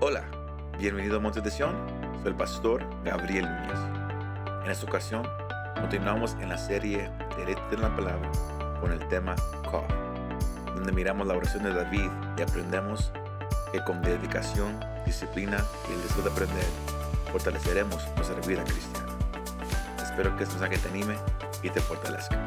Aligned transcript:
Hola, 0.00 0.24
bienvenido 0.78 1.16
a 1.16 1.20
Monte 1.20 1.40
de 1.40 1.50
Sion. 1.50 1.74
Soy 2.22 2.32
el 2.32 2.34
pastor 2.34 2.84
Gabriel 3.04 3.44
Núñez. 3.44 3.78
En 4.64 4.70
esta 4.70 4.86
ocasión, 4.86 5.26
continuamos 5.80 6.36
en 6.40 6.48
la 6.48 6.58
serie 6.58 7.10
Derecho 7.36 7.62
de 7.70 7.78
la 7.78 7.94
Palabra 7.94 8.30
con 8.80 8.92
el 8.92 9.06
tema 9.08 9.36
Kof, 9.70 9.84
donde 10.74 10.92
miramos 10.92 11.26
la 11.26 11.34
oración 11.34 11.62
de 11.62 11.72
David 11.72 12.10
y 12.36 12.42
aprendemos 12.42 13.12
que 13.70 13.82
con 13.84 14.02
dedicación, 14.02 14.78
disciplina 15.06 15.64
y 15.88 15.92
el 15.92 16.02
deseo 16.02 16.22
de 16.22 16.30
aprender, 16.30 16.66
fortaleceremos 17.30 18.06
nuestra 18.16 18.40
vida 18.46 18.64
cristiana. 18.64 19.06
Espero 20.02 20.36
que 20.36 20.44
este 20.44 20.58
mensaje 20.58 20.78
te 20.78 20.88
anime 20.88 21.16
y 21.62 21.70
te 21.70 21.80
fortalezca. 21.80 22.38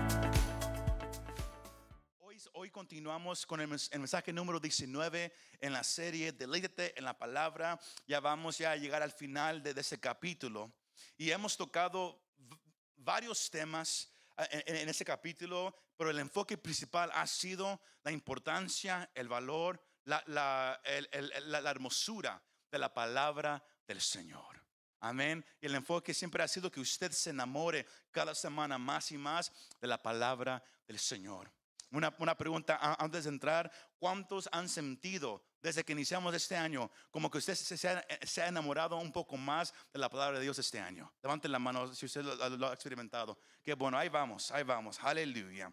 Continuamos 3.26 3.46
con 3.48 3.60
el, 3.60 3.68
mens- 3.68 3.90
el 3.92 4.00
mensaje 4.02 4.32
número 4.32 4.60
19 4.60 5.34
en 5.60 5.74
la 5.74 5.84
serie 5.84 6.32
Deleítate 6.32 6.94
en 6.96 7.06
la 7.06 7.18
palabra. 7.18 7.80
Ya 8.06 8.20
vamos 8.20 8.60
ya 8.60 8.74
a 8.74 8.76
llegar 8.76 9.02
al 9.02 9.12
final 9.12 9.64
de, 9.64 9.74
de 9.74 9.82
ese 9.82 10.00
capítulo. 10.00 10.72
Y 11.18 11.32
hemos 11.32 11.58
tocado 11.58 12.22
varios 12.98 13.50
temas 13.50 14.12
en- 14.38 14.76
en 14.76 14.90
ese 14.90 15.04
capítulo, 15.04 15.76
pero 15.98 16.12
el 16.12 16.20
enfoque 16.20 16.56
principal 16.56 17.10
ha 17.16 17.26
sido 17.26 17.82
la 18.04 18.12
importancia, 18.12 19.10
el 19.16 19.28
valor, 19.28 19.82
la, 20.04 20.24
la- 20.28 20.80
el- 20.84 21.10
el- 21.12 21.52
la- 21.52 21.62
la 21.62 21.72
hermosura 21.72 22.40
de 22.70 22.78
la 22.78 22.94
palabra 22.94 23.64
del 23.88 24.02
Señor. 24.02 24.64
Amén. 25.00 25.44
Y 25.62 25.66
el 25.66 25.74
enfoque 25.74 26.14
siempre 26.14 26.44
ha 26.44 26.48
sido 26.48 26.70
que 26.72 26.80
usted 26.80 27.12
se 27.12 27.32
enamore 27.32 27.88
cada 28.12 28.36
semana 28.36 28.78
más 28.78 29.12
y 29.12 29.18
más 29.18 29.52
de 29.82 29.88
la 29.88 30.00
palabra 30.00 30.64
del 30.88 31.00
Señor. 31.00 31.52
Una, 31.96 32.14
una 32.20 32.36
pregunta 32.36 32.78
antes 33.00 33.24
de 33.24 33.30
entrar, 33.30 33.72
¿cuántos 33.98 34.50
han 34.52 34.68
sentido 34.68 35.42
desde 35.62 35.86
que 35.86 35.94
iniciamos 35.94 36.36
este 36.36 36.58
año 36.58 36.92
como 37.10 37.32
que 37.32 37.38
usted 37.38 37.56
se, 37.56 37.88
ha, 37.88 38.06
se 38.26 38.42
ha 38.42 38.48
enamorado 38.50 38.98
un 38.98 39.14
poco 39.14 39.38
más 39.38 39.74
de 39.94 40.00
la 40.00 40.10
palabra 40.10 40.38
de 40.40 40.44
Dios 40.44 40.60
este 40.60 40.78
año? 40.78 41.10
Levanten 41.24 41.54
la 41.54 41.60
mano 41.60 41.94
si 41.96 42.06
usted 42.06 42.22
lo, 42.24 42.50
lo 42.50 42.68
ha 42.70 42.74
experimentado. 42.74 43.40
Qué 43.64 43.76
bueno, 43.76 43.98
ahí 43.98 44.10
vamos, 44.10 44.52
ahí 44.52 44.64
vamos, 44.64 45.00
aleluya. 45.02 45.72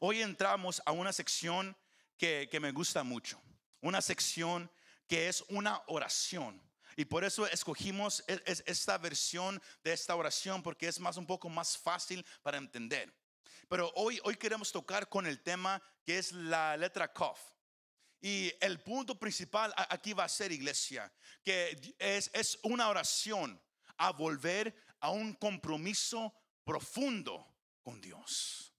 Hoy 0.00 0.22
entramos 0.22 0.80
a 0.86 0.92
una 0.92 1.12
sección 1.12 1.76
que, 2.16 2.48
que 2.50 2.58
me 2.58 2.72
gusta 2.72 3.02
mucho, 3.04 3.38
una 3.82 4.00
sección 4.00 4.70
que 5.06 5.28
es 5.28 5.44
una 5.50 5.82
oración. 5.88 6.62
Y 6.96 7.04
por 7.04 7.24
eso 7.24 7.46
escogimos 7.46 8.24
es- 8.26 8.42
es- 8.46 8.64
esta 8.66 8.96
versión 8.96 9.60
de 9.84 9.92
esta 9.92 10.16
oración 10.16 10.62
porque 10.62 10.88
es 10.88 10.98
más 10.98 11.18
un 11.18 11.26
poco 11.26 11.50
más 11.50 11.76
fácil 11.76 12.24
para 12.42 12.56
entender. 12.56 13.14
Pero 13.68 13.92
hoy, 13.96 14.20
hoy 14.24 14.36
queremos 14.36 14.70
tocar 14.70 15.08
con 15.08 15.26
el 15.26 15.42
tema 15.42 15.82
que 16.04 16.18
es 16.18 16.32
la 16.32 16.76
letra 16.76 17.12
Kof. 17.12 17.38
Y 18.20 18.52
el 18.60 18.80
punto 18.80 19.18
principal 19.18 19.72
aquí 19.76 20.12
va 20.12 20.24
a 20.24 20.28
ser, 20.28 20.50
iglesia, 20.50 21.12
que 21.44 21.94
es, 21.98 22.30
es 22.32 22.58
una 22.62 22.88
oración 22.88 23.60
a 23.98 24.12
volver 24.12 24.74
a 25.00 25.10
un 25.10 25.34
compromiso 25.34 26.34
profundo 26.64 27.46
con 27.82 28.00
Dios. 28.00 28.72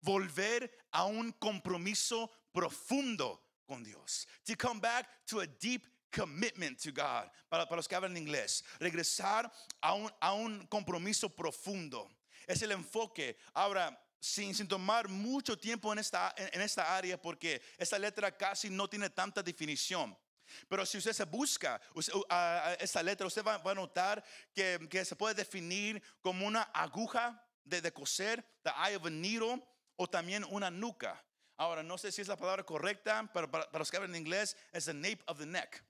Volver 0.00 0.70
a 0.92 1.04
un 1.04 1.32
compromiso 1.32 2.30
profundo 2.52 3.42
con 3.66 3.82
Dios. 3.82 4.26
To 4.44 4.56
come 4.56 4.80
back 4.80 5.26
to 5.26 5.40
a 5.40 5.46
deep 5.46 5.86
commitment 6.10 6.80
to 6.80 6.92
God. 6.92 7.30
Para, 7.50 7.66
para 7.66 7.76
los 7.76 7.88
que 7.88 7.96
hablan 7.96 8.16
inglés. 8.16 8.64
Regresar 8.80 9.52
a 9.82 9.94
un, 9.94 10.10
a 10.20 10.32
un 10.32 10.66
compromiso 10.68 11.28
profundo. 11.28 12.08
Es 12.48 12.60
el 12.62 12.72
enfoque. 12.72 13.36
Ahora, 13.54 13.96
sin, 14.18 14.52
sin 14.54 14.66
tomar 14.66 15.06
mucho 15.08 15.56
tiempo 15.56 15.92
en 15.92 16.00
esta, 16.00 16.34
en, 16.36 16.60
esta 16.60 16.96
área, 16.96 17.20
porque 17.20 17.62
esta 17.76 17.98
letra 17.98 18.36
casi 18.36 18.68
no 18.70 18.88
tiene 18.88 19.10
tanta 19.10 19.42
definición. 19.42 20.18
Pero 20.66 20.84
si 20.86 20.96
usted 20.98 21.12
se 21.12 21.24
busca 21.24 21.80
usted- 21.94 22.14
uh, 22.14 22.24
a- 22.28 22.68
a 22.70 22.74
esta 22.74 23.02
letra, 23.02 23.26
usted 23.26 23.44
va, 23.44 23.58
va 23.58 23.70
a 23.72 23.74
notar 23.74 24.24
que, 24.54 24.88
que 24.90 25.04
se 25.04 25.14
puede 25.14 25.34
definir 25.34 26.02
como 26.22 26.46
una 26.46 26.62
aguja 26.74 27.40
de, 27.64 27.80
de 27.82 27.92
coser, 27.92 28.42
the 28.64 28.70
eye 28.70 28.96
of 28.96 29.04
a 29.04 29.10
needle, 29.10 29.62
o 29.96 30.08
también 30.08 30.42
una 30.50 30.70
nuca. 30.70 31.22
Ahora, 31.58 31.82
no 31.82 31.98
sé 31.98 32.10
si 32.10 32.22
es 32.22 32.28
la 32.28 32.36
palabra 32.36 32.64
correcta, 32.64 33.28
pero 33.34 33.50
para, 33.50 33.66
para 33.66 33.80
los 33.80 33.90
que 33.90 33.98
hablan 33.98 34.16
inglés, 34.16 34.56
es 34.72 34.86
the 34.86 34.94
nape 34.94 35.20
of 35.26 35.38
the 35.38 35.46
neck. 35.46 35.84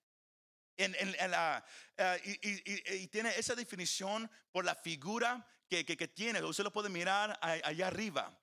En, 0.77 0.95
en- 0.99 1.31
la- 1.31 1.65
eh, 1.97 2.21
y- 2.43 2.95
y 3.03 3.07
tiene 3.09 3.31
esa 3.39 3.55
definición 3.55 4.31
por 4.51 4.65
la 4.65 4.75
figura 4.75 5.47
que, 5.69 5.85
que- 5.85 5.97
que 5.97 6.09
tiene. 6.09 6.43
Usted 6.43 6.65
lo 6.65 6.73
puede 6.73 6.89
mirar 6.89 7.39
allá 7.43 7.87
arriba. 7.87 8.37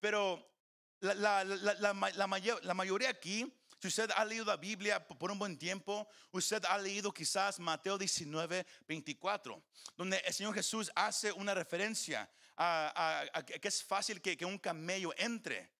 Pero 0.00 0.46
la, 1.00 1.14
la- 1.14 1.44
la- 1.44 1.74
la 1.74 1.94
ma- 1.94 2.10
la 2.10 2.26
mayo- 2.26 2.60
la 2.62 2.74
mayoría 2.74 3.10
aquí, 3.10 3.52
si 3.80 3.88
usted 3.88 4.10
ha 4.14 4.24
leído 4.24 4.44
la 4.44 4.56
Biblia 4.56 5.06
por 5.06 5.30
un 5.30 5.38
buen 5.38 5.58
tiempo, 5.58 6.06
usted 6.32 6.62
ha 6.66 6.76
leído 6.78 7.12
quizás 7.12 7.58
Mateo 7.58 7.96
19, 7.96 8.66
24, 8.86 9.62
donde 9.96 10.18
el 10.18 10.34
Señor 10.34 10.54
Jesús 10.54 10.90
hace 10.94 11.32
una 11.32 11.54
referencia 11.54 12.28
a, 12.56 13.24
que 13.44 13.68
es 13.68 13.82
fácil 13.82 14.20
que, 14.20 14.36
un 14.44 14.58
camello 14.58 15.14
entre 15.16 15.72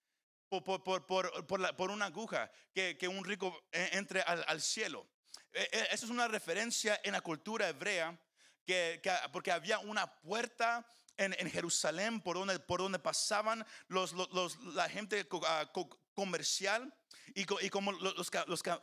por, 0.49 0.62
por- 0.65 0.82
por- 1.06 1.47
por- 1.47 1.91
una 1.91 2.06
aguja, 2.06 2.50
que, 2.75 2.97
un 3.06 3.22
rico 3.25 3.67
eh, 3.71 3.91
entre 3.93 4.22
al, 4.22 4.43
al 4.49 4.61
cielo. 4.62 5.06
Eh, 5.53 5.69
eh, 5.72 5.88
Eso 5.93 6.06
es 6.06 6.11
una 6.11 6.27
referencia 6.27 6.99
en 7.05 7.12
la 7.12 7.21
cultura 7.21 7.69
hebrea, 7.69 8.19
que, 8.66 9.00
que- 9.03 9.12
porque 9.32 9.53
había 9.53 9.78
una 9.81 10.06
puerta 10.21 10.87
en, 11.16 11.34
en 11.38 11.50
Jerusalén 11.50 12.21
por 12.21 12.37
donde, 12.37 12.59
por 12.59 12.81
donde 12.81 12.98
pasaban 12.98 13.66
los, 13.88 14.12
los- 14.12 14.59
la 14.75 14.88
gente 14.88 15.26
ah, 15.47 15.71
co- 15.72 15.98
comercial. 16.15 16.94
Y, 17.34 17.43
y 17.65 17.70
como 17.70 17.93
lo- 17.93 18.12
los, 18.15 18.31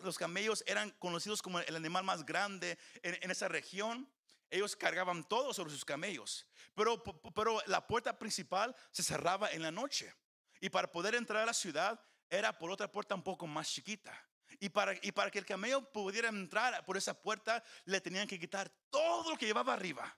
los 0.01 0.17
camellos 0.17 0.63
eran 0.67 0.91
conocidos 0.99 1.41
como 1.41 1.59
el 1.59 1.75
animal 1.75 2.03
más 2.03 2.25
grande 2.25 2.77
en, 3.03 3.17
en 3.21 3.31
esa 3.31 3.47
región, 3.47 4.09
ellos 4.49 4.75
cargaban 4.75 5.27
todo 5.27 5.53
sobre 5.53 5.71
sus 5.71 5.83
camellos. 5.83 6.47
Pero, 6.73 7.03
pero 7.33 7.61
la 7.65 7.85
puerta 7.85 8.17
principal 8.17 8.75
se 8.91 9.03
cerraba 9.03 9.51
en 9.51 9.61
la 9.63 9.71
noche. 9.71 10.13
Y 10.61 10.69
para 10.69 10.91
poder 10.91 11.15
entrar 11.15 11.43
a 11.43 11.45
la 11.45 11.53
ciudad 11.53 11.99
era 12.29 12.57
por 12.57 12.71
otra 12.71 12.89
puerta 12.91 13.15
un 13.15 13.23
poco 13.23 13.45
más 13.47 13.69
chiquita. 13.69 14.13
Y 14.59 14.69
para, 14.69 14.93
y 15.01 15.11
para 15.11 15.29
que 15.29 15.39
el 15.39 15.45
camello 15.45 15.91
pudiera 15.91 16.29
entrar 16.29 16.83
por 16.85 16.97
esa 16.97 17.13
puerta, 17.13 17.63
le 17.85 18.01
tenían 18.01 18.27
que 18.27 18.39
quitar 18.39 18.69
todo 18.89 19.31
lo 19.31 19.37
que 19.37 19.45
llevaba 19.45 19.73
arriba 19.73 20.17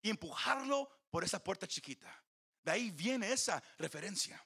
y 0.00 0.10
empujarlo 0.10 0.88
por 1.10 1.24
esa 1.24 1.42
puerta 1.42 1.66
chiquita. 1.66 2.22
De 2.62 2.72
ahí 2.72 2.90
viene 2.90 3.30
esa 3.32 3.62
referencia. 3.78 4.42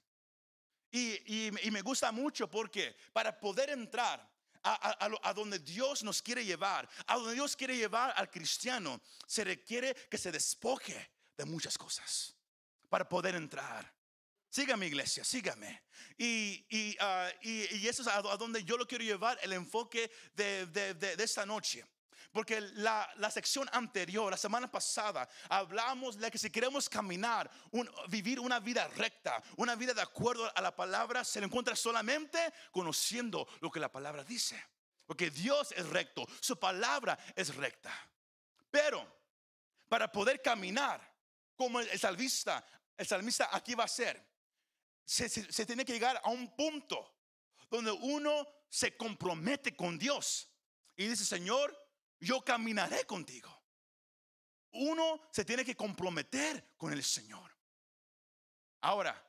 Y, 0.91 1.13
y- 1.47 1.51
y 1.63 1.71
me 1.71 1.83
gusta 1.83 2.11
mucho 2.11 2.51
porque 2.51 2.97
para 3.13 3.39
poder 3.39 3.71
entrar 3.71 4.29
a, 4.63 5.07
a- 5.07 5.31
a 5.31 5.33
donde 5.33 5.61
Dios 5.61 6.03
nos 6.03 6.21
quiere 6.21 6.45
llevar, 6.45 6.89
a 7.07 7.15
donde 7.15 7.35
Dios 7.35 7.55
quiere 7.57 7.77
llevar 7.77 8.13
al 8.17 8.31
cristiano, 8.31 9.01
se 9.27 9.45
requiere 9.45 9.95
que 10.11 10.19
se 10.19 10.33
despoje 10.33 11.13
de 11.37 11.45
muchas 11.45 11.79
cosas 11.79 12.35
para 12.89 13.09
poder 13.09 13.37
entrar. 13.37 13.95
Sígame, 14.51 14.87
iglesia, 14.87 15.25
sígame. 15.25 15.85
Y, 16.19 16.97
ah, 17.01 17.31
y- 17.41 17.77
y 17.77 17.89
eso 17.89 18.03
es 18.03 18.09
a, 18.09 18.19
a 18.19 18.37
donde 18.37 18.65
yo 18.65 18.77
lo 18.77 18.87
quiero 18.87 19.05
llevar, 19.05 19.39
el 19.43 19.53
enfoque 19.53 20.11
de, 20.35 20.67
de- 20.67 20.95
de- 20.95 21.23
esta 21.25 21.47
noche. 21.47 21.85
Porque 22.33 22.61
la, 22.61 23.09
la 23.17 23.31
sección 23.31 23.69
anterior, 23.73 24.31
la 24.31 24.37
semana 24.37 24.71
pasada, 24.71 25.29
hablamos 25.49 26.17
de 26.17 26.31
que 26.31 26.39
si 26.39 26.49
queremos 26.51 26.89
caminar, 26.89 27.51
vivir 28.09 28.39
una 28.39 28.61
vida 28.61 28.87
recta, 28.89 29.43
una 29.57 29.75
vida 29.75 29.95
de 29.95 30.03
acuerdo 30.03 30.51
a 30.55 30.61
la 30.61 30.75
palabra, 30.75 31.25
se 31.25 31.41
lo 31.41 31.47
encuentra 31.47 31.75
solamente 31.75 32.39
conociendo 32.71 33.49
lo 33.61 33.71
que 33.71 33.81
la 33.81 33.91
palabra 33.91 34.23
dice. 34.23 34.63
Porque 35.07 35.31
Dios 35.31 35.73
es 35.77 35.87
recto, 35.89 36.25
su 36.41 36.57
palabra 36.59 37.19
es 37.35 37.55
recta. 37.57 37.93
Pero 38.71 39.05
para 39.89 40.11
poder 40.13 40.41
caminar 40.41 41.01
como 41.57 41.81
el, 41.81 41.89
el 41.89 41.99
salmista, 41.99 42.65
el 42.97 43.07
salmista 43.09 43.49
aquí 43.51 43.75
va 43.75 43.85
a 43.85 43.89
ser, 43.89 44.25
se, 45.11 45.67
tiene 45.67 45.85
que 45.85 45.93
llegar 45.93 46.21
a 46.23 46.31
un 46.31 46.55
punto 46.55 47.17
donde 47.69 47.91
uno 47.91 48.47
se 48.69 48.97
compromete 48.97 49.75
con 49.75 49.99
Dios 49.99 50.49
y 50.97 51.09
dice, 51.09 51.25
Señor, 51.25 51.77
yo 52.21 52.43
caminaré 52.45 53.05
contigo. 53.07 53.51
Uno 54.73 55.21
se 55.33 55.45
tiene 55.45 55.65
que 55.65 55.75
comprometer 55.75 56.75
con 56.77 56.93
el 56.93 57.03
Señor. 57.03 57.51
Ahora, 58.83 59.21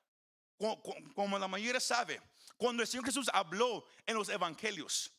co- 0.57 0.81
co- 0.83 0.95
como 1.15 1.39
la 1.39 1.47
mayoría 1.47 1.79
sabe, 1.79 2.21
cuando 2.57 2.83
el 2.83 2.87
Señor 2.87 3.05
Jesús 3.05 3.27
habló 3.33 3.85
en 4.05 4.15
los 4.15 4.29
evangelios, 4.29 5.11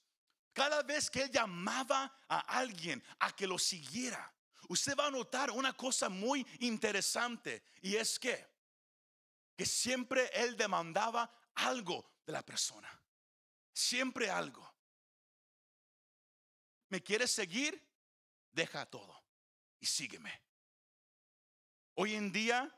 cada 0.52 0.82
vez 0.84 1.10
que 1.10 1.22
él 1.22 1.30
llamaba 1.32 2.16
a 2.28 2.38
alguien 2.58 3.02
a 3.18 3.34
que 3.34 3.48
lo 3.48 3.58
siguiera, 3.58 4.32
usted 4.68 4.96
va 4.96 5.08
a 5.08 5.10
notar 5.10 5.50
una 5.50 5.72
cosa 5.76 6.08
muy 6.08 6.46
interesante 6.60 7.64
y 7.80 7.96
es 7.96 8.16
que 8.18 8.51
que 9.56 9.66
siempre 9.66 10.30
él 10.34 10.56
demandaba 10.56 11.32
algo 11.54 12.10
de 12.26 12.32
la 12.32 12.44
persona. 12.44 12.88
Siempre 13.72 14.30
algo. 14.30 14.68
¿Me 16.88 17.02
quieres 17.02 17.30
seguir? 17.30 17.80
Deja 18.52 18.84
todo 18.86 19.24
y 19.80 19.86
sígueme. 19.86 20.42
Hoy 21.94 22.14
en 22.14 22.32
día, 22.32 22.70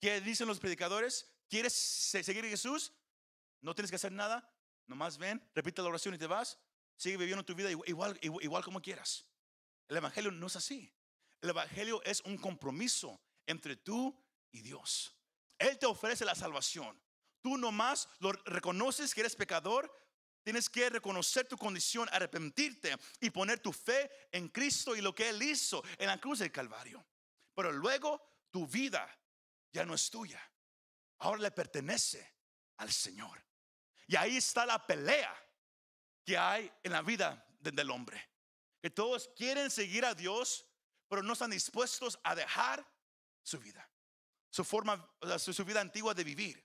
¿qué 0.00 0.20
dicen 0.20 0.46
los 0.46 0.60
predicadores? 0.60 1.30
¿Quieres 1.48 1.72
se- 1.72 2.22
seguir 2.22 2.44
a 2.44 2.48
Jesús? 2.48 2.92
No 3.60 3.74
tienes 3.74 3.90
que 3.90 3.96
hacer 3.96 4.12
nada. 4.12 4.48
Nomás 4.86 5.16
ven, 5.16 5.42
repite 5.54 5.80
la 5.80 5.88
oración 5.88 6.14
y 6.14 6.18
te 6.18 6.26
vas. 6.26 6.58
sigue 6.96 7.16
viviendo 7.16 7.44
tu 7.44 7.54
vida 7.54 7.68
igual, 7.70 8.18
igual 8.22 8.62
como 8.64 8.80
quieras. 8.80 9.26
El 9.88 9.96
Evangelio 9.96 10.30
no 10.30 10.46
es 10.46 10.54
así. 10.56 10.94
El 11.40 11.50
Evangelio 11.50 12.00
es 12.04 12.20
un 12.20 12.36
compromiso 12.38 13.20
entre 13.46 13.74
tú 13.76 14.16
y 14.52 14.60
Dios. 14.60 15.16
Él 15.58 15.78
te 15.78 15.86
ofrece 15.86 16.24
la 16.24 16.34
salvación. 16.34 17.00
Tú 17.40 17.56
nomás 17.56 18.08
lo 18.20 18.32
reconoces 18.32 19.14
que 19.14 19.20
eres 19.20 19.36
pecador, 19.36 19.92
tienes 20.42 20.68
que 20.68 20.90
reconocer 20.90 21.46
tu 21.46 21.56
condición, 21.56 22.08
arrepentirte 22.12 22.96
y 23.20 23.30
poner 23.30 23.60
tu 23.60 23.72
fe 23.72 24.10
en 24.30 24.48
Cristo 24.48 24.94
y 24.96 25.00
lo 25.00 25.14
que 25.14 25.28
Él 25.28 25.42
hizo 25.42 25.82
en 25.98 26.06
la 26.06 26.18
cruz 26.18 26.40
del 26.40 26.52
Calvario. 26.52 27.04
Pero 27.54 27.72
luego 27.72 28.22
tu 28.50 28.66
vida 28.66 29.08
ya 29.72 29.84
no 29.84 29.94
es 29.94 30.10
tuya. 30.10 30.40
Ahora 31.18 31.42
le 31.42 31.50
pertenece 31.50 32.34
al 32.78 32.92
Señor. 32.92 33.42
Y 34.06 34.16
ahí 34.16 34.36
está 34.36 34.66
la 34.66 34.84
pelea 34.86 35.34
que 36.24 36.36
hay 36.36 36.70
en 36.82 36.92
la 36.92 37.02
vida 37.02 37.44
del 37.60 37.90
hombre. 37.90 38.30
Que 38.80 38.90
todos 38.90 39.30
quieren 39.36 39.70
seguir 39.70 40.04
a 40.04 40.14
Dios, 40.14 40.66
pero 41.08 41.22
no 41.22 41.32
están 41.32 41.50
dispuestos 41.50 42.18
a 42.24 42.34
dejar 42.34 42.86
su 43.42 43.58
vida, 43.58 43.88
su 44.52 44.64
forma, 44.64 45.10
su 45.38 45.64
vida 45.64 45.80
antigua 45.80 46.12
de 46.12 46.24
vivir. 46.24 46.62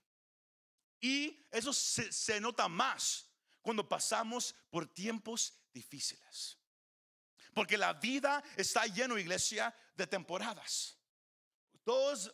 Y 1.00 1.48
eso 1.50 1.72
se, 1.72 2.38
nota 2.38 2.68
más 2.68 3.26
cuando 3.62 3.88
pasamos 3.88 4.54
por 4.68 4.86
tiempos 4.86 5.54
difíciles. 5.72 6.58
Porque 7.54 7.78
la 7.78 7.94
vida 7.94 8.44
está 8.56 8.84
lleno, 8.86 9.16
iglesia, 9.16 9.74
de 9.96 10.06
temporadas. 10.06 10.98
Todos 11.82 12.30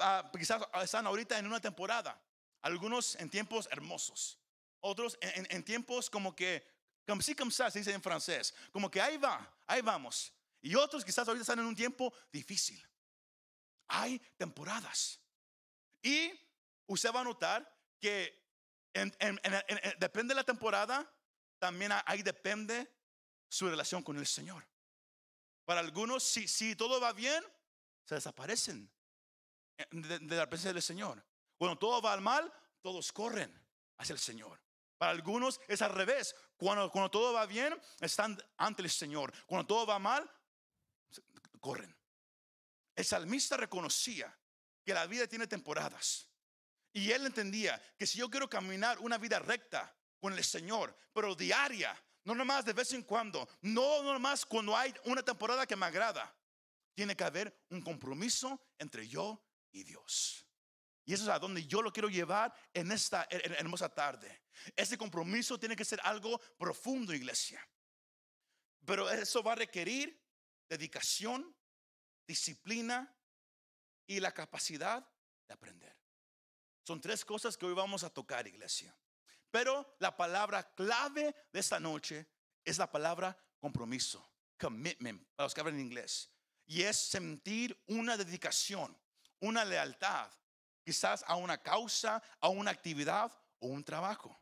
ah, 0.00 0.28
quizás 0.36 0.60
están 0.82 1.06
ahorita 1.06 1.38
en 1.38 1.46
una 1.46 1.60
temporada. 1.60 2.20
Algunos 2.62 3.14
en 3.14 3.30
tiempos 3.30 3.68
hermosos. 3.70 4.40
Otros 4.80 5.16
en, 5.20 5.62
tiempos 5.62 6.10
como 6.10 6.34
que, 6.34 6.66
como 7.06 7.22
si 7.22 7.36
como 7.36 7.52
se 7.52 7.70
dice 7.70 7.92
en 7.92 8.02
francés. 8.02 8.52
Como 8.72 8.90
que 8.90 9.00
ahí 9.00 9.18
va, 9.18 9.56
ahí 9.68 9.82
vamos. 9.82 10.32
Y 10.60 10.74
otros 10.74 11.04
quizás 11.04 11.28
ahorita 11.28 11.42
están 11.42 11.60
en 11.60 11.66
un 11.66 11.76
tiempo 11.76 12.12
difícil. 12.32 12.84
Hay 13.88 14.18
temporadas. 14.36 15.20
Y 16.02 16.32
usted 16.86 17.12
va 17.12 17.20
a 17.20 17.24
notar 17.24 17.76
que 18.00 18.46
depende 19.98 20.32
de 20.32 20.36
la 20.36 20.44
temporada, 20.44 21.10
también 21.58 21.92
ahí 22.06 22.22
depende 22.22 22.90
su 23.48 23.68
relación 23.68 24.02
con 24.02 24.18
el 24.18 24.26
Señor. 24.26 24.66
Para 25.64 25.80
algunos, 25.80 26.22
si, 26.22 26.46
si 26.46 26.76
todo 26.76 27.00
va 27.00 27.12
bien, 27.12 27.44
se 28.04 28.14
desaparecen 28.14 28.90
de, 29.90 30.36
la 30.36 30.48
presencia 30.48 30.72
del 30.72 30.82
Señor. 30.82 31.24
Cuando 31.56 31.78
todo 31.78 32.00
va 32.00 32.16
mal, 32.18 32.52
todos 32.80 33.12
corren 33.12 33.52
hacia 33.98 34.12
el 34.12 34.18
Señor. 34.18 34.60
Para 34.98 35.12
algunos 35.12 35.60
es 35.68 35.82
al 35.82 35.92
revés. 35.92 36.34
Cuando, 36.56 36.90
cuando 36.90 37.10
todo 37.10 37.32
va 37.32 37.46
bien, 37.46 37.78
están 38.00 38.38
ante 38.56 38.82
el 38.82 38.90
Señor. 38.90 39.32
Cuando 39.46 39.66
todo 39.66 39.86
va 39.86 39.98
mal, 39.98 40.30
corren. 41.60 41.95
El 42.96 43.04
salmista 43.04 43.56
reconocía 43.56 44.36
que 44.84 44.94
la 44.94 45.06
vida 45.06 45.26
tiene 45.26 45.46
temporadas. 45.46 46.28
Y 46.92 47.12
él 47.12 47.26
entendía 47.26 47.80
que 47.98 48.06
si 48.06 48.18
yo 48.18 48.30
quiero 48.30 48.48
caminar 48.48 48.98
una 49.00 49.18
vida 49.18 49.38
recta 49.38 49.94
con 50.18 50.32
el 50.32 50.42
Señor, 50.42 50.96
pero 51.12 51.34
diaria, 51.34 51.94
no 52.24 52.34
nomás 52.34 52.64
de 52.64 52.72
vez 52.72 52.92
en 52.94 53.02
cuando, 53.02 53.46
no 53.60 54.02
nomás 54.02 54.46
cuando 54.46 54.74
hay 54.74 54.94
una 55.04 55.22
temporada 55.22 55.66
que 55.66 55.76
me 55.76 55.86
agrada, 55.86 56.34
tiene 56.94 57.14
que 57.14 57.24
haber 57.24 57.66
un 57.68 57.82
compromiso 57.82 58.58
entre 58.78 59.06
yo 59.06 59.44
y 59.70 59.84
Dios. 59.84 60.46
Y 61.04 61.12
eso 61.12 61.24
es 61.24 61.28
a 61.28 61.38
donde 61.38 61.66
yo 61.66 61.82
lo 61.82 61.92
quiero 61.92 62.08
llevar 62.08 62.52
en 62.72 62.90
esta 62.90 63.28
hermosa 63.30 63.88
tarde. 63.88 64.44
Ese 64.74 64.96
compromiso 64.96 65.58
tiene 65.60 65.76
que 65.76 65.84
ser 65.84 66.00
algo 66.02 66.40
profundo, 66.58 67.14
iglesia. 67.14 67.64
Pero 68.84 69.08
eso 69.10 69.42
va 69.42 69.52
a 69.52 69.56
requerir 69.56 70.20
dedicación, 70.68 71.54
disciplina 72.26 73.14
y 74.06 74.20
la 74.20 74.32
capacidad 74.32 75.06
de 75.46 75.54
aprender. 75.54 75.96
Son 76.82 77.00
tres 77.00 77.24
cosas 77.24 77.56
que 77.56 77.66
hoy 77.66 77.74
vamos 77.74 78.04
a 78.04 78.10
tocar, 78.10 78.46
iglesia. 78.46 78.96
Pero 79.50 79.96
la 79.98 80.16
palabra 80.16 80.74
clave 80.74 81.34
de 81.52 81.60
esta 81.60 81.80
noche 81.80 82.26
es 82.64 82.78
la 82.78 82.90
palabra 82.90 83.36
compromiso, 83.58 84.24
commitment, 84.58 85.26
para 85.34 85.46
los 85.46 85.54
que 85.54 85.60
hablan 85.60 85.76
en 85.76 85.86
inglés. 85.86 86.30
Y 86.66 86.82
es 86.82 86.96
sentir 86.96 87.80
una 87.86 88.16
dedicación, 88.16 88.96
una 89.40 89.64
lealtad, 89.64 90.30
quizás 90.84 91.24
a 91.26 91.36
una 91.36 91.58
causa, 91.62 92.22
a 92.40 92.48
una 92.48 92.70
actividad 92.70 93.32
o 93.58 93.68
un 93.68 93.84
trabajo. 93.84 94.40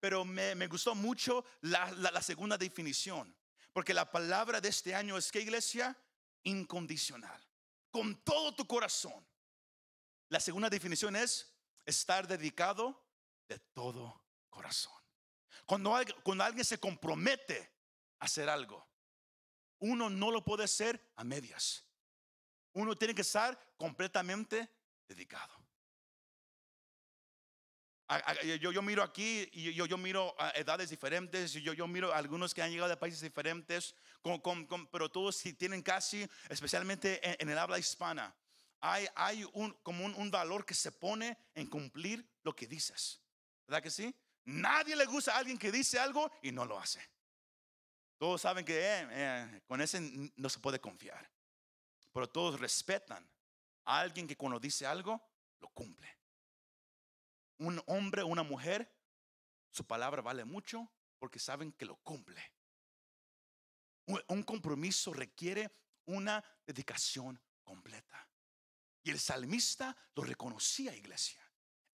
Pero 0.00 0.24
me, 0.24 0.66
gustó 0.66 0.94
mucho 0.94 1.44
la, 1.60 1.90
la 1.92 2.22
segunda 2.22 2.58
definición, 2.58 3.36
porque 3.72 3.94
la 3.94 4.10
palabra 4.10 4.60
de 4.60 4.68
este 4.68 4.94
año 4.94 5.16
es 5.16 5.30
que 5.30 5.40
iglesia, 5.40 5.96
incondicional, 6.44 7.40
con 7.90 8.22
todo 8.24 8.54
tu 8.54 8.66
corazón. 8.66 9.26
La 10.28 10.40
segunda 10.40 10.70
definición 10.70 11.16
es 11.16 11.52
estar 11.84 12.26
dedicado 12.26 13.04
de 13.48 13.58
todo 13.58 14.24
corazón. 14.50 14.94
Cuando, 15.66 15.94
cuando 16.22 16.44
alguien 16.44 16.64
se 16.64 16.78
compromete 16.78 17.70
a 18.18 18.24
hacer 18.24 18.48
algo, 18.48 18.86
uno 19.78 20.08
no 20.08 20.30
lo 20.30 20.44
puede 20.44 20.64
hacer 20.64 21.12
a 21.16 21.24
medias. 21.24 21.84
Uno 22.72 22.96
tiene 22.96 23.14
que 23.14 23.22
estar 23.22 23.58
completamente 23.76 24.68
dedicado. 25.06 25.61
Yo, 28.60 28.82
miro 28.82 29.02
aquí 29.02 29.48
y 29.52 29.72
yo, 29.74 29.98
miro 29.98 30.34
edades 30.54 30.90
diferentes, 30.90 31.52
yo, 31.52 31.86
miro 31.86 32.12
algunos 32.12 32.52
que 32.52 32.62
han 32.62 32.70
llegado 32.70 32.88
de 32.88 32.96
países 32.96 33.20
diferentes, 33.20 33.94
pero 34.90 35.10
todos 35.10 35.42
tienen 35.58 35.82
casi, 35.82 36.28
especialmente 36.48 37.20
en 37.42 37.48
el 37.48 37.58
habla 37.58 37.78
hispana, 37.78 38.34
hay, 38.82 39.44
un, 39.52 39.72
como 39.82 40.04
un, 40.04 40.30
valor 40.30 40.66
que 40.66 40.74
se 40.74 40.90
pone 40.90 41.38
en 41.54 41.68
cumplir 41.68 42.28
lo 42.42 42.54
que 42.54 42.66
dices. 42.66 43.20
¿Verdad 43.66 43.82
que 43.82 43.90
sí? 43.90 44.14
Nadie 44.44 44.96
le 44.96 45.06
gusta 45.06 45.34
a 45.34 45.38
alguien 45.38 45.56
que 45.56 45.70
dice 45.70 45.98
algo 45.98 46.30
y 46.42 46.50
no 46.50 46.64
lo 46.64 46.78
hace. 46.78 47.00
Todos 48.18 48.40
saben 48.40 48.64
que 48.64 48.78
eh, 48.78 49.08
eh, 49.10 49.60
con 49.66 49.80
ese 49.80 50.00
no 50.36 50.48
se 50.48 50.58
puede 50.58 50.80
confiar. 50.80 51.30
Pero 52.12 52.28
todos 52.28 52.58
respetan 52.58 53.28
a 53.84 54.00
alguien 54.00 54.26
que 54.26 54.36
cuando 54.36 54.58
dice 54.58 54.84
algo, 54.84 55.20
lo 55.60 55.68
cumple. 55.68 56.21
Un 57.62 57.80
hombre 57.86 58.22
o 58.22 58.26
una 58.26 58.42
mujer, 58.42 58.92
su 59.70 59.86
palabra 59.86 60.20
vale 60.20 60.44
mucho 60.44 60.90
porque 61.18 61.38
saben 61.38 61.72
que 61.72 61.84
lo 61.84 61.96
cumple. 61.96 62.42
un 64.28 64.42
compromiso 64.42 65.12
requiere 65.12 65.70
una 66.06 66.44
dedicación 66.66 67.40
completa. 67.62 68.28
Y 69.04 69.10
el 69.10 69.20
salmista 69.20 69.96
lo 70.16 70.24
reconocía, 70.24 70.94
iglesia. 70.94 71.40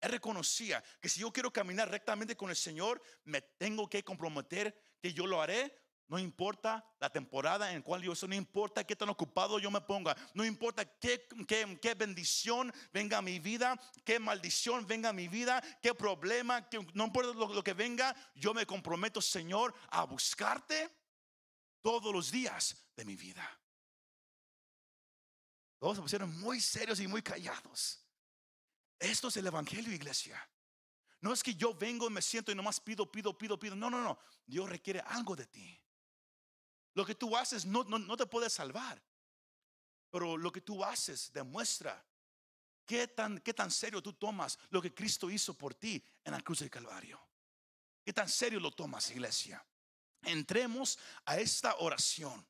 Él 0.01 0.11
reconocía 0.11 0.83
que 0.99 1.09
si 1.09 1.19
yo 1.21 1.31
quiero 1.31 1.53
caminar 1.53 1.89
rectamente 1.89 2.35
con 2.35 2.49
el 2.49 2.55
Señor, 2.55 3.01
me 3.25 3.41
tengo 3.41 3.87
que 3.87 4.03
comprometer 4.03 4.97
que 4.99 5.13
yo 5.13 5.27
lo 5.27 5.39
haré. 5.39 5.75
No 6.09 6.17
importa 6.17 6.83
la 6.99 7.11
temporada 7.11 7.71
en 7.71 7.83
cual 7.83 8.01
yo 8.01 8.13
estoy, 8.13 8.29
no 8.29 8.35
importa 8.35 8.83
qué 8.83 8.95
tan 8.95 9.09
ocupado 9.09 9.59
yo 9.59 9.69
me 9.69 9.79
ponga, 9.79 10.17
no 10.33 10.43
importa 10.43 10.83
qué, 10.83 11.27
qué, 11.47 11.93
bendición 11.93 12.73
venga 12.91 13.19
a 13.19 13.21
mi 13.21 13.37
vida, 13.37 13.79
qué 14.03 14.17
maldición 14.17 14.87
venga 14.87 15.09
a 15.09 15.13
mi 15.13 15.27
vida, 15.27 15.61
qué 15.83 15.93
problema, 15.93 16.67
no 16.95 17.05
importa 17.05 17.33
lo 17.33 17.63
que 17.63 17.73
venga, 17.73 18.15
yo 18.33 18.55
me 18.55 18.65
comprometo, 18.65 19.21
Señor, 19.21 19.75
a 19.91 20.03
buscarte 20.03 20.89
todos 21.83 22.11
los 22.11 22.31
días 22.31 22.75
de 22.95 23.05
mi 23.05 23.15
vida. 23.15 23.47
Todos 25.77 25.97
se 25.97 26.01
pusieron 26.01 26.39
muy 26.39 26.59
serios 26.59 26.99
y 26.99 27.07
muy 27.07 27.21
callados. 27.21 28.03
Esto 28.97 29.27
es 29.27 29.37
el 29.37 29.45
Evangelio, 29.45 29.93
iglesia. 29.93 30.49
No 31.21 31.33
es 31.33 31.43
que 31.43 31.53
yo 31.53 31.75
vengo 31.75 32.07
y 32.07 32.09
me 32.09 32.23
siento 32.23 32.51
y 32.51 32.55
nomás 32.55 32.79
pido, 32.79 33.09
pido, 33.11 33.37
pido, 33.37 33.59
pido. 33.59 33.75
No, 33.75 33.91
no, 33.91 34.01
no. 34.01 34.17
Dios 34.47 34.67
requiere 34.67 35.01
algo 35.01 35.35
de 35.35 35.45
ti. 35.45 35.79
Lo 36.99 37.05
que 37.05 37.15
tú 37.15 37.37
haces 37.37 37.65
no, 37.65 37.85
no, 37.85 38.17
te 38.17 38.25
puede 38.25 38.49
salvar. 38.49 39.01
Pero 40.11 40.35
lo 40.35 40.51
que 40.51 40.59
tú 40.59 40.83
haces 40.83 41.31
demuestra 41.31 42.05
qué 42.85 43.07
tan, 43.07 43.39
qué 43.39 43.53
tan 43.53 43.71
serio 43.71 44.03
tú 44.03 44.11
tomas 44.11 44.59
lo 44.69 44.81
que 44.81 44.93
Cristo 44.93 45.29
hizo 45.29 45.53
por 45.53 45.73
ti 45.73 46.03
en 46.25 46.33
la 46.33 46.41
cruz 46.41 46.59
del 46.59 46.69
Calvario. 46.69 47.17
Qué 48.03 48.11
tan 48.11 48.27
serio 48.27 48.59
lo 48.59 48.71
tomas, 48.71 49.09
iglesia. 49.11 49.65
Entremos 50.23 50.99
a 51.23 51.37
esta 51.37 51.77
oración. 51.77 52.45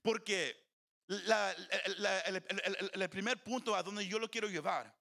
Porque 0.00 0.64
el, 1.08 3.10
primer 3.10 3.42
punto 3.42 3.74
a 3.74 3.82
donde 3.82 4.06
yo 4.06 4.20
lo 4.20 4.30
quiero 4.30 4.46
llevar 4.46 4.94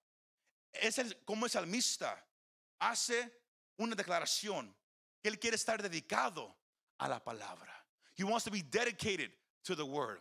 es 0.74 0.98
el, 0.98 1.24
como 1.24 1.46
el 1.46 1.52
salmista 1.52 2.28
hace 2.80 3.44
una 3.78 3.96
declaración 3.96 4.76
que 5.22 5.30
él 5.30 5.38
quiere 5.38 5.56
estar 5.56 5.84
dedicado 5.84 6.58
a 6.98 7.08
la 7.08 7.24
palabra. 7.24 7.81
He 8.22 8.26
wants 8.26 8.46
to 8.46 8.52
be 8.52 8.62
dedicated 8.62 9.32
to 9.64 9.76
the 9.76 9.86
word. 9.86 10.20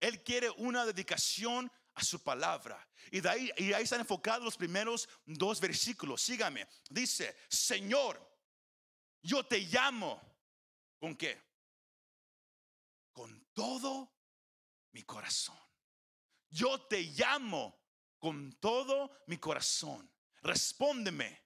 Él 0.00 0.22
quiere 0.24 0.50
una 0.58 0.84
dedicación 0.84 1.70
a 1.94 2.04
su 2.04 2.18
palabra. 2.18 2.78
Y 3.10 3.20
de 3.20 3.28
ahí, 3.28 3.50
ahí 3.74 3.82
están 3.82 4.00
enfocados 4.00 4.44
los 4.44 4.56
primeros 4.56 5.08
dos 5.26 5.60
versículos. 5.60 6.20
Sígame. 6.22 6.66
Dice, 6.90 7.34
Señor, 7.48 8.20
yo 9.22 9.42
te 9.44 9.60
llamo. 9.60 10.20
¿Con 11.00 11.16
qué? 11.16 11.48
con 13.18 13.48
todo 13.52 14.14
mi 14.92 15.02
corazón. 15.02 15.58
Yo 16.50 16.82
te 16.82 17.02
llamo 17.02 17.76
con 18.20 18.52
todo 18.60 19.10
mi 19.26 19.38
corazón. 19.38 20.08
Respóndeme 20.40 21.44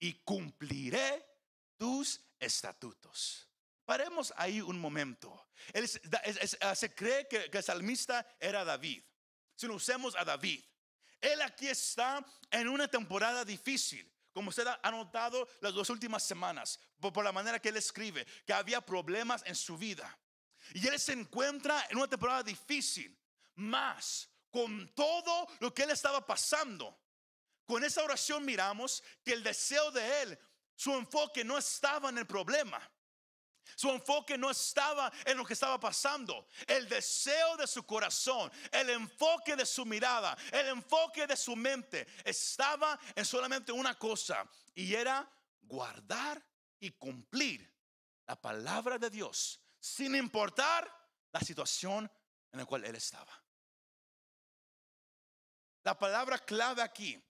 y 0.00 0.14
cumpliré 0.24 1.24
tus 1.76 2.20
estatutos. 2.40 3.48
Paremos 3.84 4.32
ahí 4.36 4.60
un 4.60 4.78
momento. 4.78 5.48
Ah, 6.60 6.74
se 6.74 6.94
cree 6.94 7.28
que, 7.28 7.50
el 7.52 7.62
salmista 7.62 8.26
era 8.40 8.64
David. 8.64 9.02
Si 9.54 9.66
no 9.66 9.74
usemos 9.74 10.16
a 10.16 10.24
David, 10.24 10.64
él 11.20 11.42
aquí 11.42 11.68
está 11.68 12.24
en 12.50 12.68
una 12.68 12.88
temporada 12.88 13.44
difícil. 13.44 14.10
Como 14.32 14.48
usted 14.48 14.66
ha 14.66 14.90
notado 14.90 15.48
las 15.60 15.72
dos 15.74 15.90
últimas 15.90 16.24
semanas, 16.24 16.80
por, 16.98 17.22
la 17.24 17.30
manera 17.30 17.60
que 17.60 17.68
él 17.68 17.76
escribe, 17.76 18.26
que 18.44 18.52
había 18.52 18.80
problemas 18.80 19.42
en 19.46 19.54
su 19.54 19.78
vida. 19.78 20.18
Y 20.72 20.86
él 20.88 20.98
se 20.98 21.12
encuentra 21.12 21.86
en 21.88 21.98
una 21.98 22.08
temporada 22.08 22.42
difícil, 22.42 23.16
más 23.54 24.28
con 24.50 24.92
todo 24.94 25.46
lo 25.60 25.72
que 25.72 25.82
él 25.82 25.90
estaba 25.90 26.24
pasando. 26.24 26.98
Con 27.66 27.84
esa 27.84 28.02
oración 28.02 28.44
miramos 28.44 29.02
que 29.24 29.32
el 29.32 29.42
deseo 29.42 29.90
de 29.90 30.22
él, 30.22 30.38
su 30.74 30.92
enfoque 30.94 31.44
no 31.44 31.56
estaba 31.56 32.08
en 32.08 32.18
el 32.18 32.26
problema. 32.26 32.90
Su 33.76 33.90
enfoque 33.90 34.36
no 34.38 34.50
estaba 34.50 35.12
en 35.24 35.36
lo 35.36 35.44
que 35.44 35.54
estaba 35.54 35.78
pasando. 35.78 36.46
El 36.66 36.88
deseo 36.88 37.56
de 37.56 37.66
su 37.66 37.84
corazón, 37.84 38.50
el 38.70 38.90
enfoque 38.90 39.56
de 39.56 39.66
su 39.66 39.84
mirada, 39.84 40.36
el 40.52 40.68
enfoque 40.68 41.26
de 41.26 41.36
su 41.36 41.56
mente 41.56 42.06
estaba 42.24 42.98
en 43.14 43.24
solamente 43.24 43.72
una 43.72 43.98
cosa 43.98 44.48
y 44.74 44.94
era 44.94 45.28
guardar 45.62 46.42
y 46.78 46.90
cumplir 46.90 47.72
la 48.26 48.40
palabra 48.40 48.98
de 48.98 49.10
Dios 49.10 49.60
sin 49.80 50.14
importar 50.14 50.90
la 51.32 51.40
situación 51.40 52.10
en 52.52 52.58
la 52.58 52.66
cual 52.66 52.84
él 52.84 52.94
estaba. 52.94 53.32
La 55.82 55.98
palabra 55.98 56.38
clave 56.38 56.80
aquí 56.80 57.22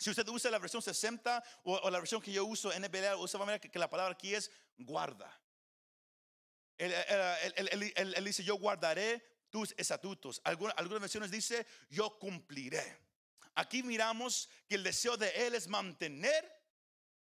si 0.00 0.08
usted 0.08 0.26
usa 0.28 0.50
la 0.50 0.58
versión 0.58 0.80
60 0.80 1.44
o, 1.64 1.90
la 1.90 1.98
versión 1.98 2.22
que 2.22 2.32
yo 2.32 2.44
uso 2.46 2.72
el 2.72 3.14
usa 3.18 3.58
que, 3.58 3.70
que 3.70 3.78
la 3.78 3.90
palabra 3.90 4.14
aquí 4.14 4.34
es 4.34 4.50
guarda. 4.78 5.39
Él, 6.80 8.24
dice, 8.24 8.42
yo 8.42 8.56
guardaré 8.56 9.22
tus 9.50 9.74
estatutos. 9.76 10.40
Algunas, 10.44 10.76
algunas 10.78 11.00
versiones 11.00 11.30
dice, 11.30 11.66
yo 11.90 12.18
cumpliré. 12.18 12.98
Aquí 13.54 13.82
miramos 13.82 14.48
que 14.68 14.76
el 14.76 14.82
deseo 14.82 15.16
de 15.16 15.28
Él 15.46 15.54
es 15.54 15.68
mantener 15.68 16.50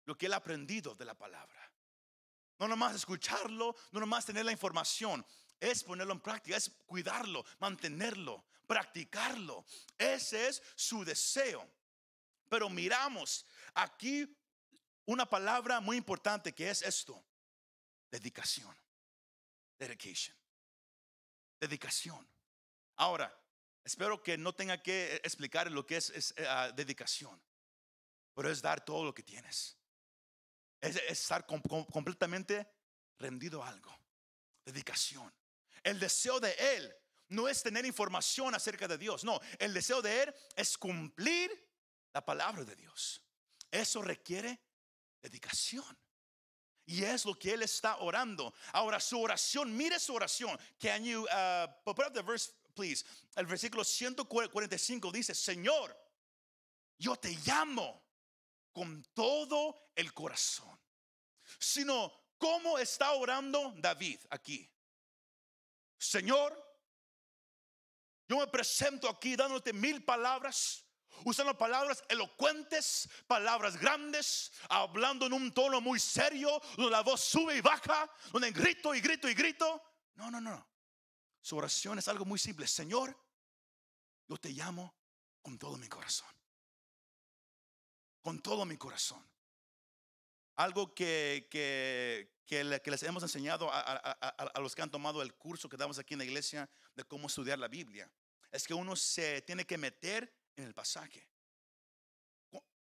lo 0.04 0.16
que 0.16 0.26
Él 0.26 0.32
ha 0.34 0.36
aprendido 0.36 0.94
de 0.94 1.04
la 1.04 1.14
palabra. 1.14 1.72
No 2.58 2.68
nomás 2.68 2.94
escucharlo, 2.94 3.74
no 3.90 4.00
nomás 4.00 4.26
tener 4.26 4.44
la 4.44 4.52
información, 4.52 5.26
es 5.58 5.82
ponerlo 5.82 6.12
en 6.12 6.20
práctica, 6.20 6.56
es 6.56 6.70
cuidarlo, 6.86 7.44
mantenerlo, 7.58 8.44
practicarlo. 8.66 9.64
Ese 9.98 10.48
es 10.48 10.62
su 10.76 11.04
deseo. 11.04 11.68
Pero 12.48 12.70
miramos 12.70 13.44
aquí 13.74 14.36
una 15.06 15.28
palabra 15.28 15.80
muy 15.80 15.96
importante 15.96 16.54
que 16.54 16.70
es 16.70 16.82
esto, 16.82 17.20
dedicación. 18.10 18.81
Dedication. 19.82 20.36
Dedicación. 21.60 22.24
Ahora, 22.98 23.36
espero 23.82 24.22
que 24.22 24.38
no 24.38 24.54
tenga 24.54 24.80
que 24.80 25.16
explicar 25.24 25.68
lo 25.72 25.84
que 25.84 25.96
es, 25.96 26.32
eh, 26.36 26.46
ah, 26.48 26.70
dedicación, 26.70 27.42
pero 28.32 28.48
es 28.48 28.62
dar 28.62 28.84
todo 28.84 29.04
lo 29.04 29.12
que 29.12 29.24
tienes. 29.24 29.76
Es, 30.80 30.94
estar 31.08 31.46
completamente 31.46 32.64
rendido 33.18 33.60
a 33.60 33.70
algo. 33.70 33.92
Dedicación. 34.64 35.34
El 35.82 35.98
deseo 35.98 36.38
de 36.38 36.52
Él 36.76 36.94
no 37.30 37.48
es 37.48 37.60
tener 37.64 37.84
información 37.84 38.54
acerca 38.54 38.86
de 38.86 38.98
Dios, 38.98 39.24
no, 39.24 39.40
el 39.58 39.74
deseo 39.74 40.00
de 40.00 40.22
Él 40.22 40.34
es 40.54 40.78
cumplir 40.78 41.50
la 42.12 42.24
palabra 42.24 42.62
de 42.62 42.76
Dios. 42.76 43.20
Eso 43.68 44.00
requiere 44.00 44.60
dedicación. 45.20 45.98
Y 46.86 47.04
es 47.04 47.24
lo 47.24 47.34
que 47.34 47.52
él 47.52 47.62
está 47.62 47.98
orando. 47.98 48.52
Ahora, 48.72 48.98
su 48.98 49.20
oración, 49.20 49.76
mire 49.76 49.98
su 49.98 50.14
oración. 50.14 50.58
Can 50.80 51.04
you 51.04 51.26
uh, 51.26 51.66
put 51.84 51.98
up 52.06 52.12
the 52.12 52.22
verse, 52.22 52.52
please? 52.74 53.04
El 53.36 53.46
versículo 53.46 53.84
145 53.84 55.12
dice: 55.12 55.34
Señor, 55.34 55.96
yo 56.98 57.16
te 57.16 57.36
llamo 57.46 58.02
con 58.72 59.04
todo 59.14 59.90
el 59.94 60.12
corazón. 60.12 60.78
Sino, 61.58 62.12
¿cómo 62.38 62.78
está 62.78 63.12
orando 63.12 63.74
David 63.76 64.20
aquí? 64.30 64.68
Señor, 65.98 66.52
yo 68.28 68.38
me 68.38 68.46
presento 68.46 69.08
aquí 69.08 69.36
dándote 69.36 69.72
mil 69.72 70.04
palabras 70.04 70.84
usando 71.24 71.56
palabras 71.56 72.02
elocuentes, 72.08 73.08
palabras 73.26 73.76
grandes, 73.76 74.52
hablando 74.68 75.26
en 75.26 75.32
un 75.32 75.52
tono 75.52 75.80
muy 75.80 75.98
serio, 75.98 76.60
donde 76.76 76.90
la 76.90 77.02
voz 77.02 77.20
sube 77.20 77.56
y 77.56 77.60
baja, 77.60 78.10
donde 78.32 78.50
grito 78.50 78.94
y 78.94 79.00
grito 79.00 79.28
y 79.28 79.34
grito. 79.34 79.82
No, 80.14 80.30
no, 80.30 80.40
no. 80.40 80.66
Su 81.40 81.56
oración 81.56 81.98
es 81.98 82.08
algo 82.08 82.24
muy 82.24 82.38
simple. 82.38 82.66
Señor, 82.66 83.16
yo 84.28 84.36
te 84.36 84.50
llamo 84.50 84.94
con 85.42 85.58
todo 85.58 85.76
mi 85.76 85.88
corazón. 85.88 86.28
Con 88.22 88.40
todo 88.40 88.64
mi 88.64 88.76
corazón. 88.76 89.28
Algo 90.56 90.94
que, 90.94 91.48
que, 91.50 92.32
que, 92.46 92.62
les 92.90 93.02
hemos 93.02 93.22
enseñado 93.22 93.68
a, 93.72 94.60
los 94.60 94.74
que 94.74 94.82
han 94.82 94.90
tomado 94.90 95.22
el 95.22 95.34
curso 95.34 95.68
que 95.68 95.76
damos 95.76 95.98
aquí 95.98 96.14
en 96.14 96.18
la 96.18 96.24
iglesia 96.24 96.70
de 96.94 97.04
cómo 97.04 97.26
estudiar 97.26 97.58
la 97.58 97.68
Biblia. 97.68 98.10
Es 98.52 98.66
que 98.66 98.74
uno 98.74 98.94
se 98.94 99.42
tiene 99.42 99.64
que 99.64 99.78
meter 99.78 100.32
en 100.56 100.64
el 100.64 100.74
pasaje. 100.74 101.26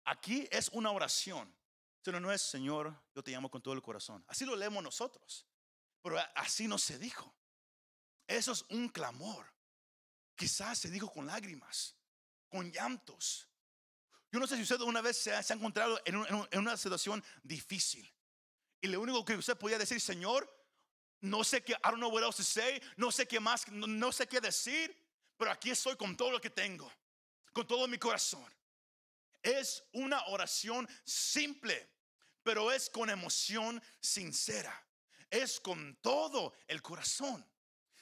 Aquí 0.06 0.48
es 0.52 0.70
una 0.70 0.92
oración. 0.92 1.54
Pero 2.04 2.20
no 2.20 2.32
es, 2.32 2.42
Señor, 2.42 2.96
yo 3.14 3.24
te 3.24 3.32
llamo 3.32 3.50
con 3.50 3.62
todo 3.62 3.74
el 3.74 3.82
corazón. 3.82 4.24
Así 4.28 4.46
lo 4.46 4.56
leemos 4.56 4.84
nosotros. 4.84 5.46
Pero 6.02 6.18
así 6.36 6.68
no 6.68 6.78
se 6.78 6.98
dijo. 6.98 7.34
Eso 8.28 8.52
es 8.54 8.66
un 8.70 8.90
clamor. 8.90 9.46
Quizás 10.36 10.80
se 10.80 10.90
dijo 10.90 11.12
con 11.12 11.28
lágrimas, 11.28 11.96
con 12.50 12.72
llantos. 12.72 13.48
Yo 14.32 14.40
no 14.40 14.48
sé 14.48 14.56
si 14.56 14.64
usted 14.64 14.80
una 14.82 15.02
vez 15.02 15.18
se 15.18 15.34
ha, 15.34 15.42
encontrado 15.50 16.02
en, 16.06 16.16
una 16.58 16.78
situación 16.78 17.24
difícil. 17.44 18.12
Y 18.80 18.88
lo 18.88 19.00
único 19.02 19.24
que 19.24 19.36
usted 19.36 19.58
podía 19.58 19.78
decir, 19.78 20.02
Señor, 20.02 20.50
no 21.20 21.44
sé 21.44 21.64
qué, 21.64 21.74
I 21.74 21.78
don't 21.84 21.98
know 21.98 22.10
what 22.10 22.24
else 22.24 22.38
to 22.38 22.44
say, 22.44 22.82
no 22.98 23.12
sé 23.12 23.28
qué 23.28 23.40
más, 23.40 23.68
no 23.68 24.12
sé 24.12 24.26
qué 24.26 24.42
decir, 24.42 24.98
pero 25.38 25.52
aquí 25.52 25.70
estoy 25.70 25.96
con 25.98 26.18
todo 26.18 26.32
lo 26.32 26.42
que 26.42 26.50
tengo 26.50 26.92
con 27.54 27.68
todo 27.68 27.88
mi 27.88 27.98
corazón. 27.98 28.46
Es 29.42 29.84
una 29.94 30.26
oración 30.28 30.88
simple, 31.04 31.90
pero 32.44 32.72
es 32.72 32.90
con 32.90 33.10
emoción 33.10 33.82
sincera. 34.00 34.88
Es 35.30 35.60
con 35.60 35.96
todo 36.02 36.54
el 36.68 36.82
corazón. 36.82 37.46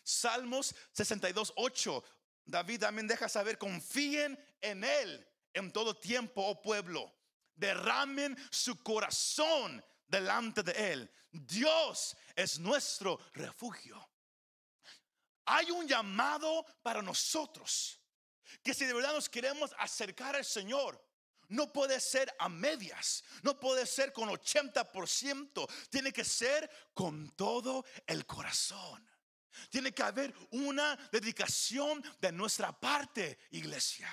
Salmos 0.03 0.75
62, 0.93 1.53
8. 1.55 2.03
David 2.45 2.79
también 2.79 3.07
deja 3.07 3.29
saber, 3.29 3.57
confíen 3.57 4.37
en 4.61 4.83
Él 4.83 5.25
en 5.53 5.71
todo 5.71 5.95
tiempo, 5.95 6.41
oh 6.45 6.61
pueblo. 6.61 7.13
Derramen 7.55 8.37
su 8.51 8.81
corazón 8.81 9.83
delante 10.07 10.63
de 10.63 10.93
Él. 10.93 11.11
Dios 11.31 12.15
es 12.35 12.59
nuestro 12.59 13.19
refugio. 13.33 14.09
Hay 15.45 15.71
un 15.71 15.87
llamado 15.87 16.65
para 16.81 17.01
nosotros 17.01 17.98
que 18.63 18.73
si 18.73 18.85
de 18.85 18.93
verdad 18.93 19.13
nos 19.13 19.29
queremos 19.29 19.73
acercar 19.77 20.35
al 20.35 20.45
Señor, 20.45 21.03
no 21.49 21.73
puede 21.73 21.99
ser 21.99 22.33
a 22.37 22.47
medias, 22.47 23.23
no 23.41 23.59
puede 23.59 23.85
ser 23.85 24.13
con 24.13 24.29
80%, 24.29 25.67
tiene 25.89 26.13
que 26.13 26.23
ser 26.23 26.69
con 26.93 27.31
todo 27.31 27.85
el 28.05 28.25
corazón. 28.25 29.07
Tiene 29.69 29.91
que 29.91 30.03
haber 30.03 30.33
una 30.51 30.95
dedicación 31.11 32.03
de 32.21 32.31
nuestra 32.31 32.71
parte, 32.71 33.39
iglesia. 33.49 34.07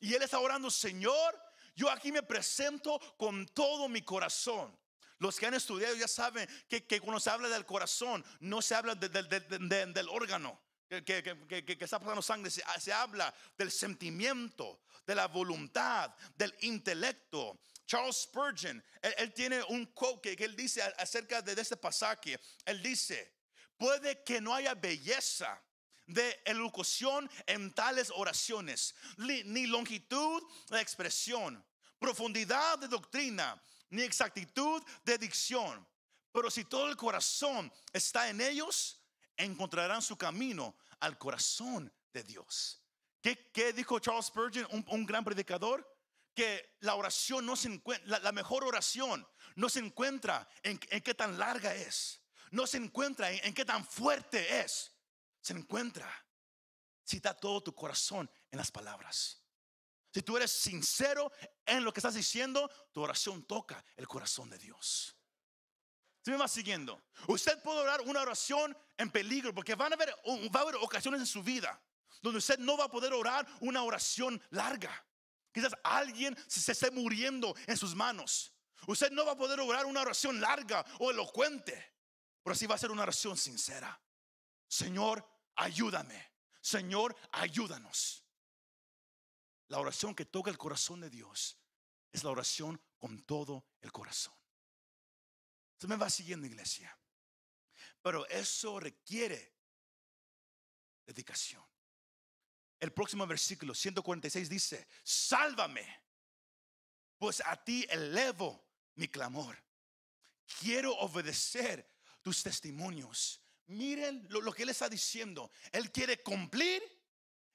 Y 0.00 0.14
Él 0.14 0.22
está 0.22 0.38
orando, 0.38 0.70
Señor, 0.70 1.38
yo 1.74 1.90
aquí 1.90 2.12
me 2.12 2.22
presento 2.22 2.98
con 3.16 3.46
todo 3.46 3.88
mi 3.88 4.02
corazón. 4.02 4.76
Los 5.18 5.36
que 5.38 5.46
han 5.46 5.54
estudiado 5.54 5.96
ya 5.96 6.06
saben 6.06 6.48
que, 6.68 7.00
cuando 7.00 7.18
se 7.18 7.30
habla 7.30 7.48
del 7.48 7.66
corazón, 7.66 8.24
no 8.38 8.62
se 8.62 8.76
habla 8.76 8.94
del 8.94 10.08
órgano 10.08 10.67
que, 10.88 11.76
está 11.80 11.98
pasando 11.98 12.22
sangre, 12.22 12.50
se, 12.50 12.92
habla 12.92 13.32
del 13.56 13.70
sentimiento, 13.70 14.80
de 15.06 15.14
la 15.14 15.28
voluntad, 15.28 16.14
del 16.36 16.54
intelecto. 16.60 17.60
Charles 17.86 18.16
Spurgeon, 18.22 18.82
él, 19.02 19.32
tiene 19.32 19.62
un 19.64 19.86
quote 19.86 20.34
que, 20.36 20.44
él 20.44 20.56
dice 20.56 20.82
acerca 20.82 21.42
de, 21.42 21.60
este 21.60 21.76
pasaje. 21.76 22.38
Él 22.64 22.82
dice, 22.82 23.34
puede 23.76 24.22
que 24.22 24.40
no 24.40 24.54
haya 24.54 24.74
belleza 24.74 25.62
de 26.06 26.40
elocución 26.46 27.30
en 27.46 27.72
tales 27.74 28.10
oraciones, 28.14 28.94
ni 29.18 29.66
longitud 29.66 30.42
de 30.70 30.80
expresión, 30.80 31.62
profundidad 31.98 32.78
de 32.78 32.88
doctrina, 32.88 33.62
ni 33.90 34.02
exactitud 34.02 34.82
de 35.04 35.18
dicción. 35.18 35.86
Pero 36.32 36.50
si 36.50 36.64
todo 36.64 36.88
el 36.88 36.96
corazón 36.96 37.72
está 37.92 38.28
en 38.28 38.40
ellos, 38.40 38.97
encontrarán 39.38 40.02
su 40.02 40.16
camino 40.16 40.76
al 41.00 41.16
corazón 41.16 41.92
de 42.12 42.22
Dios. 42.22 42.82
¿Qué, 43.22 43.50
qué 43.52 43.72
dijo 43.72 43.98
Charles 43.98 44.26
Spurgeon, 44.26 44.68
un, 44.86 45.06
gran 45.06 45.24
predicador? 45.24 45.86
Que 46.34 46.76
la 46.80 46.94
oración 46.94 47.46
no 47.46 47.56
se 47.56 47.68
encuentra, 47.68 48.20
la, 48.20 48.32
mejor 48.32 48.64
oración 48.64 49.26
no 49.56 49.68
se 49.68 49.80
encuentra 49.80 50.48
en, 50.62 50.78
en 50.90 51.00
qué 51.00 51.14
tan 51.14 51.38
larga 51.38 51.74
es, 51.74 52.20
no 52.50 52.66
se 52.66 52.76
encuentra 52.76 53.30
en, 53.32 53.44
en 53.44 53.54
qué 53.54 53.64
tan 53.64 53.84
fuerte 53.84 54.60
es, 54.60 54.92
se 55.40 55.52
encuentra 55.52 56.08
si 57.02 57.16
está 57.16 57.34
todo 57.34 57.62
tu 57.62 57.74
corazón 57.74 58.30
en 58.50 58.58
las 58.58 58.70
palabras. 58.70 59.42
Si 60.12 60.22
tú 60.22 60.36
eres 60.36 60.52
sincero 60.52 61.32
en 61.66 61.84
lo 61.84 61.92
que 61.92 62.00
estás 62.00 62.14
diciendo, 62.14 62.70
tu 62.92 63.02
oración 63.02 63.44
toca 63.44 63.84
el 63.96 64.06
corazón 64.06 64.48
de 64.48 64.58
Dios. 64.58 65.17
¿Sí 66.24 66.30
me 66.30 66.36
va 66.36 66.48
siguiendo? 66.48 67.00
Usted 67.26 67.62
puede 67.62 67.80
orar 67.80 68.00
una 68.02 68.20
oración 68.20 68.76
en 68.96 69.10
peligro 69.10 69.54
porque 69.54 69.74
van 69.74 69.92
a 69.92 69.96
haber, 69.96 70.10
va 70.54 70.60
a 70.60 70.62
haber 70.62 70.76
ocasiones 70.76 71.20
en 71.20 71.26
su 71.26 71.42
vida 71.42 71.80
donde 72.22 72.38
usted 72.38 72.58
no 72.58 72.76
va 72.76 72.84
a 72.84 72.90
poder 72.90 73.12
orar 73.12 73.46
una 73.60 73.82
oración 73.82 74.40
larga. 74.50 75.04
Quizás 75.52 75.72
alguien 75.82 76.36
se 76.46 76.72
esté 76.72 76.90
muriendo 76.90 77.54
en 77.66 77.76
sus 77.76 77.94
manos. 77.94 78.52
Usted 78.86 79.10
no 79.10 79.24
va 79.24 79.32
a 79.32 79.36
poder 79.36 79.60
orar 79.60 79.86
una 79.86 80.02
oración 80.02 80.40
larga 80.40 80.84
o 80.98 81.10
elocuente, 81.10 81.94
pero 82.42 82.54
sí 82.54 82.66
va 82.66 82.74
a 82.74 82.78
ser 82.78 82.90
una 82.90 83.02
oración 83.02 83.36
sincera. 83.36 84.00
Señor, 84.66 85.26
ayúdame. 85.56 86.32
Señor, 86.60 87.16
ayúdanos. 87.32 88.24
La 89.68 89.78
oración 89.78 90.14
que 90.14 90.24
toca 90.24 90.50
el 90.50 90.58
corazón 90.58 91.00
de 91.00 91.10
Dios 91.10 91.58
es 92.12 92.24
la 92.24 92.30
oración 92.30 92.80
con 92.98 93.22
todo 93.22 93.66
el 93.80 93.92
corazón. 93.92 94.37
Se 95.78 95.86
me 95.86 95.96
va 95.96 96.10
siguiendo, 96.10 96.46
iglesia. 96.46 96.96
Pero 98.02 98.26
eso 98.28 98.80
requiere 98.80 99.54
dedicación. 101.06 101.64
El 102.80 102.92
próximo 102.92 103.26
versículo 103.26 103.74
146 103.74 104.48
dice, 104.48 104.86
sálvame, 105.02 106.02
pues 107.18 107.42
a 107.44 107.56
ti 107.56 107.86
elevo 107.88 108.64
mi 108.94 109.08
clamor. 109.08 109.56
Quiero 110.60 110.96
obedecer 110.96 111.88
tus 112.22 112.42
testimonios. 112.42 113.40
Miren 113.66 114.26
lo, 114.30 114.52
que 114.52 114.62
él 114.62 114.70
está 114.70 114.88
diciendo. 114.88 115.50
Él 115.72 115.90
quiere 115.90 116.22
cumplir 116.22 116.82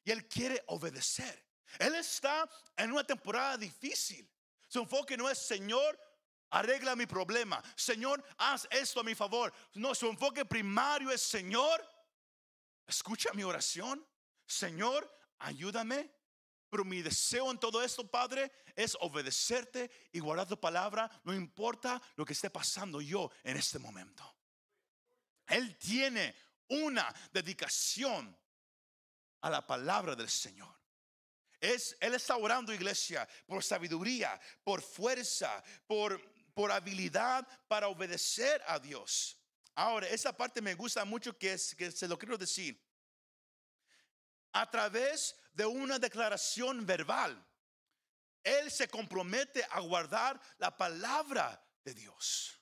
y 0.04 0.12
él 0.12 0.28
quiere 0.28 0.64
obedecer. 0.68 1.46
Él 1.80 1.96
está 1.96 2.48
en 2.78 2.92
una 2.92 3.04
temporada 3.04 3.58
difícil. 3.58 4.30
Su 4.68 4.80
enfoque 4.80 5.18
no 5.18 5.30
es, 5.30 5.40
Señor, 5.40 6.00
arregla 6.54 6.96
mi 6.96 7.06
problema. 7.06 7.62
Señor, 7.76 8.24
haz 8.38 8.68
esto 8.70 9.00
a 9.00 9.04
mi 9.04 9.16
favor. 9.16 9.52
No, 9.74 9.94
su 9.96 10.08
enfoque 10.08 10.46
primario 10.46 11.12
es, 11.12 11.22
Señor, 11.22 11.84
escucha 12.88 13.32
mi 13.34 13.44
oración. 13.44 14.06
Señor, 14.46 15.10
ayúdame. 15.40 16.12
Pero 16.70 16.86
mi 16.86 17.02
deseo 17.04 17.52
en 17.52 17.60
todo 17.60 17.84
esto, 17.84 18.10
Padre, 18.10 18.52
es 18.76 18.98
obedecerte 19.00 19.92
y 20.12 20.20
guardar 20.20 20.48
tu 20.48 20.60
palabra, 20.60 21.10
no 21.24 21.34
importa 21.34 22.02
lo 22.16 22.26
que 22.26 22.34
esté 22.34 22.50
pasando 22.50 23.00
yo 23.00 23.30
en 23.44 23.58
este 23.58 23.78
momento. 23.78 24.24
Él 25.46 25.78
tiene 25.78 26.36
una 26.70 27.14
dedicación 27.32 28.36
a 29.42 29.50
la 29.52 29.66
palabra 29.68 30.16
del 30.16 30.30
Señor. 30.30 30.74
Es, 31.60 31.96
él 32.02 32.14
está 32.16 32.36
orando, 32.36 32.74
iglesia, 32.74 33.28
por 33.46 33.64
sabiduría, 33.64 34.40
por 34.64 34.82
fuerza, 34.82 35.64
por, 35.88 36.33
por 36.54 36.72
habilidad 36.72 37.48
para 37.68 37.88
obedecer 37.88 38.62
a 38.68 38.80
Dios. 38.80 39.38
Ahora, 39.76 40.08
esa 40.08 40.36
parte 40.36 40.62
me 40.62 40.76
gusta 40.76 41.04
mucho 41.04 41.38
que, 41.38 41.58
se 41.58 42.08
lo 42.08 42.18
quiero 42.18 42.38
decir. 42.38 42.80
A 44.52 44.70
través 44.70 45.36
de 45.54 45.66
una 45.66 45.98
declaración 45.98 46.86
verbal, 46.86 47.44
Él 48.44 48.70
se 48.70 48.88
compromete 48.88 49.66
a 49.72 49.80
guardar 49.80 50.40
la 50.60 50.76
palabra 50.76 51.60
de 51.84 51.94
Dios. 51.94 52.60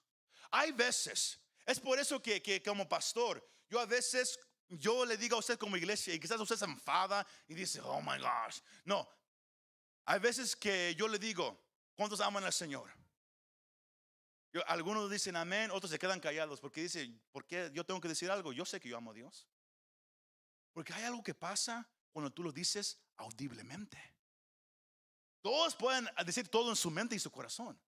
Hay 0.51 0.71
veces, 0.71 1.39
es 1.65 1.79
por 1.79 1.99
eso 1.99 2.21
que, 2.21 2.41
que 2.41 2.63
como 2.63 2.87
pastor, 2.87 3.45
yo 3.69 3.79
a 3.79 3.85
veces 3.85 4.39
yo 4.69 5.05
le 5.05 5.17
digo 5.17 5.35
a 5.35 5.39
usted 5.39 5.57
como 5.57 5.75
iglesia 5.75 6.13
y 6.13 6.19
quizás 6.19 6.39
usted 6.39 6.55
se 6.55 6.65
enfada 6.65 7.27
y 7.47 7.53
dice, 7.53 7.81
oh 7.81 8.01
my 8.01 8.17
gosh. 8.17 8.61
No, 8.85 9.09
hay 10.05 10.19
veces 10.19 10.55
que 10.55 10.95
yo 10.95 11.07
le 11.09 11.19
digo, 11.19 11.61
¿cuántos 11.95 12.21
aman 12.21 12.43
al 12.45 12.53
Señor? 12.53 12.89
Algunos 14.67 15.09
dicen 15.09 15.35
amén, 15.37 15.71
otros 15.71 15.91
se 15.91 15.99
quedan 15.99 16.19
callados 16.19 16.59
porque 16.59 16.81
dicen, 16.81 17.21
¿por 17.31 17.45
qué 17.45 17.71
yo 17.73 17.85
tengo 17.85 18.01
que 18.01 18.09
decir 18.09 18.29
algo? 18.29 18.51
Yo 18.51 18.65
sé 18.65 18.79
que 18.79 18.89
yo 18.89 18.97
amo 18.97 19.11
a 19.11 19.13
Dios. 19.13 19.47
Porque 20.73 20.93
hay 20.93 21.03
algo 21.03 21.23
que 21.23 21.33
pasa 21.33 21.89
cuando 22.11 22.31
tú 22.31 22.43
lo 22.43 22.51
dices 22.51 22.99
audiblemente. 23.17 23.97
Todos 25.41 25.75
pueden 25.75 26.07
decir 26.25 26.49
todo 26.49 26.69
en 26.69 26.75
su 26.75 26.91
mente 26.91 27.15
y 27.15 27.19
su 27.19 27.31
corazón. 27.31 27.79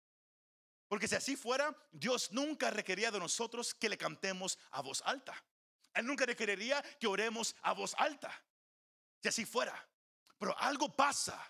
Porque 0.89 1.09
si 1.09 1.15
así 1.15 1.37
fuera, 1.37 1.77
Dios 1.91 2.31
nunca 2.33 2.71
requería 2.71 3.11
de 3.11 3.19
nosotros 3.19 3.75
que 3.75 3.89
le 3.89 3.99
cantemos 3.99 4.59
a 4.71 4.83
voz 4.83 5.03
alta. 5.05 5.35
Él 5.95 6.07
nunca 6.07 6.27
requeriría 6.27 6.83
que 7.01 7.07
oremos 7.07 7.57
a 7.63 7.73
voz 7.73 7.95
alta. 7.99 8.31
Si 9.21 9.29
así 9.29 9.45
fuera. 9.45 9.89
Pero 10.39 10.57
algo 10.59 10.95
pasa 10.95 11.41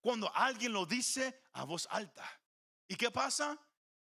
cuando 0.00 0.32
alguien 0.34 0.72
lo 0.72 0.86
dice 0.86 1.42
a 1.52 1.64
voz 1.64 1.86
alta. 1.90 2.24
¿Y 2.88 2.96
qué 2.96 3.10
pasa? 3.10 3.58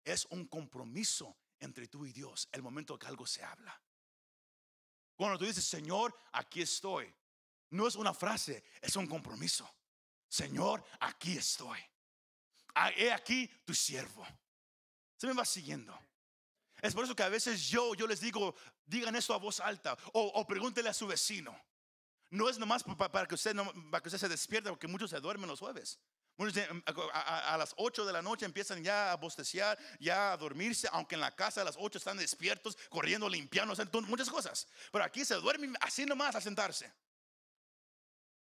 Es 0.04 0.26
un 0.26 0.46
compromiso 0.48 1.38
entre 1.60 1.88
tú 1.88 2.06
y 2.06 2.12
Dios 2.12 2.50
el 2.52 2.62
momento 2.62 2.98
que 3.00 3.08
algo 3.08 3.26
se 3.26 3.44
habla. 3.44 3.80
Cuando 5.16 5.38
tú 5.38 5.46
dices, 5.46 5.64
Señor, 5.64 6.16
aquí 6.32 6.62
estoy. 6.62 7.14
No 7.70 7.88
es 7.88 7.96
una 7.96 8.14
frase, 8.14 8.64
es 8.82 8.96
un 8.96 9.08
compromiso. 9.08 9.70
Señor, 10.28 10.84
aquí 11.00 11.38
estoy. 11.38 11.80
Ah, 12.76 12.92
he 12.92 13.12
aquí 13.12 13.48
tu 13.66 13.74
siervo. 13.74 14.26
Se 15.16 15.28
me 15.28 15.34
va 15.34 15.46
siguiendo. 15.46 15.98
Es 16.82 16.94
por 16.94 17.06
eso 17.06 17.16
que 17.16 17.24
a 17.24 17.30
veces 17.30 17.70
yo, 17.70 17.96
yo 17.96 18.08
les 18.08 18.20
digo, 18.20 18.56
digan 18.86 19.16
eso 19.16 19.34
a 19.34 19.38
voz 19.38 19.60
alta 19.60 19.98
o, 20.12 20.46
pregúntele 20.46 20.90
a 20.90 20.94
su 20.94 21.08
vecino. 21.08 21.58
No 22.30 22.50
es 22.50 22.58
nomás 22.58 22.84
para, 22.84 23.26
que 23.26 23.36
usted 23.36 23.56
para 23.90 24.02
que 24.02 24.10
usted 24.10 24.20
se 24.20 24.28
despierte, 24.28 24.70
porque 24.70 24.88
muchos 24.88 25.12
se 25.12 25.20
duermen 25.20 25.48
los 25.48 25.60
jueves. 25.60 26.00
Muchos 26.36 26.64
a, 27.14 27.56
las 27.58 27.74
8 27.78 28.06
de 28.06 28.14
la 28.14 28.22
noche 28.22 28.46
empiezan 28.46 28.84
ya 28.84 29.12
a 29.12 29.16
bosteciar, 29.18 29.78
ya 30.00 30.34
a 30.34 30.38
dormirse, 30.38 30.90
aunque 30.92 31.16
en 31.16 31.22
la 31.22 31.36
casa 31.36 31.62
a 31.62 31.64
las 31.64 31.76
8 31.78 32.00
están 32.00 32.18
despiertos, 32.18 32.78
corriendo, 32.90 33.30
limpiando, 33.30 33.76
muchas 34.08 34.30
cosas. 34.30 34.68
Pero 34.92 35.04
aquí 35.04 35.24
se 35.24 35.36
duermen 35.36 35.76
así 35.82 36.06
nomás 36.06 36.36
a 36.36 36.42
sentarse. 36.42 36.92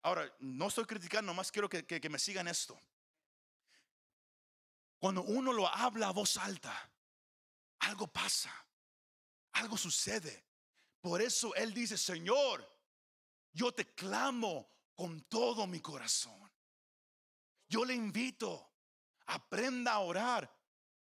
Ahora, 0.02 0.32
no 0.40 0.68
estoy 0.68 0.84
criticando, 0.84 1.32
nomás 1.32 1.52
quiero 1.52 1.68
que 1.68 2.08
me 2.10 2.18
sigan 2.18 2.48
esto. 2.48 2.80
Cuando 4.98 5.22
uno 5.22 5.52
lo 5.52 5.66
habla 5.66 6.08
a 6.08 6.12
voz 6.12 6.36
alta, 6.36 6.90
algo 7.80 8.06
pasa, 8.06 8.54
algo 9.52 9.76
sucede. 9.76 10.44
Por 11.00 11.20
eso 11.20 11.52
Él 11.56 11.74
dice, 11.74 11.98
Señor, 11.98 12.64
yo 13.52 13.72
te 13.72 13.92
clamo 13.94 14.70
con 14.94 15.22
todo 15.22 15.66
mi 15.66 15.80
corazón. 15.80 16.48
Yo 17.72 17.86
le 17.86 17.94
invito, 17.94 18.70
aprenda 19.24 19.92
a 19.92 20.00
orar. 20.00 20.54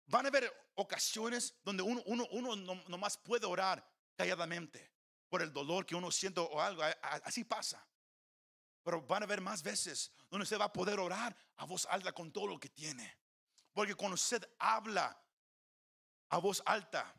Van 0.08 0.26
a 0.26 0.30
haber 0.30 0.52
ocasiones 0.74 1.54
donde 1.64 1.84
uno, 1.84 2.02
no, 2.08 2.76
nomás 2.88 3.20
puede 3.20 3.46
orar 3.46 3.88
calladamente 4.16 4.92
por 5.30 5.44
el 5.44 5.54
dolor 5.54 5.86
que 5.86 5.94
uno 5.94 6.10
siente 6.10 6.40
o 6.40 6.60
algo. 6.60 6.82
Así 7.24 7.44
pasa. 7.44 7.88
Pero 8.82 9.00
van 9.04 9.22
a 9.22 9.26
haber 9.26 9.42
más 9.42 9.62
veces 9.62 10.12
donde 10.32 10.42
usted 10.42 10.60
va 10.60 10.66
a 10.66 10.74
poder 10.74 11.00
orar 11.00 11.38
a 11.58 11.66
voz 11.66 11.86
alta 11.86 12.12
con 12.14 12.32
todo 12.32 12.48
lo 12.48 12.60
que 12.60 12.70
tiene. 12.70 13.16
Porque 13.72 13.94
cuando 13.94 14.16
usted 14.16 14.44
habla 14.58 15.16
a 16.30 16.38
voz 16.40 16.64
alta, 16.66 17.14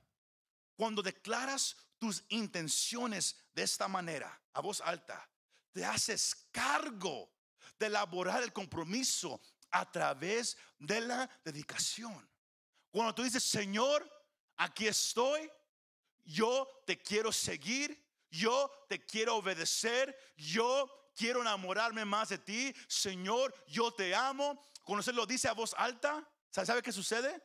cuando 0.74 1.02
declaras 1.02 1.76
tus 2.00 2.24
intenciones 2.30 3.36
de 3.54 3.62
esta 3.62 3.86
manera, 3.86 4.42
a 4.54 4.60
voz 4.60 4.80
alta, 4.80 5.30
te 5.70 5.84
haces 5.84 6.34
cargo 6.50 7.35
de 7.78 7.86
elaborar 7.86 8.42
el 8.42 8.52
compromiso 8.52 9.40
a 9.70 9.90
través 9.90 10.56
de 10.78 11.00
la 11.00 11.28
dedicación. 11.44 12.28
Cuando 12.90 13.14
tú 13.14 13.22
dices, 13.22 13.44
Señor, 13.44 14.08
aquí 14.56 14.86
estoy, 14.86 15.50
yo 16.24 16.68
te 16.86 17.00
quiero 17.00 17.32
seguir, 17.32 18.02
yo 18.30 18.70
te 18.88 19.04
quiero 19.04 19.36
obedecer, 19.36 20.16
yo 20.36 20.90
quiero 21.14 21.40
enamorarme 21.40 22.04
más 22.04 22.28
de 22.28 22.38
ti, 22.38 22.74
Señor, 22.88 23.54
yo 23.66 23.92
te 23.92 24.14
amo. 24.14 24.62
Cuando 24.84 25.00
usted 25.00 25.14
lo 25.14 25.26
dice 25.26 25.48
a 25.48 25.52
voz 25.52 25.74
alta, 25.76 26.26
¿sabe 26.50 26.82
qué 26.82 26.92
sucede? 26.92 27.42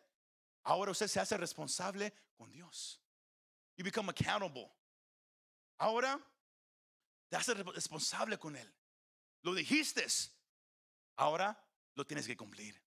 Ahora 0.64 0.92
usted 0.92 1.08
se 1.08 1.20
hace 1.20 1.38
responsable 1.38 2.14
con 2.38 2.52
Dios. 2.52 3.02
You 3.78 3.84
become 3.84 4.10
accountable. 4.10 4.72
Ahora 5.78 6.20
te 7.30 7.36
hace 7.36 7.54
responsable 7.54 8.38
con 8.38 8.56
Él. 8.56 8.72
Lo 9.42 9.54
dijiste. 9.54 10.06
Ahora 11.16 11.58
lo 11.96 12.06
tienes 12.06 12.28
que 12.28 12.38
cumplir. 12.38 12.82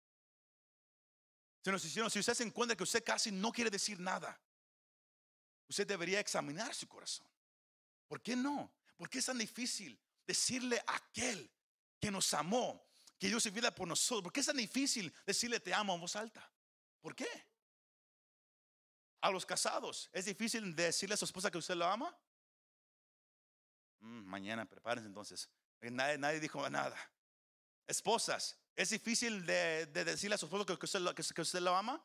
Si 1.64 2.20
usted 2.20 2.34
se 2.34 2.44
encuentra 2.44 2.76
que 2.76 2.84
usted 2.84 3.04
casi 3.04 3.32
no 3.32 3.52
quiere 3.52 3.70
decir 3.70 4.00
nada, 4.00 4.40
usted 5.68 5.86
debería 5.86 6.20
examinar 6.20 6.74
su 6.74 6.88
corazón. 6.88 7.28
¿Por 8.08 8.22
qué 8.22 8.36
no? 8.36 8.74
¿Por 8.98 9.10
qué 9.10 9.20
es 9.20 9.26
tan 9.26 9.38
difícil 9.38 10.00
decirle 10.26 10.84
a 10.88 10.96
aquel 10.96 11.50
que 12.00 12.12
nos 12.12 12.34
amó, 12.34 12.88
que 13.18 13.28
dio 13.28 13.40
su 13.40 13.52
vida 13.52 13.74
por 13.74 13.88
nosotros? 13.88 14.24
¿Por 14.24 14.34
qué 14.34 14.40
es 14.40 14.46
tan 14.48 14.58
difícil 14.58 15.14
decirle 15.26 15.60
te 15.60 15.74
amo 15.74 15.94
en 15.94 16.02
voz 16.02 16.16
alta? 16.16 16.52
¿Por 17.00 17.16
qué? 17.16 17.28
A 19.22 19.30
los 19.30 19.46
casados, 19.46 20.10
¿es 20.14 20.26
difícil 20.26 20.76
decirle 20.76 21.14
a 21.14 21.18
su 21.18 21.26
esposa 21.26 21.52
que 21.52 21.60
usted 21.60 21.76
lo 21.76 21.86
ama? 21.86 22.16
Mm, 24.00 24.26
mañana 24.26 24.66
prepárense 24.66 25.08
entonces. 25.08 25.48
Nadie, 25.82 26.18
nadie 26.18 26.40
dijo 26.40 26.70
nada. 26.70 26.96
Esposas, 27.88 28.58
¿es 28.76 28.90
difícil 28.90 29.46
de, 29.46 29.88
decirle 29.88 30.36
a 30.36 30.38
su 30.38 30.46
esposo 30.46 30.66
que, 30.66 30.74
usted, 30.74 31.00
lo, 31.00 31.16
que, 31.16 31.22
usted 31.22 31.60
lo 31.60 31.76
ama? 31.76 32.04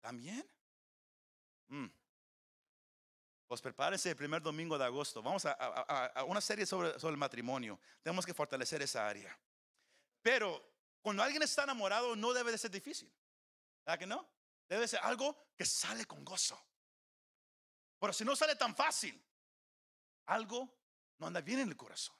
¿También? 0.00 0.48
Mm. 1.68 1.86
Pues 3.46 3.60
prepárense 3.60 4.10
el 4.10 4.16
primer 4.16 4.40
domingo 4.40 4.78
de 4.78 4.84
agosto. 4.84 5.22
Vamos 5.22 5.44
a, 5.46 6.24
una 6.26 6.40
serie 6.40 6.66
sobre, 6.66 6.98
sobre 7.00 7.12
el 7.12 7.18
matrimonio. 7.18 7.80
Tenemos 8.02 8.24
que 8.24 8.34
fortalecer 8.34 8.82
esa 8.82 9.08
área. 9.08 9.36
Pero 10.22 10.62
cuando 11.00 11.22
alguien 11.22 11.42
está 11.42 11.64
enamorado 11.64 12.14
no 12.14 12.32
debe 12.32 12.52
de 12.52 12.58
ser 12.58 12.70
difícil. 12.70 13.12
¿Verdad 13.84 13.98
que 13.98 14.06
no? 14.06 14.28
Debe 14.68 14.86
ser 14.86 15.00
algo 15.02 15.36
que 15.56 15.64
sale 15.64 16.04
con 16.04 16.24
gozo. 16.24 16.62
Pero 17.98 18.12
si 18.12 18.24
no 18.24 18.36
sale 18.36 18.54
tan 18.54 18.76
fácil, 18.76 19.20
algo 20.26 20.78
no 21.18 21.26
anda 21.26 21.40
bien 21.40 21.60
en 21.60 21.68
el 21.68 21.76
corazón. 21.76 22.16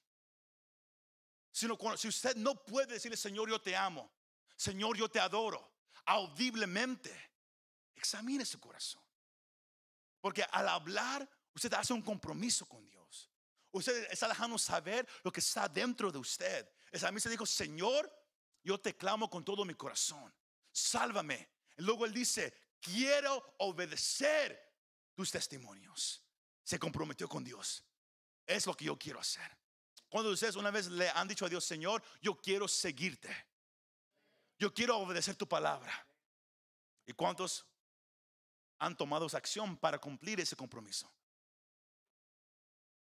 Sino 1.58 1.76
si 1.96 2.06
usted 2.06 2.36
no 2.36 2.54
puede 2.54 2.92
decirle, 2.92 3.16
Señor, 3.16 3.50
yo 3.50 3.60
te 3.60 3.74
amo, 3.74 4.08
Señor, 4.56 4.96
yo 4.96 5.08
te 5.08 5.18
adoro, 5.18 5.72
audiblemente, 6.06 7.10
examine 7.96 8.44
su 8.44 8.60
corazón. 8.60 9.02
Porque 10.20 10.44
al 10.52 10.68
hablar, 10.68 11.28
usted 11.52 11.74
hace 11.74 11.92
un 11.92 12.02
compromiso 12.02 12.64
con 12.64 12.86
Dios. 12.86 13.28
Usted 13.72 14.06
está 14.08 14.28
dejando 14.28 14.56
saber 14.56 15.08
lo 15.24 15.32
que 15.32 15.40
está 15.40 15.68
dentro 15.68 16.12
de 16.12 16.18
usted. 16.18 16.70
Esa 16.92 17.10
mí 17.10 17.18
se 17.18 17.28
dijo, 17.28 17.44
Señor, 17.44 18.08
yo 18.62 18.78
te 18.78 18.96
clamo 18.96 19.28
con 19.28 19.44
todo 19.44 19.64
mi 19.64 19.74
corazón. 19.74 20.32
Sálvame. 20.70 21.50
Y 21.76 21.82
luego 21.82 22.06
él 22.06 22.12
dice, 22.12 22.54
quiero 22.80 23.56
obedecer 23.58 24.76
tus 25.12 25.32
testimonios. 25.32 26.24
Se 26.62 26.78
comprometió 26.78 27.28
con 27.28 27.42
Dios. 27.42 27.84
Es 28.46 28.64
lo 28.64 28.74
que 28.74 28.84
yo 28.84 28.96
quiero 28.96 29.18
hacer. 29.18 29.58
Cuando 30.08 30.30
ustedes 30.30 30.56
una 30.56 30.70
vez 30.70 30.88
le 30.88 31.08
han 31.10 31.28
dicho 31.28 31.44
a 31.44 31.48
Dios, 31.48 31.64
Señor, 31.64 32.02
yo 32.20 32.40
quiero 32.40 32.66
seguirte. 32.66 33.34
Yo 34.58 34.72
quiero 34.72 34.98
obedecer 34.98 35.36
tu 35.36 35.46
palabra. 35.46 35.92
¿Y 37.06 37.12
cuántos 37.12 37.66
han 38.78 38.96
tomado 38.96 39.26
esa 39.26 39.38
acción 39.38 39.76
para 39.76 39.98
cumplir 39.98 40.40
ese 40.40 40.56
compromiso? 40.56 41.12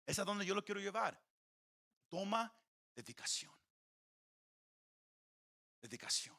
Es 0.05 0.19
a 0.19 0.23
donde 0.23 0.45
yo 0.45 0.55
lo 0.55 0.63
quiero 0.63 0.79
llevar. 0.79 1.19
Toma 2.07 2.53
dedicación. 2.95 3.53
Dedicación. 5.81 6.37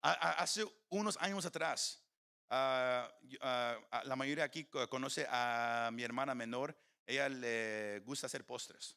Hace 0.00 0.64
unos 0.88 1.16
años 1.18 1.46
atrás, 1.46 2.02
ah, 2.50 3.08
ah, 3.40 4.02
la 4.04 4.16
mayoría 4.16 4.42
aquí 4.42 4.64
conoce 4.64 5.26
a 5.30 5.90
mi 5.92 6.02
hermana 6.02 6.34
menor 6.34 6.76
ella 7.06 7.28
le 7.28 8.00
gusta 8.00 8.26
hacer 8.26 8.44
postres, 8.44 8.96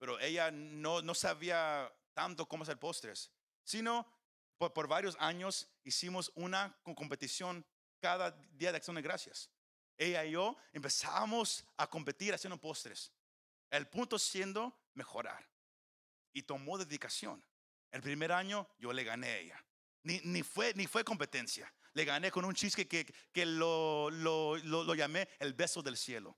pero 0.00 0.18
ella 0.18 0.50
no, 0.50 1.00
no 1.00 1.14
sabía 1.14 1.94
tanto 2.12 2.48
cómo 2.48 2.64
hacer 2.64 2.80
postres, 2.80 3.30
sino 3.62 4.04
por, 4.58 4.72
por 4.72 4.88
varios 4.88 5.16
años 5.20 5.68
hicimos 5.84 6.32
una 6.34 6.76
competición 6.82 7.64
cada 8.00 8.32
día 8.32 8.72
de 8.72 8.78
acción 8.78 8.96
de 8.96 9.02
gracias. 9.02 9.48
Ella 9.96 10.24
y 10.24 10.32
yo 10.32 10.56
empezamos 10.72 11.64
a 11.76 11.86
competir 11.86 12.34
haciendo 12.34 12.58
postres. 12.58 13.12
El 13.70 13.86
punto 13.86 14.18
siendo 14.18 14.76
mejorar. 14.94 15.48
Y 16.32 16.42
tomó 16.42 16.78
dedicación. 16.78 17.44
El 17.92 18.02
primer 18.02 18.32
año 18.32 18.66
yo 18.78 18.92
le 18.92 19.04
gané 19.04 19.28
a 19.28 19.36
ella. 19.36 19.64
Ni, 20.02 20.20
ni, 20.24 20.42
fue, 20.42 20.72
ni 20.74 20.86
fue 20.86 21.04
competencia. 21.04 21.72
Le 21.92 22.04
gané 22.04 22.32
con 22.32 22.44
un 22.44 22.54
cheesecake 22.54 22.88
que, 22.88 23.14
que 23.32 23.46
lo, 23.46 24.10
lo, 24.10 24.56
lo, 24.56 24.82
lo, 24.82 24.94
llamé 24.94 25.28
el 25.38 25.52
beso 25.52 25.82
del 25.82 25.96
cielo 25.96 26.36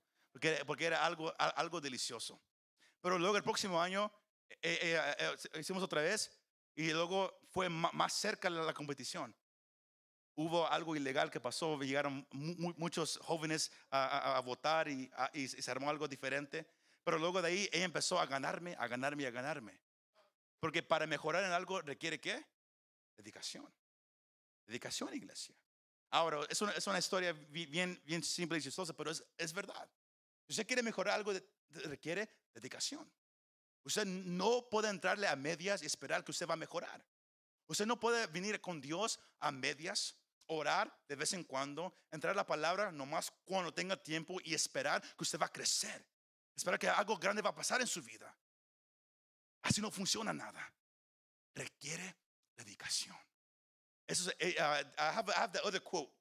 porque, 0.65 0.85
era 0.85 1.05
algo, 1.05 1.33
algo 1.37 1.79
delicioso. 1.79 2.41
Pero 3.03 3.19
luego 3.19 3.35
el 3.35 3.43
próximo 3.43 3.81
año 3.81 4.09
eh, 4.61 4.79
eh, 4.81 5.15
eh, 5.19 5.59
hicimos 5.59 5.83
otra 5.83 6.01
vez 6.01 6.31
y 6.73 6.89
luego 6.93 7.37
fue 7.51 7.67
más 7.67 8.13
cerca 8.13 8.49
la, 8.49 8.63
la 8.63 8.73
competición. 8.73 9.35
Hubo 10.35 10.65
algo 10.67 10.95
ilegal 10.95 11.29
que 11.29 11.41
pasó, 11.41 11.77
llegaron 11.81 12.25
muchos 12.31 13.19
jóvenes 13.21 13.71
a, 13.91 14.41
votar 14.43 14.87
y, 14.87 15.11
y, 15.33 15.47
se 15.47 15.69
armó 15.69 15.89
algo 15.89 16.07
diferente. 16.07 16.65
Pero 17.03 17.19
luego 17.19 17.41
de 17.41 17.49
ahí 17.49 17.69
ella 17.73 17.85
empezó 17.85 18.19
a 18.19 18.25
ganarme, 18.25 18.73
a 18.79 18.87
ganarme, 18.87 19.27
a 19.27 19.31
ganarme. 19.31 19.79
Porque 20.59 20.81
para 20.81 21.05
mejorar 21.05 21.43
en 21.43 21.51
algo 21.51 21.81
requiere 21.81 22.21
qué? 22.21 22.43
Dedicación. 23.17 23.71
Dedicación, 24.65 25.13
iglesia. 25.13 25.53
Ahora, 26.09 26.39
es 26.49 26.61
una, 26.61 26.71
es 26.71 26.87
una 26.87 26.99
historia 26.99 27.33
bien, 27.33 28.01
bien 28.05 28.23
simple 28.23 28.57
y 28.57 28.61
chistosa, 28.61 28.93
pero 28.93 29.11
es, 29.11 29.23
es 29.37 29.51
verdad. 29.51 29.87
Si 30.47 30.53
usted 30.53 30.65
quiere 30.65 30.81
mejorar 30.81 31.15
algo, 31.15 31.33
requiere 31.85 32.29
dedicación. 32.53 33.11
Usted 33.83 34.05
no 34.05 34.69
puede 34.69 34.89
entrarle 34.89 35.27
a 35.27 35.35
medias 35.35 35.83
y 35.83 35.85
esperar 35.85 36.23
que 36.23 36.31
usted 36.31 36.47
va 36.47 36.53
a 36.53 36.57
mejorar. 36.57 37.05
Usted 37.67 37.85
no 37.85 37.99
puede 37.99 38.27
venir 38.27 38.59
con 38.61 38.79
Dios 38.79 39.19
a 39.39 39.51
medias, 39.51 40.15
orar 40.47 40.95
de 41.07 41.15
vez 41.15 41.33
en 41.33 41.43
cuando, 41.43 41.93
entrar 42.11 42.31
a 42.31 42.35
la 42.35 42.45
palabra 42.45 42.91
nomás 42.91 43.31
cuando 43.45 43.73
tenga 43.73 44.01
tiempo 44.01 44.37
y 44.43 44.53
esperar 44.53 45.01
que 45.01 45.23
usted 45.23 45.39
va 45.39 45.47
a 45.47 45.51
crecer. 45.51 46.05
Esperar 46.55 46.79
que 46.79 46.87
algo 46.87 47.17
grande 47.17 47.41
va 47.41 47.49
a 47.49 47.55
pasar 47.55 47.81
en 47.81 47.87
su 47.87 48.01
vida. 48.01 48.35
Así 49.63 49.81
no 49.81 49.89
funciona 49.89 50.33
nada. 50.33 50.73
Requiere 51.55 52.15
dedicación. 52.55 53.17
Eso 54.07 54.31
es, 54.37 54.55
uh, 54.55 54.59
I, 54.59 54.83
have, 54.97 55.29
I 55.29 55.35
have 55.35 55.53
the 55.53 55.65
other 55.65 55.81
quote 55.81 56.11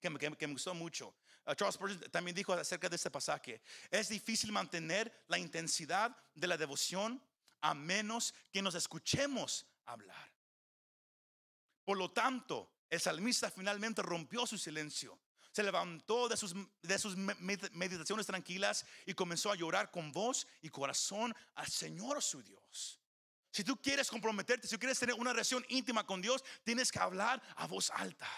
que 0.00 0.10
me, 0.10 0.18
que 0.18 0.46
me 0.46 0.52
gustó 0.52 0.74
mucho. 0.74 1.14
Uh, 1.44 1.54
Charles 1.54 1.74
Spurgeon 1.74 2.00
también 2.10 2.34
dijo 2.34 2.52
acerca 2.52 2.88
de 2.88 2.96
este 2.96 3.10
pasaje, 3.10 3.60
es 3.90 4.08
difícil 4.08 4.52
mantener 4.52 5.24
la 5.26 5.38
intensidad 5.38 6.16
de 6.34 6.46
la 6.46 6.56
devoción 6.56 7.20
a 7.60 7.74
menos 7.74 8.34
que 8.52 8.62
nos 8.62 8.74
escuchemos 8.74 9.66
hablar. 9.86 10.30
Por 11.84 11.98
lo 11.98 12.10
tanto, 12.12 12.70
el 12.88 13.00
salmista 13.00 13.50
finalmente 13.50 14.02
rompió 14.02 14.46
su 14.46 14.56
silencio. 14.56 15.18
Se 15.50 15.62
levantó 15.62 16.28
de 16.28 16.36
sus, 16.36 16.54
de 16.80 16.98
sus 16.98 17.16
meditaciones 17.16 18.26
tranquilas 18.26 18.86
y 19.04 19.12
comenzó 19.12 19.50
a 19.50 19.56
llorar 19.56 19.90
con 19.90 20.12
voz 20.12 20.46
y 20.62 20.70
corazón 20.70 21.34
al 21.54 21.66
Señor 21.66 22.22
su 22.22 22.42
Dios. 22.42 23.00
Si 23.50 23.64
tú 23.64 23.76
quieres 23.76 24.08
comprometerte, 24.08 24.66
si 24.66 24.78
quieres 24.78 24.98
tener 24.98 25.14
una 25.14 25.32
relación 25.32 25.64
íntima 25.68 26.06
con 26.06 26.22
Dios, 26.22 26.42
tienes 26.64 26.90
que 26.90 26.98
hablar 26.98 27.42
a 27.56 27.66
voz 27.66 27.90
alta. 27.90 28.28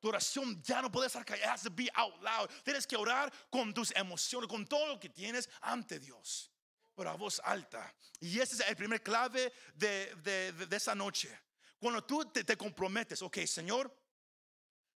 Tu 0.00 0.08
oración 0.08 0.62
ya 0.62 0.80
no 0.80 0.90
puede 0.90 1.08
estar 1.08 1.24
callada, 1.24 1.52
has 1.52 1.62
to 1.62 1.70
be 1.70 1.90
out 1.94 2.14
loud. 2.22 2.48
Tienes 2.64 2.86
que 2.86 2.96
orar 2.96 3.30
con 3.50 3.74
tus 3.74 3.94
emociones, 3.94 4.48
con 4.48 4.66
todo 4.66 4.86
lo 4.86 4.98
que 4.98 5.10
tienes 5.10 5.48
ante 5.60 5.98
Dios, 5.98 6.50
pero 6.94 7.10
a 7.10 7.16
voz 7.16 7.40
alta. 7.44 7.94
Y 8.18 8.40
ese 8.40 8.54
es 8.54 8.60
el 8.68 8.76
primer 8.76 9.02
clave 9.02 9.52
de, 9.74 10.14
de, 10.22 10.76
esa 10.76 10.94
noche. 10.94 11.38
Cuando 11.78 12.02
tú 12.02 12.24
te, 12.24 12.56
comprometes, 12.56 13.20
ok, 13.20 13.38
Señor, 13.44 13.94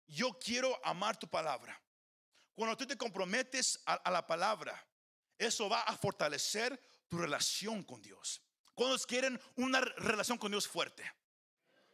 yo 0.07 0.39
quiero 0.39 0.79
amar 0.85 1.17
tu 1.17 1.27
palabra. 1.27 1.77
Cuando 2.55 2.77
tú 2.77 2.87
te 2.87 2.95
comprometes 2.95 3.81
a, 3.85 4.09
la 4.09 4.25
palabra, 4.25 4.81
eso 5.37 5.67
va 5.67 5.81
a 5.81 5.97
fortalecer 5.97 6.79
tu 7.09 7.17
relación 7.17 7.83
con 7.83 8.01
Dios. 8.01 8.41
Cuando 8.73 8.97
quieren 8.99 9.39
una 9.55 9.81
relación 9.81 10.37
con 10.37 10.51
Dios 10.51 10.65
fuerte, 10.65 11.03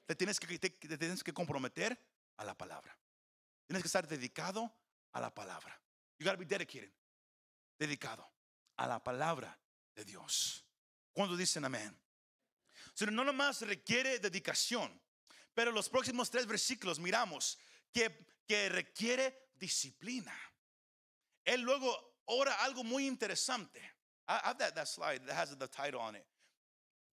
te 0.05 0.15
tienes 0.15 0.39
que, 0.39 0.59
te 0.59 0.97
tienes 0.97 1.23
que 1.23 1.33
comprometer 1.33 1.99
a 2.39 2.45
la 2.45 2.55
palabra. 2.55 2.97
Tienes 3.67 3.83
que 3.83 3.87
estar 3.87 4.07
dedicado 4.07 4.71
a 5.11 5.19
la 5.19 5.29
palabra. 5.29 5.79
You 6.17 6.25
got 6.25 6.33
to 6.33 6.37
be 6.37 6.45
dedicated. 6.45 6.91
Dedicado 7.77 8.25
a 8.77 8.87
la 8.87 9.03
palabra 9.03 9.57
de 9.95 10.05
Dios. 10.05 10.65
Cuando 11.13 11.35
dicen 11.35 11.65
amén. 11.65 11.95
Sino 12.93 13.11
no 13.11 13.23
nomás 13.23 13.61
requiere 13.61 14.19
dedicación, 14.19 14.89
pero 15.53 15.71
los 15.71 15.89
próximos 15.89 16.29
tres 16.29 16.45
versículos 16.45 16.99
miramos 16.99 17.57
que, 17.93 18.25
que 18.47 18.69
requiere 18.69 19.51
disciplina. 19.55 20.33
Él 21.45 21.61
luego 21.61 22.15
ora 22.25 22.53
algo 22.63 22.83
muy 22.83 23.05
interesante. 23.07 23.79
I 24.27 24.39
have 24.43 24.57
that, 24.59 24.75
that 24.75 24.87
slide 24.87 25.25
that 25.25 25.35
has 25.35 25.57
the 25.57 25.67
title 25.67 25.99
on 25.99 26.15
it. 26.15 26.25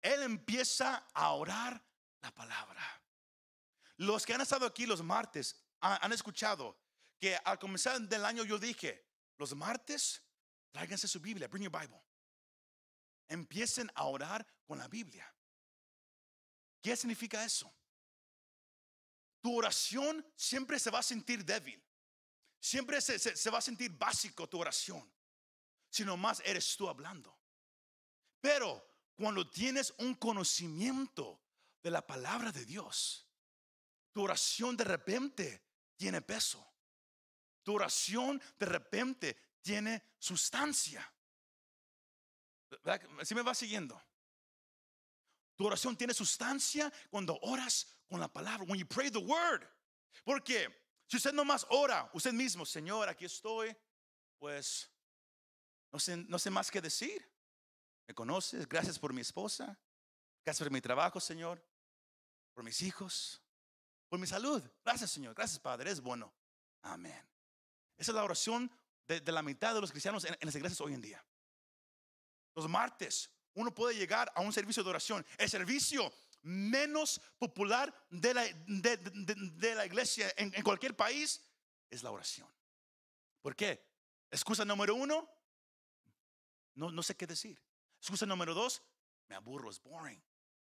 Él 0.01 0.23
empieza 0.23 1.03
a 1.13 1.33
orar 1.33 1.81
la 2.21 2.31
palabra. 2.31 2.81
Los 3.97 4.25
que 4.25 4.33
han 4.33 4.41
estado 4.41 4.65
aquí 4.65 4.85
los 4.85 5.01
martes 5.01 5.55
han 5.79 6.13
escuchado 6.13 6.79
que 7.19 7.35
al 7.35 7.57
comenzar 7.59 7.99
del 8.01 8.25
año 8.25 8.43
yo 8.43 8.59
dije, 8.59 9.05
los 9.37 9.55
martes, 9.55 10.21
tráiganse 10.71 11.07
su 11.07 11.19
Biblia, 11.19 11.47
bring 11.47 11.63
your 11.63 11.71
Bible. 11.71 12.01
Empiecen 13.27 13.91
a 13.95 14.05
orar 14.05 14.45
con 14.65 14.77
la 14.77 14.87
Biblia. 14.87 15.31
¿Qué 16.81 16.95
significa 16.95 17.43
eso? 17.43 17.73
Tu 19.41 19.55
oración 19.55 20.25
siempre 20.35 20.79
se 20.79 20.91
va 20.91 20.99
a 20.99 21.03
sentir 21.03 21.43
débil. 21.43 21.83
Siempre 22.59 23.01
se, 23.01 23.19
se, 23.19 23.49
va 23.49 23.59
a 23.59 23.61
sentir 23.61 23.91
básico 23.91 24.47
tu 24.47 24.59
oración. 24.59 25.11
sino 25.89 26.17
más 26.17 26.41
eres 26.45 26.75
tú 26.75 26.87
hablando. 26.87 27.37
Pero 28.41 28.85
cuando 29.15 29.49
tienes 29.49 29.93
un 29.97 30.13
conocimiento 30.15 31.41
de 31.81 31.91
la 31.91 32.05
palabra 32.05 32.51
de 32.51 32.65
Dios, 32.65 33.26
tu 34.17 34.23
oración 34.23 34.75
de 34.75 34.83
repente 34.83 35.61
tiene 35.95 36.23
peso. 36.23 36.67
Tu 37.61 37.71
oración 37.71 38.41
de 38.57 38.65
repente 38.65 39.37
tiene 39.61 40.15
sustancia. 40.17 41.07
Si 43.21 43.35
me 43.35 43.43
va 43.43 43.53
siguiendo? 43.53 44.01
Tu 45.55 45.67
oración 45.67 45.95
tiene 45.95 46.15
sustancia 46.15 46.91
cuando 47.11 47.37
oras 47.43 47.95
con 48.07 48.19
la 48.19 48.27
palabra. 48.27 48.65
When 48.67 48.79
you 48.79 48.87
pray 48.87 49.11
the 49.11 49.19
word. 49.19 49.63
Porque 50.23 50.67
si 51.05 51.17
usted 51.17 51.31
nomás 51.31 51.67
ora, 51.69 52.09
usted 52.11 52.33
mismo, 52.33 52.65
Señor, 52.65 53.07
aquí 53.09 53.25
estoy, 53.25 53.77
pues 54.39 54.89
no 55.91 55.99
sé, 55.99 56.17
no 56.17 56.39
sé 56.39 56.49
más 56.49 56.71
que 56.71 56.81
decir. 56.81 57.23
Me 58.07 58.15
conoces, 58.15 58.67
gracias 58.67 58.97
por 58.97 59.13
mi 59.13 59.21
esposa, 59.21 59.79
gracias 60.43 60.65
por 60.65 60.71
mi 60.71 60.81
trabajo, 60.81 61.19
Señor, 61.19 61.63
por 62.55 62.63
mis 62.63 62.81
hijos, 62.81 63.43
por 64.09 64.19
mi 64.19 64.27
salud. 64.27 64.63
Gracias, 64.83 65.11
Señor, 65.11 65.33
gracias, 65.33 65.59
Padre, 65.59 65.91
es 65.91 66.01
bueno. 66.01 66.33
Amén. 66.81 67.27
Esa 67.97 68.11
es 68.11 68.15
la 68.15 68.23
oración 68.23 68.71
de, 69.07 69.31
la 69.31 69.41
mitad 69.41 69.73
de 69.73 69.81
los 69.81 69.91
cristianos 69.91 70.23
en, 70.25 70.35
las 70.39 70.55
iglesias 70.55 70.79
hoy 70.81 70.93
en 70.93 71.01
día. 71.01 71.23
Los 72.55 72.67
martes, 72.67 73.31
uno 73.53 73.73
puede 73.73 73.95
llegar 73.95 74.31
a 74.35 74.41
un 74.41 74.53
servicio 74.53 74.83
de 74.83 74.89
oración. 74.89 75.25
El 75.37 75.49
servicio 75.49 76.13
menos 76.43 77.19
popular 77.37 77.93
de 78.09 78.33
la, 78.33 78.43
de, 78.43 79.75
la 79.75 79.85
iglesia 79.85 80.31
en, 80.37 80.53
en, 80.55 80.63
cualquier 80.63 80.95
país 80.95 81.41
es 81.89 82.03
la 82.03 82.11
oración. 82.11 82.47
¿Por 83.41 83.55
qué? 83.55 83.85
Excusa 84.31 84.65
número 84.65 84.95
uno, 84.95 85.29
no, 86.75 86.91
no 86.91 87.03
sé 87.03 87.15
qué 87.15 87.25
decir. 87.25 87.61
Excusa 87.99 88.25
número 88.25 88.53
dos, 88.53 88.81
me 89.27 89.35
aburro, 89.35 89.69
es 89.69 89.81
boring. 89.81 90.21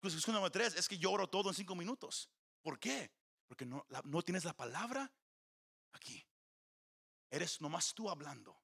Excusa 0.01 0.31
número 0.31 0.51
tres, 0.51 0.75
es 0.75 0.87
que 0.87 0.97
lloro 0.97 1.27
todo 1.27 1.49
en 1.49 1.55
cinco 1.55 1.75
minutos. 1.75 2.29
¿Por 2.61 2.79
qué? 2.79 3.11
Porque 3.47 3.65
no, 3.65 3.85
no 4.03 4.21
tienes 4.21 4.45
la 4.45 4.53
palabra 4.53 5.11
aquí. 5.93 6.25
Eres 7.29 7.61
nomás 7.61 7.93
tú 7.93 8.09
hablando. 8.09 8.57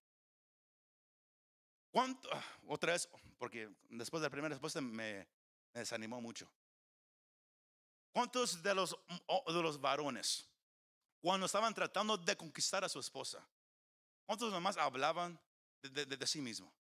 ¿Cuánto? 1.91 2.27
Ah, 2.33 2.43
otra 2.67 2.93
vez, 2.93 3.07
porque 3.37 3.69
después 3.89 4.21
de 4.21 4.25
la 4.25 4.31
primera 4.31 4.53
respuesta 4.53 4.81
me, 4.81 5.27
desanimó 5.73 6.19
mucho. 6.21 6.51
¿Cuántos 8.11 8.61
de 8.61 8.73
los, 8.73 8.97
de 9.47 9.61
los 9.61 9.79
varones, 9.79 10.49
cuando 11.21 11.45
estaban 11.45 11.73
tratando 11.73 12.17
de 12.17 12.35
conquistar 12.35 12.83
a 12.83 12.89
su 12.89 12.99
esposa, 12.99 13.47
cuántos 14.25 14.51
nomás 14.51 14.77
hablaban 14.77 15.39
de, 15.81 16.05
de 16.05 16.27
sí 16.27 16.41
mismo? 16.41 16.73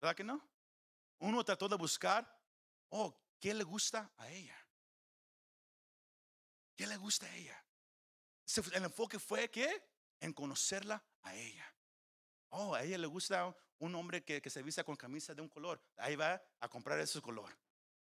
¿Verdad 0.00 0.16
que 0.16 0.24
no? 0.24 0.48
Uno 1.18 1.44
trató 1.44 1.68
de 1.68 1.76
buscar, 1.76 2.26
oh, 2.88 3.14
¿qué 3.38 3.52
le 3.52 3.64
gusta 3.64 4.10
a 4.16 4.30
ella? 4.30 4.59
¿Qué 6.80 6.86
le 6.86 6.96
gusta 6.96 7.26
a 7.26 7.36
ella? 7.36 7.62
El 8.72 8.84
enfoque 8.84 9.18
fue 9.18 9.50
que 9.50 9.68
en 10.18 10.32
conocerla 10.32 11.04
a 11.20 11.36
ella. 11.36 11.74
Oh, 12.48 12.74
a 12.74 12.82
ella 12.82 12.96
le 12.96 13.06
gusta 13.06 13.54
un 13.80 13.94
hombre 13.94 14.24
que, 14.24 14.48
se 14.48 14.62
vista 14.62 14.82
con 14.82 14.96
camisa 14.96 15.34
de 15.34 15.42
un 15.42 15.48
color. 15.50 15.78
Ahí 15.98 16.16
va 16.16 16.42
a 16.58 16.68
comprar 16.70 16.98
ese 16.98 17.20
color. 17.20 17.54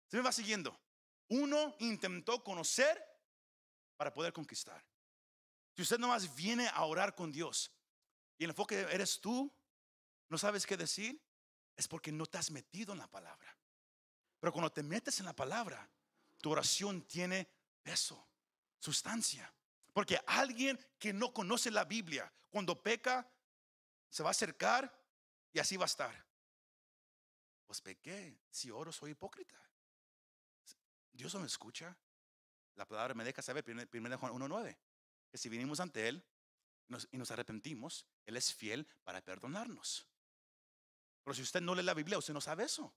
Se 0.10 0.18
me 0.18 0.24
va 0.24 0.34
siguiendo. 0.34 0.78
Uno 1.30 1.78
intentó 1.80 2.44
conocer 2.44 3.02
para 3.96 4.14
poder 4.14 4.34
conquistar. 4.34 4.86
Si 5.74 5.84
usted 5.84 5.98
nomás 5.98 6.36
viene 6.36 6.68
a 6.68 6.84
orar 6.84 7.16
con 7.16 7.32
Dios 7.32 7.72
y 8.38 8.44
el 8.44 8.50
enfoque 8.50 8.82
eres 8.92 9.22
tú, 9.22 9.50
no 10.28 10.38
sabes 10.38 10.66
qué 10.66 10.76
decir, 10.76 11.26
es 11.78 11.88
porque 11.88 12.12
no 12.12 12.26
te 12.26 12.38
has 12.38 12.52
metido 12.52 12.92
en 12.92 13.00
la 13.00 13.08
palabra. 13.08 13.58
Pero 14.42 14.52
cuando 14.52 14.74
te 14.74 14.84
metes 14.84 15.22
en 15.22 15.26
la 15.26 15.34
palabra, 15.34 15.90
tu 16.42 16.52
oración 16.52 17.04
tiene 17.04 17.50
peso, 17.82 18.28
sustancia. 18.80 19.54
Porque 19.94 20.20
alguien 20.28 20.80
que 21.00 21.14
no 21.14 21.34
conoce 21.34 21.72
la 21.72 21.86
Biblia, 21.86 22.32
cuando 22.50 22.82
peca, 22.82 23.30
se 24.10 24.24
va 24.24 24.30
a 24.30 24.32
acercar 24.32 24.94
y 25.52 25.60
así 25.60 25.78
va 25.78 25.86
a 25.86 25.88
estar. 25.88 26.26
Pues 27.66 27.82
pequé, 27.82 28.40
si 28.50 28.72
oro 28.72 28.92
soy 28.92 29.12
hipócrita. 29.12 29.60
Dios 31.12 31.34
no 31.34 31.40
me 31.40 31.48
escucha. 31.48 31.98
La 32.76 32.88
palabra 32.88 33.14
me 33.16 33.24
deja 33.24 33.42
saber, 33.42 33.66
1 33.68 34.18
Juan 34.20 34.34
1.9, 34.34 34.78
que 35.32 35.38
si 35.38 35.50
vinimos 35.50 35.80
ante 35.80 36.08
Él 36.08 36.24
y 37.12 37.18
nos 37.18 37.32
arrepentimos, 37.32 38.06
Él 38.26 38.38
es 38.38 38.54
fiel 38.54 38.88
para 39.04 39.20
perdonarnos. 39.22 40.08
Pero 41.24 41.34
si 41.34 41.42
usted 41.42 41.60
no 41.60 41.76
lee 41.76 41.84
la 41.84 41.96
Biblia, 41.96 42.18
usted 42.18 42.34
no 42.34 42.40
sabe 42.40 42.64
eso. 42.64 42.94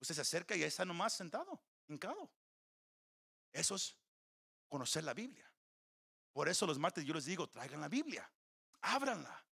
Usted 0.00 0.14
se 0.14 0.20
acerca 0.20 0.56
y 0.56 0.62
está 0.62 0.84
nomás 0.84 1.12
sentado, 1.12 1.60
hincado. 1.88 2.30
Eso 3.52 3.74
es 3.74 3.96
conocer 4.68 5.04
la 5.04 5.14
Biblia. 5.14 5.50
Por 6.32 6.48
eso 6.48 6.66
los 6.66 6.78
martes 6.78 7.04
yo 7.04 7.14
les 7.14 7.24
digo, 7.24 7.48
traigan 7.48 7.80
la 7.80 7.88
Biblia, 7.88 8.30
ábranla. 8.80 9.44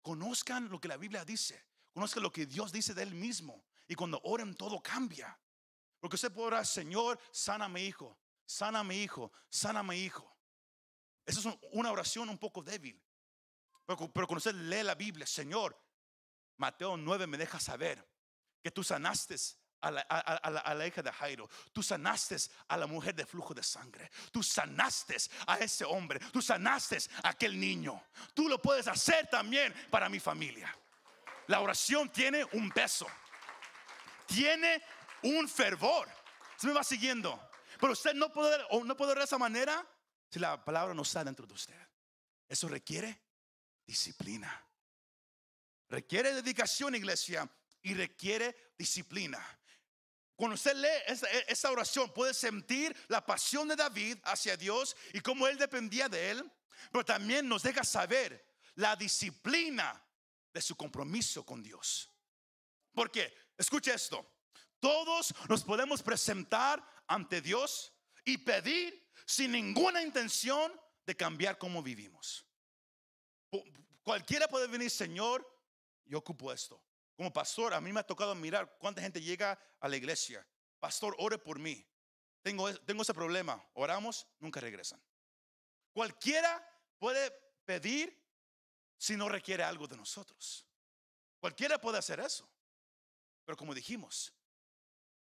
Conozcan 0.00 0.68
lo 0.68 0.80
que 0.80 0.88
la 0.88 0.96
Biblia 0.96 1.24
dice. 1.24 1.64
Conozcan 1.92 2.22
lo 2.22 2.32
que 2.32 2.46
Dios 2.46 2.72
dice 2.72 2.94
de 2.94 3.02
Él 3.02 3.14
mismo. 3.14 3.64
Y 3.86 3.94
cuando 3.94 4.20
oren 4.24 4.54
todo 4.56 4.82
cambia. 4.82 5.38
Porque 6.00 6.16
usted 6.16 6.32
puede 6.32 6.64
Señor, 6.64 7.20
sana 7.30 7.66
a 7.66 7.68
mi 7.68 7.82
hijo, 7.82 8.18
sana 8.44 8.80
a 8.80 8.84
mi 8.84 9.02
hijo, 9.02 9.30
sana 9.48 9.80
a 9.80 9.82
mi 9.84 9.96
hijo. 9.96 10.36
Esa 11.24 11.48
es 11.48 11.58
una 11.70 11.92
oración 11.92 12.28
un 12.28 12.38
poco 12.38 12.62
débil. 12.62 13.00
Pero, 13.86 14.12
pero 14.12 14.26
cuando 14.26 14.52
lee 14.52 14.82
la 14.82 14.96
Biblia, 14.96 15.26
Señor, 15.26 15.80
Mateo 16.56 16.96
9 16.96 17.26
me 17.28 17.38
deja 17.38 17.60
saber 17.60 18.04
que 18.62 18.70
tú 18.70 18.82
sanaste 18.82 19.36
a 19.82 20.74
la, 20.74 20.86
hija 20.86 21.02
de 21.02 21.12
Jairo. 21.12 21.48
Tú 21.72 21.82
sanaste 21.82 22.36
a 22.68 22.76
la 22.76 22.86
mujer 22.86 23.14
de 23.14 23.26
flujo 23.26 23.52
de 23.52 23.62
sangre. 23.62 24.10
Tú 24.30 24.42
sanaste 24.42 25.16
a 25.46 25.58
ese 25.58 25.84
hombre. 25.84 26.20
Tú 26.32 26.40
sanaste 26.40 26.98
a 27.22 27.30
aquel 27.30 27.58
niño. 27.58 28.02
Tú 28.34 28.48
lo 28.48 28.60
puedes 28.60 28.86
hacer 28.88 29.26
también 29.28 29.74
para 29.90 30.08
mi 30.08 30.20
familia. 30.20 30.74
La 31.48 31.60
oración 31.60 32.10
tiene 32.10 32.44
un 32.52 32.70
peso. 32.70 33.06
Tiene 34.26 34.82
un 35.22 35.48
fervor. 35.48 36.08
Se 36.56 36.66
me 36.66 36.72
va 36.72 36.84
siguiendo. 36.84 37.40
Pero 37.80 37.92
usted 37.92 38.14
no 38.14 38.32
puede, 38.32 38.58
no 38.84 38.96
puede 38.96 39.14
de 39.14 39.24
esa 39.24 39.38
manera 39.38 39.84
si 40.30 40.38
la 40.38 40.64
palabra 40.64 40.94
no 40.94 41.02
está 41.02 41.24
dentro 41.24 41.46
de 41.46 41.54
usted. 41.54 41.76
Eso 42.48 42.68
requiere 42.68 43.20
disciplina. 43.84 44.64
Requiere 45.88 46.32
dedicación, 46.32 46.94
iglesia, 46.94 47.50
y 47.82 47.94
requiere 47.94 48.72
disciplina. 48.78 49.44
Cuando 50.42 50.56
usted 50.56 50.74
lee 50.74 50.88
esta, 51.46 51.70
oración, 51.70 52.12
puede 52.12 52.34
sentir 52.34 52.96
la 53.06 53.24
pasión 53.24 53.68
de 53.68 53.76
David 53.76 54.18
hacia 54.24 54.56
Dios 54.56 54.96
y 55.12 55.20
cómo 55.20 55.46
él 55.46 55.56
dependía 55.56 56.08
de 56.08 56.32
él, 56.32 56.52
pero 56.90 57.04
también 57.04 57.46
nos 57.46 57.62
deja 57.62 57.84
saber 57.84 58.44
la 58.74 58.96
disciplina 58.96 60.04
de 60.52 60.60
su 60.60 60.74
compromiso 60.74 61.46
con 61.46 61.62
Dios. 61.62 62.10
Porque, 62.92 63.32
escuche 63.56 63.94
esto, 63.94 64.28
todos 64.80 65.32
nos 65.48 65.62
podemos 65.62 66.02
presentar 66.02 66.84
ante 67.06 67.40
Dios 67.40 67.92
y 68.24 68.38
pedir 68.38 69.12
sin 69.24 69.52
ninguna 69.52 70.02
intención 70.02 70.72
de 71.06 71.16
cambiar 71.16 71.56
cómo 71.56 71.84
vivimos. 71.84 72.44
Cualquiera 74.02 74.48
puede 74.48 74.66
venir, 74.66 74.90
Señor, 74.90 75.48
yo 76.04 76.18
ocupo 76.18 76.52
esto. 76.52 76.82
Como 77.16 77.32
pastor, 77.32 77.74
a 77.74 77.80
mí 77.80 77.92
me 77.92 78.00
ha 78.00 78.06
tocado 78.06 78.34
mirar 78.34 78.76
cuánta 78.78 79.02
gente 79.02 79.20
llega 79.20 79.58
a 79.80 79.88
la 79.88 79.96
iglesia. 79.96 80.46
Pastor, 80.80 81.14
ore 81.18 81.38
por 81.38 81.58
mí. 81.58 81.86
Tengo, 82.42 82.74
tengo 82.80 83.02
ese 83.02 83.14
problema. 83.14 83.64
Oramos, 83.74 84.26
nunca 84.40 84.60
regresan. 84.60 85.00
Cualquiera 85.92 86.66
puede 86.98 87.30
pedir 87.64 88.18
si 88.96 89.16
no 89.16 89.28
requiere 89.28 89.62
algo 89.62 89.86
de 89.86 89.96
nosotros. 89.96 90.66
Cualquiera 91.38 91.80
puede 91.80 91.98
hacer 91.98 92.20
eso. 92.20 92.48
Pero 93.44 93.56
como 93.56 93.74
dijimos, 93.74 94.32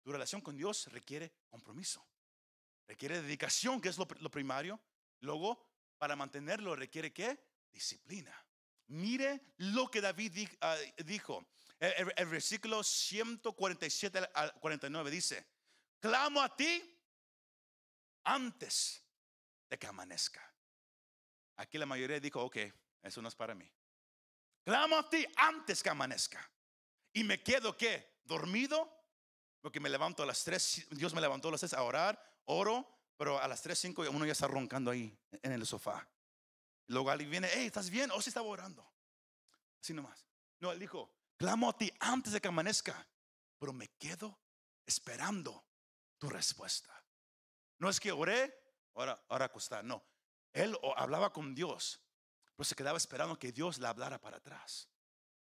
tu 0.02 0.12
relación 0.12 0.40
con 0.40 0.56
Dios 0.56 0.86
requiere 0.92 1.32
compromiso. 1.48 2.06
Requiere 2.86 3.22
dedicación, 3.22 3.80
que 3.80 3.88
es 3.88 3.98
lo, 3.98 4.06
lo 4.20 4.30
primario. 4.30 4.80
Luego, 5.20 5.66
para 5.98 6.16
mantenerlo 6.16 6.76
requiere 6.76 7.12
qué? 7.12 7.42
Disciplina. 7.72 8.34
Mire 8.88 9.54
lo 9.56 9.90
que 9.90 10.00
David 10.00 10.48
ah, 10.60 10.76
dijo. 11.04 11.46
El, 11.92 12.26
versículo 12.26 12.82
147 12.82 14.30
al 14.34 14.54
49 14.54 15.10
dice, 15.10 15.46
clamo 16.00 16.42
a 16.42 16.54
ti 16.54 16.82
antes 18.24 19.02
de 19.68 19.78
que 19.78 19.86
amanezca. 19.86 20.54
Aquí 21.56 21.78
la 21.78 21.86
mayoría 21.86 22.20
dijo, 22.20 22.42
ok, 22.42 22.56
eso 23.02 23.20
no 23.22 23.28
es 23.28 23.34
para 23.34 23.54
mí. 23.54 23.70
Clamo 24.64 24.96
a 24.96 25.08
ti 25.08 25.26
antes 25.36 25.82
que 25.82 25.90
amanezca. 25.90 26.50
Y 27.12 27.22
me 27.24 27.42
quedo 27.42 27.76
que 27.76 28.18
dormido, 28.24 28.90
porque 29.60 29.80
me 29.80 29.88
levanto 29.88 30.22
a 30.22 30.26
las 30.26 30.42
3, 30.44 30.88
Dios 30.90 31.14
me 31.14 31.20
levantó 31.20 31.48
a 31.48 31.52
las 31.52 31.60
3 31.60 31.74
a 31.74 31.82
orar, 31.82 32.40
oro, 32.46 32.88
pero 33.16 33.40
a 33.40 33.46
las 33.46 33.62
3, 33.62 33.78
5 33.78 34.10
uno 34.10 34.26
ya 34.26 34.32
está 34.32 34.48
roncando 34.48 34.90
ahí 34.90 35.16
en 35.42 35.52
el 35.52 35.66
sofá. 35.66 36.08
Luego 36.86 37.10
alguien 37.10 37.30
viene, 37.30 37.48
hey, 37.52 37.66
¿estás 37.66 37.90
bien? 37.90 38.10
O 38.10 38.16
oh, 38.16 38.22
si 38.22 38.30
estaba 38.30 38.46
orando. 38.46 38.86
Así 39.80 39.92
nomás. 39.94 40.26
No, 40.60 40.72
él 40.72 40.78
dijo, 40.78 41.10
clamo 41.44 41.68
a 41.68 41.76
ti 41.76 41.92
antes 42.00 42.32
de 42.32 42.40
que 42.40 42.48
amanezca, 42.48 43.06
pero 43.58 43.74
me 43.74 43.88
quedo 43.98 44.40
esperando 44.86 45.66
tu 46.16 46.30
respuesta. 46.30 47.04
No 47.78 47.90
es 47.90 48.00
que 48.00 48.12
oré, 48.12 48.58
ahora, 48.94 49.22
ahora 49.28 49.44
acostar, 49.44 49.84
no. 49.84 50.02
Él 50.54 50.74
hablaba 50.96 51.34
con 51.34 51.54
Dios, 51.54 52.00
pero 52.56 52.64
se 52.64 52.74
quedaba 52.74 52.96
esperando 52.96 53.38
que 53.38 53.52
Dios 53.52 53.78
le 53.78 53.86
hablara 53.86 54.18
para 54.18 54.38
atrás. 54.38 54.88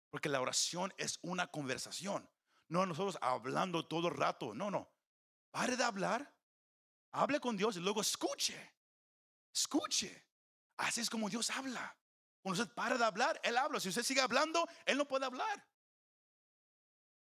Porque 0.10 0.30
la 0.30 0.40
oración 0.40 0.94
es 0.96 1.20
una 1.24 1.48
conversación. 1.48 2.30
No 2.70 2.86
nosotros 2.86 3.18
hablando 3.20 3.86
todo 3.86 4.08
el 4.08 4.16
rato. 4.16 4.54
No, 4.54 4.72
no. 4.72 4.90
Pare 5.52 5.76
de 5.76 5.84
hablar. 5.84 6.34
Hable 7.12 7.42
con 7.42 7.58
Dios 7.58 7.76
y 7.76 7.82
luego 7.82 8.00
escuche. 8.00 8.76
Escuche. 9.54 10.26
Así 10.78 11.02
es 11.02 11.10
como 11.10 11.30
Dios 11.30 11.50
habla. 11.50 11.98
Cuando 12.42 12.62
usted 12.62 12.74
para 12.74 12.98
de 12.98 13.04
hablar, 13.04 13.42
Él 13.44 13.58
habla. 13.58 13.82
Si 13.82 13.90
usted 13.90 14.04
sigue 14.04 14.22
hablando, 14.22 14.66
Él 14.86 14.98
no 14.98 15.06
puede 15.06 15.26
hablar. 15.26 15.68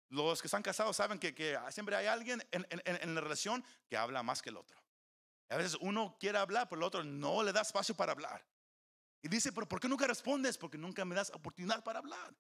Los 0.09 0.41
que 0.41 0.49
están 0.49 0.63
casados 0.63 0.97
saben 0.97 1.19
que, 1.19 1.59
siempre 1.71 1.97
hay 1.97 2.07
alguien 2.07 2.43
en, 2.51 3.15
la 3.15 3.21
relación 3.21 3.65
que 3.89 3.97
habla 3.97 4.23
más 4.23 4.43
que 4.43 4.51
el 4.51 4.57
otro. 4.57 4.81
A 5.49 5.57
veces 5.57 5.77
uno 5.81 6.17
quiere 6.19 6.39
hablar, 6.39 6.69
pero 6.69 6.81
el 6.81 6.85
otro 6.85 7.05
no 7.05 7.43
le 7.43 7.53
da 7.53 7.63
espacio 7.63 7.95
para 7.95 8.13
hablar. 8.13 8.45
Y 9.23 9.29
dice, 9.29 9.53
pero 9.53 9.67
¿por 9.67 9.81
qué 9.81 9.89
nunca 9.89 10.07
respondes? 10.07 10.59
Porque 10.59 10.77
nunca 10.77 11.05
me 11.05 11.15
das 11.15 11.31
oportunidad 11.31 11.83
para 11.83 11.99
hablar. 11.99 12.35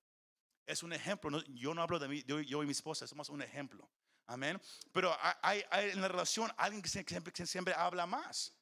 Es 0.66 0.83
un 0.83 0.92
ejemplo. 0.92 1.42
yo 1.48 1.74
no 1.74 1.83
hablo 1.83 1.98
de 1.98 2.09
mí, 2.09 2.22
yo, 2.24 2.40
y 2.40 2.66
mi 2.66 2.72
esposa 2.72 3.07
somos 3.07 3.29
un 3.29 3.42
ejemplo. 3.42 3.90
Amén. 4.27 4.61
Pero 4.92 5.14
hay, 5.42 5.64
en 5.70 6.00
la 6.00 6.09
relación 6.09 6.53
alguien 6.57 6.83
que 6.83 6.88
siempre, 6.88 7.33
que 7.33 7.46
siempre 7.46 7.74
habla 7.74 8.07
más. 8.07 8.55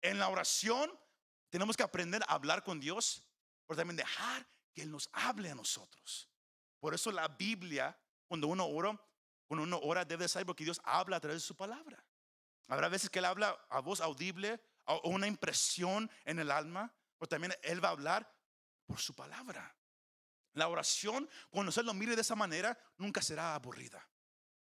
En 0.00 0.18
la 0.18 0.28
oración 0.28 0.90
tenemos 1.50 1.76
que 1.76 1.82
aprender 1.82 2.22
a 2.28 2.34
hablar 2.34 2.62
con 2.62 2.80
Dios, 2.80 3.24
pero 3.66 3.76
también 3.76 3.96
dejar 3.96 4.46
que 4.72 4.82
Él 4.82 4.90
nos 4.90 5.08
hable 5.12 5.50
a 5.50 5.54
nosotros. 5.54 6.28
Por 6.80 6.94
eso 6.94 7.10
la 7.10 7.28
Biblia, 7.28 7.98
cuando 8.28 8.46
uno 8.46 8.66
ora, 8.66 9.00
cuando 9.46 9.64
uno 9.64 9.80
ora 9.82 10.04
debe 10.04 10.28
saber 10.28 10.46
porque 10.46 10.64
Dios 10.64 10.80
habla 10.84 11.16
a 11.16 11.20
través 11.20 11.42
de 11.42 11.46
su 11.46 11.56
palabra. 11.56 12.04
Habrá 12.68 12.88
veces 12.88 13.08
que 13.08 13.18
Él 13.18 13.24
habla 13.24 13.58
a 13.70 13.80
voz 13.80 14.00
audible 14.00 14.60
o 14.84 15.08
una 15.08 15.26
impresión 15.26 16.10
en 16.24 16.38
el 16.38 16.50
alma, 16.50 16.92
pero 17.18 17.28
también 17.28 17.54
Él 17.62 17.82
va 17.82 17.88
a 17.88 17.92
hablar 17.92 18.30
por 18.86 19.00
su 19.00 19.14
palabra. 19.14 19.74
La 20.52 20.68
oración, 20.68 21.28
cuando 21.50 21.70
usted 21.70 21.84
lo 21.84 21.94
mire 21.94 22.14
de 22.14 22.22
esa 22.22 22.34
manera, 22.34 22.78
nunca 22.98 23.22
será 23.22 23.54
aburrida. 23.54 24.06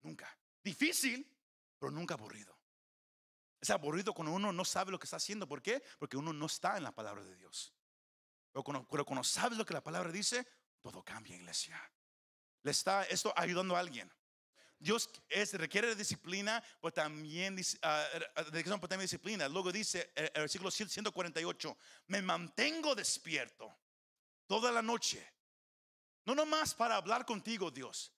Nunca. 0.01 0.37
Difícil, 0.63 1.25
pero 1.79 1.91
nunca 1.91 2.15
aburrido. 2.15 2.57
Es 3.59 3.69
aburrido 3.69 4.13
cuando 4.13 4.33
uno 4.33 4.51
no 4.51 4.65
sabe 4.65 4.91
lo 4.91 4.99
que 4.99 5.05
está 5.05 5.17
haciendo. 5.17 5.47
¿Por 5.47 5.61
qué? 5.61 5.81
Porque 5.97 6.17
uno 6.17 6.33
no 6.33 6.47
está 6.47 6.75
en 6.75 6.83
la 6.83 6.91
palabra 6.91 7.23
de 7.23 7.35
Dios. 7.35 7.73
Pero 8.51 8.63
cuando, 8.63 8.85
cuando 8.85 9.23
sabes 9.23 9.57
lo 9.57 9.65
que 9.65 9.73
la 9.73 9.81
palabra 9.81 10.11
dice, 10.11 10.45
todo 10.81 11.03
cambia, 11.03 11.35
iglesia. 11.35 11.79
Le 12.63 12.71
está 12.71 13.03
esto 13.03 13.33
ayudando 13.35 13.75
a 13.75 13.79
alguien. 13.79 14.11
Dios 14.79 15.09
es, 15.29 15.53
requiere 15.53 15.87
de 15.87 15.95
disciplina, 15.95 16.61
pero 16.81 16.91
también, 16.91 17.55
uh, 17.55 18.79
también 18.79 19.01
disciplina. 19.01 19.47
Luego 19.47 19.71
dice 19.71 20.11
el, 20.15 20.25
el 20.33 20.41
versículo 20.41 20.71
148, 20.71 21.77
me 22.07 22.21
mantengo 22.21 22.93
despierto 22.93 23.73
toda 24.45 24.71
la 24.71 24.81
noche. 24.81 25.25
No 26.25 26.35
nomás 26.35 26.73
para 26.73 26.97
hablar 26.97 27.25
contigo, 27.25 27.71
Dios, 27.71 28.11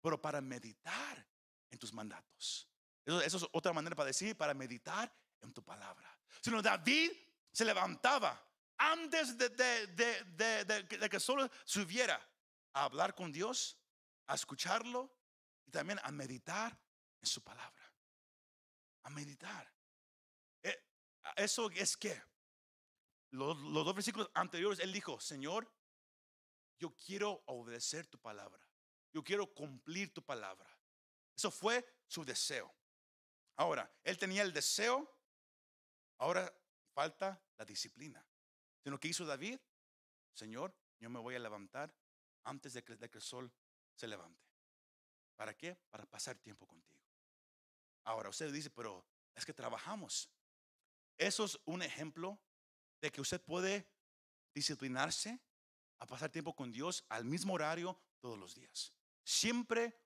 pero 0.00 0.20
para 0.20 0.40
meditar 0.40 1.26
en 1.70 1.78
tus 1.78 1.92
mandatos. 1.92 2.68
Eso, 3.04 3.36
es 3.36 3.46
otra 3.52 3.72
manera 3.72 3.94
para 3.94 4.08
decir, 4.08 4.36
para 4.36 4.54
meditar 4.54 5.12
en 5.40 5.52
tu 5.52 5.62
palabra. 5.64 6.16
Sino 6.40 6.60
David 6.60 7.10
se 7.52 7.64
levantaba 7.64 8.40
antes 8.78 9.36
de, 9.38 9.48
de 9.48 11.08
que 11.10 11.20
solo 11.20 11.48
subiera 11.64 12.20
a 12.76 12.84
hablar 12.84 13.14
con 13.14 13.32
Dios, 13.32 13.78
a 14.26 14.34
escucharlo 14.34 15.10
y 15.64 15.70
también 15.70 15.98
a 16.02 16.12
meditar 16.12 16.78
en 17.22 17.26
su 17.26 17.42
palabra. 17.42 17.94
A 19.04 19.10
meditar. 19.10 19.72
Eh, 20.62 20.84
eso 21.36 21.70
es 21.70 21.96
que 21.96 22.22
los, 23.30 23.56
los, 23.56 23.82
dos 23.84 23.94
versículos 23.94 24.30
anteriores, 24.34 24.78
él 24.80 24.92
dijo, 24.92 25.18
Señor, 25.20 25.72
yo 26.78 26.94
quiero 26.94 27.42
obedecer 27.46 28.06
tu 28.08 28.18
palabra. 28.18 28.62
Yo 29.10 29.24
quiero 29.24 29.46
cumplir 29.54 30.12
tu 30.12 30.22
palabra. 30.22 30.68
Eso 31.34 31.50
fue 31.50 31.82
su 32.06 32.26
deseo. 32.26 32.74
Ahora, 33.56 33.90
él 34.04 34.18
tenía 34.18 34.42
el 34.42 34.52
deseo, 34.52 35.10
ahora 36.18 36.54
falta 36.92 37.42
la 37.56 37.64
disciplina. 37.64 38.22
Lo 38.84 39.00
que 39.00 39.08
hizo 39.08 39.24
David, 39.24 39.58
Señor, 40.34 40.76
yo 41.00 41.08
me 41.08 41.20
voy 41.20 41.36
a 41.36 41.38
levantar 41.38 41.96
antes 42.46 42.72
de 42.72 42.82
que, 42.82 42.96
de 42.96 43.10
que 43.10 43.18
el 43.18 43.22
sol 43.22 43.52
se 43.94 44.06
levante. 44.06 44.44
¿Para 45.36 45.54
qué? 45.54 45.76
Para 45.90 46.06
pasar 46.06 46.38
tiempo 46.38 46.66
contigo. 46.66 47.04
Ahora, 48.04 48.30
usted 48.30 48.52
dice, 48.52 48.70
pero 48.70 49.04
es 49.34 49.44
que 49.44 49.52
trabajamos. 49.52 50.30
Eso 51.18 51.44
es 51.44 51.58
un 51.64 51.82
ejemplo 51.82 52.40
de 53.00 53.10
que 53.10 53.20
usted 53.20 53.40
puede 53.40 53.86
disciplinarse 54.54 55.38
a 55.98 56.06
pasar 56.06 56.30
tiempo 56.30 56.54
con 56.54 56.72
Dios 56.72 57.04
al 57.08 57.24
mismo 57.24 57.54
horario 57.54 57.98
todos 58.20 58.38
los 58.38 58.54
días. 58.54 58.92
Siempre 59.24 59.98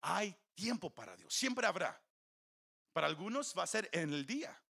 hay 0.00 0.36
tiempo 0.54 0.90
para 0.90 1.16
Dios, 1.16 1.34
siempre 1.34 1.66
habrá. 1.66 2.00
Para 2.92 3.06
algunos 3.06 3.54
va 3.56 3.64
a 3.64 3.66
ser 3.66 3.88
en 3.92 4.12
el 4.12 4.26
día, 4.26 4.62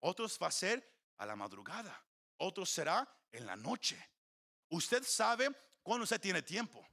otros 0.00 0.38
va 0.42 0.48
a 0.48 0.52
ser 0.52 0.88
a 1.16 1.26
la 1.26 1.36
madrugada, 1.36 2.04
otros 2.38 2.70
será 2.70 3.08
en 3.32 3.46
la 3.46 3.56
noche. 3.56 3.98
Usted 4.68 5.02
sabe 5.02 5.54
cuándo 5.84 6.02
usted 6.02 6.20
tiene 6.20 6.42
tiempo. 6.42 6.84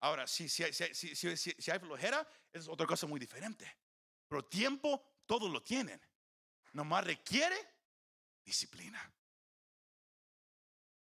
Ahora, 0.00 0.26
si, 0.26 0.48
si, 0.48 0.64
si, 0.72 1.14
si, 1.14 1.70
hay 1.70 1.78
flojera, 1.78 2.26
es 2.52 2.66
otra 2.66 2.86
cosa 2.86 3.06
muy 3.06 3.20
diferente. 3.20 3.76
Pero 4.26 4.44
tiempo, 4.44 5.22
todos 5.26 5.50
lo 5.50 5.62
tienen. 5.62 6.00
Nomás 6.72 7.04
requiere 7.04 7.56
disciplina. 8.44 9.12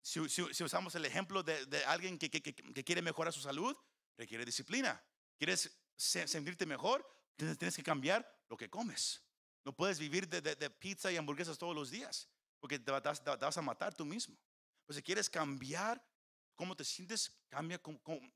Si, 0.01 0.19
usamos 0.19 0.95
el 0.95 1.05
ejemplo 1.05 1.43
de, 1.43 1.83
alguien 1.85 2.17
que, 2.17 2.29
quiere 2.29 3.01
mejorar 3.01 3.33
su 3.33 3.41
salud, 3.41 3.75
requiere 4.17 4.45
disciplina. 4.45 5.03
¿Quieres 5.37 5.77
sentirte 5.95 6.65
mejor? 6.65 7.05
Tienes 7.35 7.75
que 7.75 7.83
cambiar 7.83 8.25
lo 8.49 8.57
que 8.57 8.69
comes. 8.69 9.21
No 9.65 9.75
puedes 9.75 9.99
vivir 9.99 10.27
de, 10.29 10.69
pizza 10.69 11.11
y 11.11 11.17
hamburguesas 11.17 11.57
todos 11.57 11.75
los 11.75 11.91
días, 11.91 12.29
porque 12.59 12.79
te 12.79 12.89
vas, 12.89 13.57
a 13.57 13.61
matar 13.61 13.93
tú 13.93 14.05
mismo. 14.05 14.39
Pues 14.85 14.95
si 14.95 15.03
quieres 15.03 15.29
cambiar 15.29 16.01
cómo 16.57 16.75
te 16.75 16.83
sientes, 16.83 17.31
cambia 17.47 17.79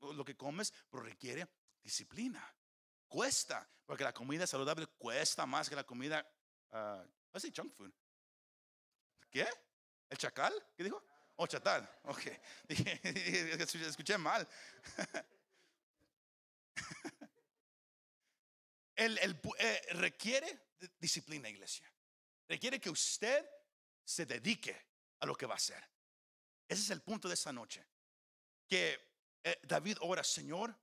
lo 0.00 0.24
que 0.24 0.36
comes, 0.36 0.72
pero 0.90 1.02
requiere 1.02 1.46
disciplina. 1.82 2.42
Cuesta, 3.06 3.68
porque 3.84 4.04
la 4.04 4.14
comida 4.14 4.46
saludable 4.46 4.86
cuesta 4.86 5.44
más 5.44 5.68
que 5.68 5.76
la 5.76 5.84
comida, 5.84 6.26
así, 7.32 7.52
junk 7.54 7.74
food. 7.74 7.92
¿Qué? 9.28 9.46
¿El 10.08 10.16
chacal? 10.16 10.54
¿Qué 10.74 10.84
dijo? 10.84 11.04
Oh, 11.36 11.46
chatal. 11.46 11.88
Ok. 12.04 12.22
escuché 12.68 14.16
mal. 14.16 14.48
El, 18.94 19.18
eh, 19.58 19.80
requiere 19.92 20.68
disciplina, 20.98 21.48
iglesia. 21.48 21.90
Requiere 22.46 22.78
que 22.80 22.90
usted 22.90 23.44
se 24.04 24.26
dedique 24.26 24.78
a 25.18 25.26
lo 25.26 25.34
que 25.34 25.46
va 25.46 25.54
a 25.54 25.56
hacer. 25.56 25.82
Ese 26.68 26.82
es 26.82 26.90
el 26.90 27.02
punto 27.02 27.26
de 27.26 27.34
esta 27.34 27.52
noche. 27.52 27.84
Que 28.72 28.98
eh, 29.44 29.60
David 29.64 29.98
ora, 30.00 30.24
Señor, 30.24 30.74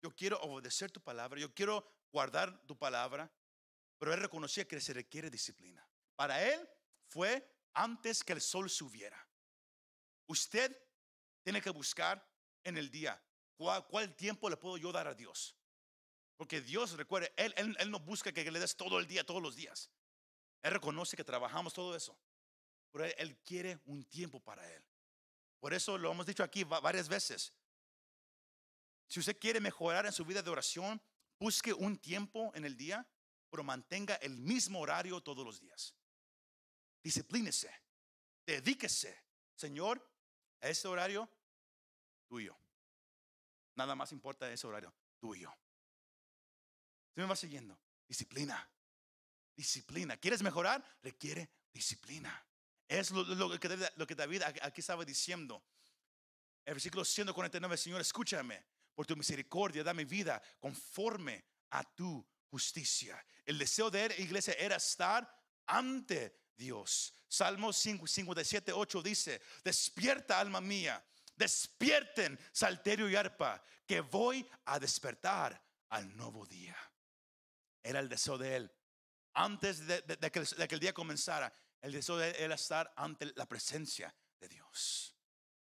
yo 0.00 0.14
quiero 0.14 0.40
obedecer 0.42 0.92
tu 0.92 1.00
palabra, 1.00 1.40
yo 1.40 1.52
quiero 1.52 1.84
guardar 2.12 2.64
tu 2.64 2.78
palabra, 2.78 3.28
pero 3.98 4.14
él 4.14 4.20
reconocía 4.20 4.68
que 4.68 4.80
se 4.80 4.92
requiere 4.92 5.30
disciplina. 5.30 5.84
Para 6.14 6.40
él 6.48 6.70
fue 7.08 7.44
antes 7.72 8.22
que 8.22 8.34
el 8.34 8.40
sol 8.40 8.70
subiera. 8.70 9.18
Usted 10.28 10.80
tiene 11.42 11.60
que 11.60 11.70
buscar 11.70 12.24
en 12.62 12.78
el 12.78 12.88
día 12.88 13.20
cuál, 13.56 14.14
tiempo 14.14 14.48
le 14.48 14.56
puedo 14.56 14.76
yo 14.76 14.92
dar 14.92 15.08
a 15.08 15.14
Dios. 15.14 15.56
Porque 16.36 16.60
Dios, 16.60 16.92
recuerde, 16.92 17.32
él, 17.36 17.52
él, 17.56 17.90
no 17.90 17.98
busca 17.98 18.30
que 18.30 18.48
le 18.48 18.60
des 18.60 18.76
todo 18.76 19.00
el 19.00 19.08
día, 19.08 19.26
todos 19.26 19.42
los 19.42 19.56
días. 19.56 19.90
Él 20.62 20.70
reconoce 20.70 21.16
que 21.16 21.24
trabajamos 21.24 21.74
todo 21.74 21.96
eso. 21.96 22.16
Pero 22.92 23.06
él, 23.06 23.36
quiere 23.38 23.80
un 23.86 24.04
tiempo 24.04 24.38
para 24.38 24.72
Él. 24.72 24.84
Por 25.64 25.72
eso 25.72 25.96
lo 25.96 26.12
hemos 26.12 26.26
dicho 26.26 26.42
aquí 26.44 26.62
varias 26.62 27.08
veces. 27.08 27.50
Si 29.08 29.18
usted 29.18 29.38
quiere 29.38 29.60
mejorar 29.60 30.04
en 30.04 30.12
su 30.12 30.22
vida 30.22 30.42
de 30.42 30.50
oración, 30.50 31.00
busque 31.40 31.72
un 31.72 31.96
tiempo 31.96 32.52
en 32.54 32.66
el 32.66 32.76
día, 32.76 33.08
pero 33.48 33.64
mantenga 33.64 34.16
el 34.16 34.36
mismo 34.36 34.80
horario 34.80 35.22
todos 35.22 35.42
los 35.42 35.58
días. 35.58 35.94
Disciplínese, 37.02 37.70
dedíquese. 38.44 39.18
Señor, 39.54 40.06
a 40.60 40.68
ese 40.68 40.86
horario, 40.86 41.30
tuyo. 42.28 42.54
Nada 43.74 43.94
más 43.94 44.12
importa 44.12 44.52
ese 44.52 44.66
horario, 44.66 44.92
tuyo. 45.18 45.48
Usted 47.08 47.22
me 47.22 47.28
va 47.28 47.36
siguiendo. 47.36 47.80
Disciplina. 48.06 48.68
Disciplina. 49.56 50.18
¿Quieres 50.18 50.42
mejorar? 50.42 50.84
Requiere 51.00 51.48
disciplina. 51.72 52.46
Es 52.88 53.10
lo, 53.10 53.58
que, 53.58 54.14
David 54.14 54.42
aquí 54.42 54.80
estaba 54.80 55.04
diciendo. 55.04 55.64
El 56.64 56.74
versículo 56.74 57.04
149, 57.04 57.76
Señor, 57.76 58.00
escúchame. 58.00 58.64
Por 58.94 59.06
tu 59.06 59.16
misericordia, 59.16 59.82
dame 59.82 60.04
vida 60.04 60.40
conforme 60.60 61.44
a 61.70 61.82
tu 61.82 62.24
justicia. 62.46 63.24
El 63.44 63.58
deseo 63.58 63.90
de 63.90 64.10
la 64.10 64.16
iglesia, 64.16 64.54
era 64.54 64.76
estar 64.76 65.28
ante 65.66 66.44
Dios. 66.56 67.12
Salmos 67.26 67.76
57, 67.76 68.72
8 68.72 69.02
dice, 69.02 69.42
despierta 69.64 70.38
alma 70.38 70.60
mía, 70.60 71.04
despierten 71.34 72.38
salterio 72.52 73.08
y 73.10 73.16
arpa, 73.16 73.60
que 73.84 74.00
voy 74.00 74.48
a 74.66 74.78
despertar 74.78 75.60
al 75.88 76.16
nuevo 76.16 76.46
día. 76.46 76.76
Era 77.82 77.98
el 77.98 78.08
deseo 78.08 78.38
de 78.38 78.56
él. 78.56 78.72
Antes 79.32 79.84
de 79.84 80.30
que 80.30 80.74
el 80.74 80.80
día 80.80 80.94
comenzara, 80.94 81.52
el 81.84 81.92
deseo 81.92 82.16
de 82.16 82.30
él 82.42 82.50
estar 82.50 82.90
ante 82.96 83.30
la 83.36 83.46
presencia 83.46 84.12
de 84.40 84.48
Dios. 84.48 85.14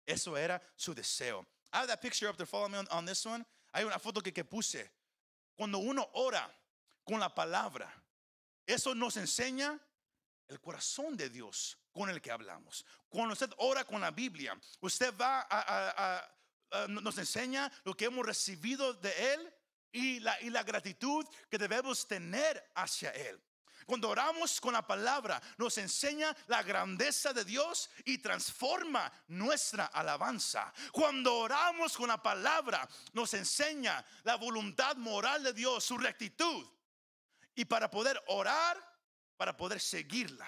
Eso 0.03 0.35
era 0.35 0.59
su 0.75 0.95
deseo. 0.95 1.45
I 1.71 1.77
have 1.77 1.87
that 1.87 2.01
picture 2.01 2.27
up 2.27 2.37
there. 2.37 2.47
Follow 2.47 2.69
me 2.69 2.79
on, 2.89 3.05
this 3.05 3.23
one. 3.25 3.45
Hay 3.71 3.83
una 3.83 3.99
foto 3.99 4.21
que, 4.21 4.31
que 4.31 4.43
puse. 4.43 4.89
Cuando 5.55 5.77
uno 5.77 6.09
ora 6.13 6.49
con 7.03 7.19
la 7.19 7.33
palabra, 7.33 7.87
eso 8.65 8.95
nos 8.95 9.15
enseña 9.17 9.79
el 10.47 10.59
corazón 10.59 11.15
de 11.15 11.29
Dios 11.29 11.77
con 11.93 12.09
el 12.09 12.19
que 12.19 12.31
hablamos. 12.31 12.83
Cuando 13.09 13.33
usted 13.33 13.51
ora 13.57 13.83
con 13.83 14.01
la 14.01 14.09
Biblia, 14.09 14.59
usted 14.81 15.13
va 15.17 15.45
a, 15.47 16.87
nos 16.87 17.17
enseña 17.19 17.71
lo 17.83 17.95
que 17.95 18.05
hemos 18.05 18.25
recibido 18.25 18.93
de 18.93 19.33
Él 19.33 19.53
y 19.91 20.19
la, 20.19 20.41
y 20.41 20.49
la 20.49 20.63
gratitud 20.63 21.25
que 21.49 21.59
debemos 21.59 22.07
tener 22.07 22.71
hacia 22.73 23.11
Él. 23.11 23.39
Cuando 23.87 24.09
oramos 24.09 24.59
con 24.59 24.73
la 24.73 24.85
palabra, 24.85 25.41
nos 25.57 25.77
enseña 25.77 26.35
la 26.47 26.61
grandeza 26.61 27.31
de 27.31 27.45
Dios 27.45 27.89
y 28.03 28.17
transforma 28.17 29.09
nuestra 29.29 29.85
alabanza. 29.85 30.73
Cuando 30.91 31.33
oramos 31.37 31.95
con 31.95 32.09
la 32.09 32.21
palabra, 32.21 32.85
nos 33.13 33.33
enseña 33.33 34.05
la 34.23 34.35
voluntad 34.35 34.97
moral 34.97 35.41
de 35.41 35.53
Dios, 35.53 35.85
su 35.85 35.97
rectitud. 35.97 36.67
Y 37.55 37.63
para 37.63 37.89
poder 37.89 38.21
orar, 38.27 38.77
para 39.37 39.55
poder 39.55 39.79
seguirla. 39.79 40.47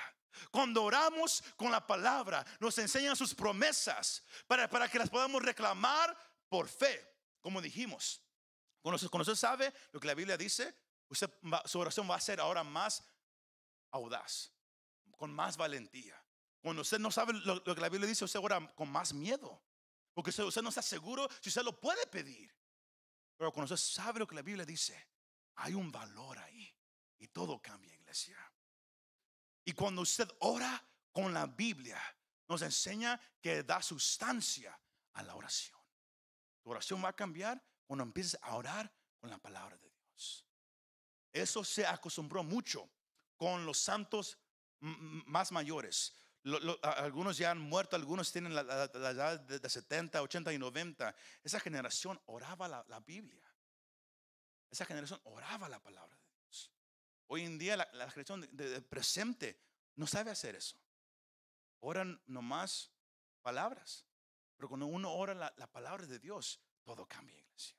Cuando 0.51 0.83
oramos 0.83 1.41
con 1.55 1.71
la 1.71 1.87
palabra, 1.87 2.45
nos 2.59 2.77
enseña 2.77 3.15
sus 3.15 3.33
promesas 3.33 4.21
para, 4.47 4.69
para 4.69 4.89
que 4.89 4.99
las 4.99 5.09
podamos 5.09 5.41
reclamar 5.41 6.13
por 6.49 6.67
fe, 6.67 7.09
como 7.39 7.61
dijimos. 7.61 8.21
Cuando 8.81 9.21
usted, 9.21 9.35
sabe 9.35 9.73
lo 9.93 9.99
que 10.01 10.07
la 10.07 10.13
Biblia 10.13 10.35
dice, 10.35 10.75
su 11.63 11.79
oración 11.79 12.09
va 12.11 12.15
a 12.15 12.21
ser 12.21 12.41
ahora 12.41 12.65
más 12.65 13.01
audaz, 13.91 14.51
con 15.17 15.33
más 15.33 15.57
valentía. 15.57 16.21
Cuando 16.61 16.81
usted 16.81 16.99
no 16.99 17.11
sabe 17.11 17.33
lo, 17.33 17.63
que 17.63 17.75
la 17.75 17.89
Biblia 17.89 18.07
dice, 18.07 18.25
usted 18.25 18.39
ora 18.39 18.65
con 18.75 18.89
más 18.89 19.13
miedo. 19.13 19.61
Porque 20.13 20.31
usted, 20.31 20.61
no 20.61 20.69
está 20.69 20.81
seguro 20.81 21.27
si 21.41 21.49
usted 21.49 21.63
lo 21.63 21.79
puede 21.79 22.05
pedir. 22.07 22.53
Pero 23.37 23.53
cuando 23.53 23.73
usted 23.73 23.87
sabe 23.93 24.19
lo 24.19 24.27
que 24.27 24.35
la 24.35 24.41
Biblia 24.41 24.65
dice, 24.65 25.07
hay 25.55 25.73
un 25.73 25.91
valor 25.91 26.37
ahí. 26.39 26.75
Y 27.19 27.27
todo 27.27 27.61
cambia, 27.61 27.93
iglesia. 27.93 28.37
Y 29.63 29.73
cuando 29.73 30.01
usted 30.01 30.29
ora 30.39 30.83
con 31.11 31.33
la 31.33 31.45
Biblia, 31.45 32.01
nos 32.47 32.61
enseña 32.61 33.19
que 33.41 33.63
da 33.63 33.81
sustancia 33.81 34.77
a 35.13 35.23
la 35.23 35.35
oración. 35.35 35.79
Tu 36.61 36.69
oración 36.69 37.03
va 37.03 37.09
a 37.09 37.15
cambiar 37.15 37.63
cuando 37.85 38.03
empieces 38.03 38.37
a 38.41 38.55
orar 38.55 38.91
con 39.19 39.29
la 39.29 39.37
palabra 39.37 39.77
de 39.77 39.89
Dios. 39.89 40.45
Eso 41.31 41.63
se 41.63 41.85
acostumbró 41.85 42.43
mucho 42.43 42.89
con 43.39 43.65
los 43.65 43.79
santos 43.79 44.37
más 44.81 45.51
mayores. 45.53 46.13
algunos 46.81 47.37
ya 47.37 47.51
han 47.51 47.59
muerto, 47.59 47.95
algunos 47.95 48.31
tienen 48.33 48.53
la, 48.53 48.61
edad 48.61 49.39
de, 49.39 49.69
70, 49.69 50.21
80 50.21 50.51
y 50.53 50.57
90. 50.59 51.15
Esa 51.41 51.59
generación 51.61 52.21
oraba 52.25 52.67
la, 52.67 52.99
Biblia. 52.99 53.47
Esa 54.69 54.85
generación 54.85 55.21
oraba 55.23 55.69
la 55.69 55.81
palabra 55.81 56.17
de 56.17 56.29
Dios. 56.43 56.71
Hoy 57.27 57.45
en 57.45 57.57
día 57.57 57.77
la, 57.77 58.11
generación 58.11 58.45
de, 58.51 58.81
presente 58.81 59.57
no 59.95 60.05
sabe 60.05 60.31
hacer 60.31 60.55
eso. 60.55 60.77
Oran 61.79 62.21
nomás 62.27 62.91
palabras. 63.41 64.05
Pero 64.57 64.67
cuando 64.67 64.87
uno 64.87 65.13
ora 65.13 65.33
la, 65.33 65.53
la 65.55 65.71
palabra 65.71 66.05
de 66.05 66.19
Dios, 66.19 66.59
todo 66.83 67.07
cambia, 67.07 67.37
iglesia. 67.37 67.77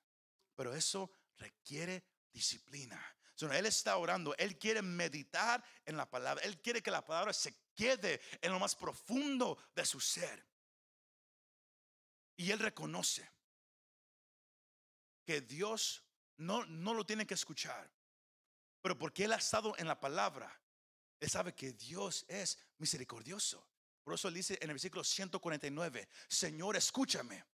Pero 0.56 0.74
eso 0.74 1.11
requiere 1.36 2.02
disciplina 2.32 2.98
él 3.43 3.66
está 3.66 3.97
orando, 3.97 4.34
él 4.36 4.59
quiere 4.59 4.82
meditar 4.82 5.64
en 5.84 5.97
la 5.97 6.09
palabra, 6.09 6.45
él 6.45 6.61
quiere 6.61 6.82
que 6.82 6.91
la 6.91 7.05
palabra 7.05 7.32
se 7.32 7.55
quede 7.74 8.20
en 8.41 8.53
lo 8.53 8.59
más 8.59 8.74
profundo 8.74 9.59
de 9.74 9.84
su 9.84 10.01
ser. 10.01 10.47
Y 12.36 12.51
él 12.51 12.59
reconoce 12.59 13.28
que 15.24 15.41
Dios 15.41 16.05
no, 16.36 16.64
no 16.66 16.95
lo 16.95 17.05
tiene 17.05 17.26
que 17.26 17.34
escuchar, 17.34 17.91
pero 18.80 18.99
porque 18.99 19.24
él 19.24 19.32
ha 19.32 19.36
estado 19.36 19.74
en 19.78 19.86
la 19.86 19.99
palabra, 19.99 20.61
él 21.18 21.28
sabe 21.28 21.55
que 21.55 21.72
Dios 21.72 22.24
es 22.28 22.59
misericordioso. 22.78 23.66
Por 24.03 24.14
eso 24.14 24.28
él 24.28 24.34
dice 24.34 24.55
en 24.61 24.70
el 24.70 24.74
versículo 24.74 25.05
149, 25.05 26.09
Señor, 26.28 26.76
escúchame 26.76 27.45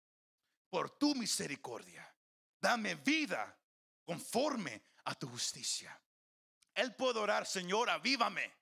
por 0.70 0.90
tu 0.98 1.14
misericordia, 1.14 2.14
dame 2.60 2.94
vida 2.94 3.58
conforme 4.04 4.82
a 5.06 5.14
tu 5.14 5.28
justicia. 5.28 5.98
Él 6.74 6.94
puede 6.94 7.18
orar, 7.18 7.46
Señor, 7.46 7.88
avívame. 7.88 8.52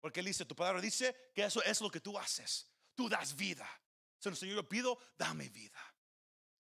Porque 0.00 0.20
Él 0.20 0.26
dice, 0.26 0.44
tu 0.44 0.56
palabra 0.56 0.80
dice 0.80 1.30
que 1.34 1.44
eso 1.44 1.62
es 1.62 1.80
lo 1.80 1.90
que 1.90 2.00
tú 2.00 2.18
haces. 2.18 2.68
Tú 2.94 3.08
das 3.08 3.34
vida. 3.34 3.68
Señor, 4.18 4.56
yo 4.56 4.68
pido, 4.68 4.98
dame 5.16 5.48
vida. 5.48 5.80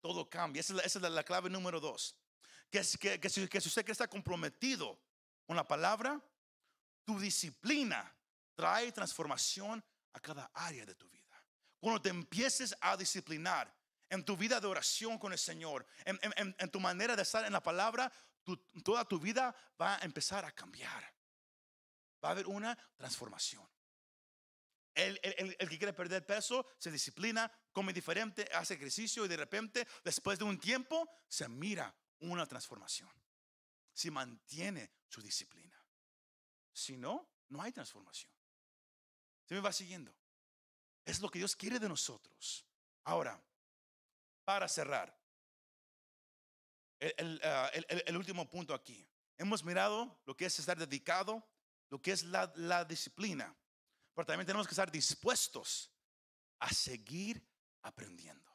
Todo 0.00 0.28
cambia. 0.28 0.60
Esa 0.60 0.84
es 0.84 0.94
la, 0.96 1.22
clave 1.22 1.48
número 1.48 1.80
dos. 1.80 2.16
Que, 2.70 2.78
es, 2.78 2.98
que, 2.98 3.28
si, 3.28 3.42
usted 3.42 3.88
está 3.88 4.08
comprometido 4.08 5.00
con 5.46 5.56
la 5.56 5.66
palabra, 5.66 6.20
tu 7.04 7.18
disciplina 7.18 8.14
trae 8.54 8.92
transformación 8.92 9.82
a 10.12 10.20
cada 10.20 10.50
área 10.54 10.84
de 10.84 10.94
tu 10.94 11.08
vida. 11.08 11.44
Cuando 11.80 12.02
te 12.02 12.10
empieces 12.10 12.76
a 12.80 12.96
disciplinar 12.96 13.72
en 14.08 14.24
tu 14.24 14.36
vida 14.36 14.60
de 14.60 14.66
oración 14.66 15.18
con 15.18 15.32
el 15.32 15.38
Señor, 15.38 15.86
en 16.04 16.70
tu 16.70 16.80
manera 16.80 17.16
de 17.16 17.22
estar 17.22 17.44
en 17.44 17.52
la 17.52 17.62
palabra, 17.62 18.12
toda 18.82 19.04
tu 19.04 19.18
vida 19.18 19.54
va 19.80 19.96
a 19.96 20.04
empezar 20.04 20.44
a 20.44 20.52
cambiar. 20.52 21.02
Va 22.24 22.28
a 22.28 22.32
haber 22.32 22.46
una 22.46 22.76
transformación. 22.96 23.68
El, 24.94 25.18
que 25.20 25.78
quiere 25.78 25.94
perder 25.94 26.26
peso 26.26 26.66
se 26.78 26.90
disciplina, 26.90 27.50
come 27.72 27.92
diferente, 27.92 28.48
hace 28.52 28.74
ejercicio 28.74 29.24
y 29.24 29.28
de 29.28 29.36
repente, 29.36 29.88
después 30.04 30.38
de 30.38 30.44
un 30.44 30.58
tiempo, 30.58 31.08
se 31.28 31.48
mira 31.48 31.94
una 32.20 32.46
transformación. 32.46 33.10
Si 33.92 34.10
mantiene 34.10 34.90
su 35.08 35.22
disciplina. 35.22 35.78
Si 36.72 36.96
no, 36.96 37.28
no 37.48 37.62
hay 37.62 37.72
transformación. 37.72 38.32
Se 39.44 39.54
me 39.54 39.60
va 39.60 39.72
siguiendo. 39.72 40.14
Es 41.04 41.20
lo 41.20 41.30
que 41.30 41.38
Dios 41.38 41.56
quiere 41.56 41.78
de 41.78 41.88
nosotros. 41.88 42.66
Ahora, 43.04 43.42
para 44.44 44.68
cerrar, 44.68 45.21
Ah, 47.42 47.70
el, 48.06 48.16
último 48.16 48.48
punto 48.48 48.72
aquí. 48.74 49.04
Hemos 49.36 49.64
mirado 49.64 50.20
lo 50.24 50.36
que 50.36 50.46
es 50.46 50.58
estar 50.58 50.78
dedicado, 50.78 51.44
lo 51.90 52.00
que 52.00 52.12
es 52.12 52.22
la, 52.22 52.52
la 52.54 52.84
disciplina, 52.84 53.56
pero 54.14 54.26
también 54.26 54.46
tenemos 54.46 54.68
que 54.68 54.72
estar 54.72 54.90
dispuestos 54.90 55.90
a 56.60 56.72
seguir 56.72 57.44
aprendiendo. 57.82 58.50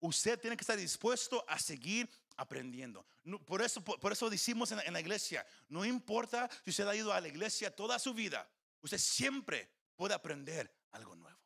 Usted 0.00 0.40
tiene 0.40 0.56
que 0.56 0.62
estar 0.62 0.76
dispuesto 0.76 1.44
a 1.48 1.58
seguir 1.58 2.10
aprendiendo. 2.36 3.06
Por 3.46 3.62
eso, 3.62 3.82
por, 3.82 4.12
eso 4.12 4.28
decimos 4.28 4.72
en, 4.72 4.80
en, 4.80 4.92
la 4.92 5.00
iglesia, 5.00 5.46
no 5.68 5.84
importa 5.84 6.50
si 6.64 6.70
usted 6.70 6.88
ha 6.88 6.96
ido 6.96 7.12
a 7.12 7.20
la 7.20 7.28
iglesia 7.28 7.74
toda 7.74 7.98
su 8.00 8.12
vida, 8.12 8.50
usted 8.80 8.98
siempre 8.98 9.70
puede 9.94 10.14
aprender 10.14 10.74
algo 10.90 11.14
nuevo. 11.14 11.38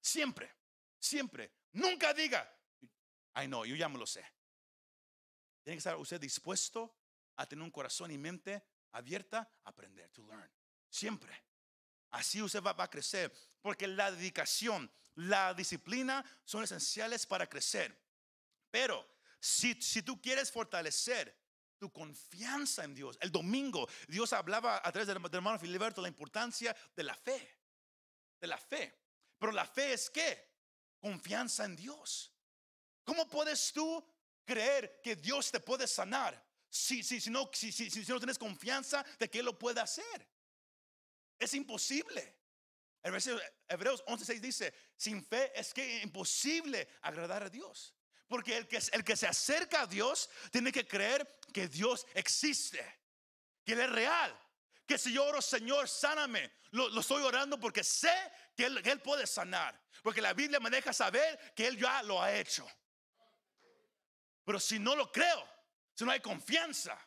Siempre, 0.00 0.54
siempre. 0.98 1.50
Nunca 1.72 2.12
diga, 2.12 2.46
ay 3.32 3.48
no, 3.48 3.64
yo 3.64 3.74
ya 3.74 3.88
me 3.88 3.98
lo 3.98 4.06
sé. 4.06 4.24
Tiene 5.68 5.76
que 5.76 5.80
estar 5.80 5.96
usted 5.96 6.18
dispuesto 6.18 6.96
a 7.36 7.46
tener 7.46 7.62
un 7.62 7.70
corazón 7.70 8.10
y 8.10 8.16
mente 8.16 8.64
abierta 8.92 9.52
a 9.64 9.68
aprender, 9.68 10.08
to 10.12 10.22
learn. 10.22 10.50
Siempre. 10.88 11.30
Así 12.10 12.40
usted 12.40 12.62
va, 12.62 12.74
a 12.78 12.88
crecer. 12.88 13.30
Porque 13.60 13.86
la 13.86 14.10
dedicación, 14.10 14.90
la 15.16 15.52
disciplina 15.52 16.24
son 16.46 16.64
esenciales 16.64 17.26
para 17.26 17.46
crecer. 17.46 17.94
Pero 18.70 19.06
si, 19.40 19.74
si 19.82 20.00
tú 20.00 20.18
quieres 20.22 20.50
fortalecer 20.50 21.38
tu 21.76 21.92
confianza 21.92 22.84
en 22.84 22.94
Dios, 22.94 23.18
el 23.20 23.30
domingo 23.30 23.86
Dios 24.06 24.32
hablaba 24.32 24.78
a 24.82 24.90
través 24.90 25.06
del, 25.06 25.18
hermano 25.18 25.58
Filiberto 25.58 26.00
la 26.00 26.08
importancia 26.08 26.74
de 26.96 27.02
la 27.02 27.14
fe. 27.14 27.58
De 28.40 28.46
la 28.46 28.56
fe. 28.56 28.98
Pero 29.38 29.52
la 29.52 29.66
fe 29.66 29.92
es 29.92 30.08
qué? 30.08 30.50
Confianza 30.98 31.66
en 31.66 31.76
Dios. 31.76 32.32
¿Cómo 33.04 33.28
puedes 33.28 33.70
tú 33.70 34.02
creer 34.48 35.00
que 35.02 35.14
Dios 35.14 35.50
te 35.50 35.60
puede 35.60 35.86
sanar 35.86 36.42
si, 36.70 37.02
si, 37.02 37.20
si, 37.20 37.28
no, 37.28 37.50
si, 37.52 37.70
si, 37.70 37.90
si 37.90 38.10
no 38.10 38.18
tienes 38.18 38.38
confianza 38.38 39.04
de 39.18 39.28
que 39.28 39.40
Él 39.40 39.44
lo 39.44 39.58
puede 39.58 39.80
hacer. 39.80 40.26
Es 41.38 41.52
imposible. 41.52 42.36
Hebreos 43.02 44.02
11:6 44.06 44.40
dice, 44.40 44.74
sin 44.96 45.22
fe 45.22 45.52
es 45.54 45.74
que 45.74 45.98
es 45.98 46.04
imposible 46.04 46.88
agradar 47.02 47.42
a 47.42 47.50
Dios. 47.50 47.94
Porque 48.26 48.56
el 48.56 48.66
que, 48.66 48.78
el 48.92 49.04
que 49.04 49.16
se 49.16 49.26
acerca 49.26 49.82
a 49.82 49.86
Dios 49.86 50.30
tiene 50.50 50.72
que 50.72 50.86
creer 50.86 51.40
que 51.52 51.68
Dios 51.68 52.06
existe, 52.14 52.84
que 53.64 53.72
Él 53.72 53.80
es 53.80 53.90
real. 53.90 54.38
Que 54.86 54.96
si 54.96 55.12
yo 55.12 55.26
oro, 55.26 55.42
Señor, 55.42 55.88
sáname, 55.88 56.50
lo, 56.70 56.88
lo 56.88 57.02
estoy 57.02 57.22
orando 57.22 57.60
porque 57.60 57.84
sé 57.84 58.14
que 58.56 58.64
él, 58.64 58.82
que 58.82 58.90
él 58.90 59.02
puede 59.02 59.26
sanar. 59.26 59.78
Porque 60.02 60.22
la 60.22 60.32
Biblia 60.32 60.60
me 60.60 60.70
deja 60.70 60.92
saber 60.94 61.38
que 61.54 61.66
Él 61.66 61.76
ya 61.76 62.02
lo 62.02 62.22
ha 62.22 62.34
hecho. 62.34 62.66
Pero 64.48 64.58
si 64.58 64.78
no 64.78 64.96
lo 64.96 65.12
creo, 65.12 65.46
si 65.92 66.06
no 66.06 66.10
hay 66.10 66.20
confianza, 66.20 66.98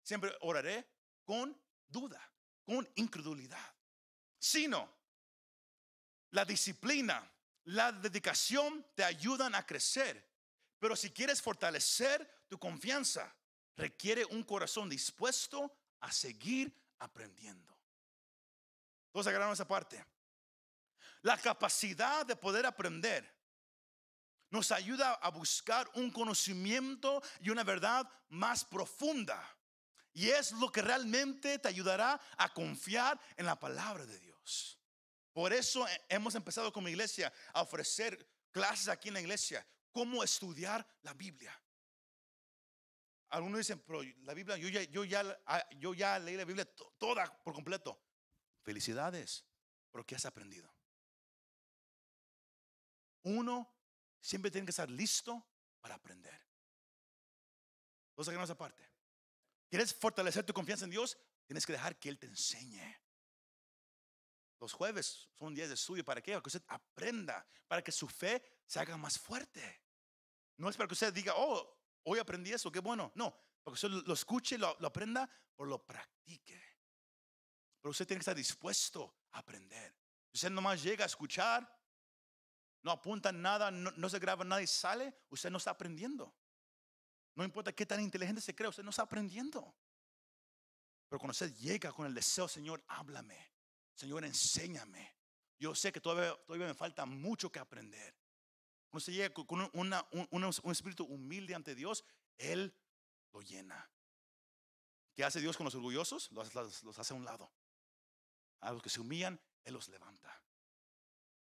siempre 0.00 0.32
oraré 0.42 0.86
con 1.24 1.60
duda, 1.88 2.24
con 2.64 2.88
incredulidad. 2.94 3.74
Sino, 4.38 4.88
la 6.30 6.44
disciplina, 6.44 7.28
la 7.64 7.90
dedicación 7.90 8.86
te 8.94 9.02
ayudan 9.02 9.56
a 9.56 9.66
crecer. 9.66 10.24
Pero 10.78 10.94
si 10.94 11.10
quieres 11.10 11.42
fortalecer 11.42 12.44
tu 12.46 12.60
confianza, 12.60 13.34
requiere 13.74 14.24
un 14.24 14.44
corazón 14.44 14.88
dispuesto 14.88 15.76
a 15.98 16.12
seguir 16.12 16.72
aprendiendo. 17.00 17.76
Todos 19.10 19.26
agarraron 19.26 19.54
esa 19.54 19.66
parte. 19.66 20.06
La 21.22 21.36
capacidad 21.36 22.24
de 22.24 22.36
poder 22.36 22.66
aprender 22.66 23.39
nos 24.50 24.72
ayuda 24.72 25.14
a 25.14 25.30
buscar 25.30 25.88
un 25.94 26.10
conocimiento 26.10 27.22
y 27.40 27.50
una 27.50 27.64
verdad 27.64 28.08
más 28.28 28.64
profunda. 28.64 29.40
Y 30.12 30.28
es 30.28 30.52
lo 30.52 30.70
que 30.70 30.82
realmente 30.82 31.58
te 31.58 31.68
ayudará 31.68 32.20
a 32.36 32.52
confiar 32.52 33.18
en 33.36 33.46
la 33.46 33.58
palabra 33.58 34.04
de 34.04 34.18
Dios. 34.18 34.78
Por 35.32 35.52
eso 35.52 35.86
hemos 36.08 36.34
empezado 36.34 36.72
como 36.72 36.88
iglesia 36.88 37.32
a 37.52 37.62
ofrecer 37.62 38.28
clases 38.50 38.88
aquí 38.88 39.08
en 39.08 39.14
la 39.14 39.20
iglesia, 39.20 39.64
cómo 39.92 40.24
estudiar 40.24 40.86
la 41.02 41.14
Biblia. 41.14 41.56
Algunos 43.28 43.58
dicen, 43.58 43.78
pero 43.86 44.02
la 44.22 44.34
Biblia, 44.34 44.56
yo 44.56 44.68
ya, 44.68 44.82
yo 44.82 45.04
ya, 45.04 45.40
ah, 45.46 45.64
yo 45.78 45.94
ya 45.94 46.18
leí 46.18 46.36
la 46.36 46.44
Biblia 46.44 46.68
toda 46.98 47.32
por 47.44 47.54
completo. 47.54 48.02
Felicidades, 48.62 49.44
pero 49.92 50.04
¿qué 50.04 50.16
has 50.16 50.26
aprendido? 50.26 50.74
Uno 53.22 53.79
siempre 54.20 54.50
tiene 54.50 54.66
que 54.66 54.70
estar 54.70 54.90
listo 54.90 55.46
para 55.80 55.94
aprender. 55.94 56.38
Cosa 58.14 58.30
que 58.30 58.36
no 58.36 58.44
es 58.44 58.50
aparte. 58.50 58.88
¿Quieres 59.68 59.94
fortalecer 59.94 60.44
tu 60.44 60.52
confianza 60.52 60.84
en 60.84 60.90
Dios? 60.90 61.16
Tienes 61.46 61.64
que 61.64 61.72
dejar 61.72 61.98
que 61.98 62.08
Él 62.08 62.18
te 62.18 62.26
enseñe. 62.26 63.00
Los 64.60 64.72
jueves 64.72 65.30
son 65.38 65.54
días 65.54 65.68
de 65.68 65.74
estudio. 65.74 66.04
¿Para 66.04 66.20
qué? 66.20 66.32
Para 66.32 66.42
que 66.42 66.48
usted 66.48 66.64
aprenda, 66.68 67.46
para 67.66 67.82
que 67.82 67.92
su 67.92 68.06
fe 68.08 68.60
se 68.66 68.78
haga 68.78 68.96
más 68.96 69.18
fuerte. 69.18 69.82
No 70.58 70.68
es 70.68 70.76
para 70.76 70.86
que 70.86 70.92
usted 70.92 71.14
diga, 71.14 71.32
oh, 71.36 71.78
hoy 72.04 72.18
aprendí 72.18 72.52
eso, 72.52 72.70
qué 72.70 72.80
bueno. 72.80 73.10
No, 73.14 73.30
para 73.62 73.74
que 73.74 73.86
usted 73.86 74.06
lo 74.06 74.12
escuche, 74.12 74.58
lo, 74.58 74.76
lo 74.78 74.88
aprenda 74.88 75.28
o 75.56 75.64
lo 75.64 75.84
practique. 75.86 76.62
Pero 77.80 77.90
usted 77.90 78.06
tiene 78.06 78.18
que 78.18 78.22
estar 78.22 78.36
dispuesto 78.36 79.14
a 79.32 79.38
aprender. 79.38 79.96
Usted 80.32 80.50
nomás 80.50 80.82
llega 80.82 81.04
a 81.04 81.06
escuchar, 81.06 81.66
no 82.82 82.90
apunta 82.90 83.32
nada, 83.32 83.70
no, 83.70 84.08
se 84.08 84.18
graba 84.18 84.44
nada 84.44 84.62
y 84.62 84.66
sale, 84.66 85.14
usted 85.30 85.50
no 85.50 85.58
está 85.58 85.70
aprendiendo. 85.70 86.34
No 87.34 87.44
importa 87.44 87.72
qué 87.72 87.86
tan 87.86 88.00
inteligente 88.00 88.40
se 88.40 88.54
cree, 88.54 88.68
usted 88.68 88.82
no 88.82 88.90
está 88.90 89.02
aprendiendo. 89.02 89.74
Pero 91.08 91.18
cuando 91.18 91.32
usted 91.32 91.54
llega 91.56 91.92
con 91.92 92.06
el 92.06 92.14
deseo, 92.14 92.48
Señor, 92.48 92.82
háblame. 92.88 93.52
Señor, 93.94 94.24
enséñame. 94.24 95.16
Yo 95.58 95.74
sé 95.74 95.92
que 95.92 96.00
todavía, 96.00 96.34
todavía 96.46 96.68
me 96.68 96.74
falta 96.74 97.04
mucho 97.04 97.50
que 97.52 97.58
aprender. 97.58 98.14
Cuando 98.88 98.98
usted 98.98 99.12
llega 99.12 99.34
con 99.34 99.70
un, 99.72 100.72
espíritu 100.72 101.04
humilde 101.04 101.54
ante 101.54 101.74
Dios, 101.74 102.04
Él 102.38 102.74
lo 103.32 103.40
llena. 103.40 103.88
¿Qué 105.14 105.24
hace 105.24 105.40
Dios 105.40 105.56
con 105.56 105.64
los 105.64 105.74
orgullosos? 105.74 106.30
Los, 106.32 106.54
los, 106.54 106.98
hace 106.98 107.12
a 107.12 107.16
un 107.16 107.24
lado. 107.24 107.52
A 108.60 108.72
los 108.72 108.82
que 108.82 108.90
se 108.90 109.00
humillan, 109.00 109.40
Él 109.64 109.74
los 109.74 109.88
levanta. 109.88 110.42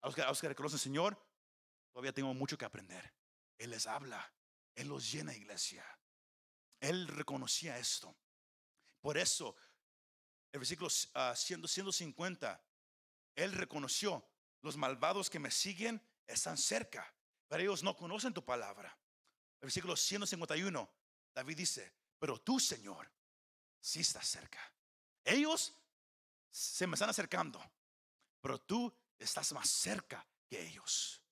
A 0.03 0.07
los 0.07 0.15
que, 0.15 0.23
a 0.23 0.55
los 0.59 0.81
Señor, 0.81 1.21
todavía 1.93 2.13
tengo 2.13 2.35
mucho 2.35 2.59
que 2.59 2.65
aprender. 2.65 3.15
Él 3.59 3.71
les 3.71 3.87
habla. 3.87 4.33
Él 4.75 4.89
los 4.89 5.11
llena, 5.11 5.35
iglesia. 5.35 5.85
Él 6.81 7.07
reconocía 7.09 7.79
esto. 7.79 8.15
Por 9.01 9.17
eso, 9.17 9.57
el 10.53 10.61
versículo 10.61 10.91
150, 10.91 12.51
ah, 12.51 12.61
Él 13.37 13.53
reconoció, 13.53 14.29
los 14.63 14.77
malvados 14.77 15.29
que 15.29 15.39
me 15.39 15.51
siguen 15.51 16.01
están 16.27 16.57
cerca, 16.57 17.13
pero 17.49 17.63
ellos 17.63 17.83
no 17.83 17.97
conocen 17.97 18.33
tu 18.33 18.45
palabra. 18.45 18.97
El 19.61 19.67
versículo 19.67 19.97
151, 19.97 20.91
David 21.35 21.57
dice, 21.57 21.93
pero 22.19 22.41
tú, 22.41 22.59
Señor, 22.61 23.11
sí 23.81 24.01
estás 24.01 24.27
cerca. 24.29 24.61
Ellos 25.25 25.75
se 26.51 26.87
me 26.87 26.95
están 26.95 27.11
acercando, 27.11 27.61
pero 28.41 28.61
tú 28.61 28.93
estás 29.25 29.53
más 29.53 29.69
cerca 29.69 30.27
que 30.49 30.61
ellos. 30.61 31.23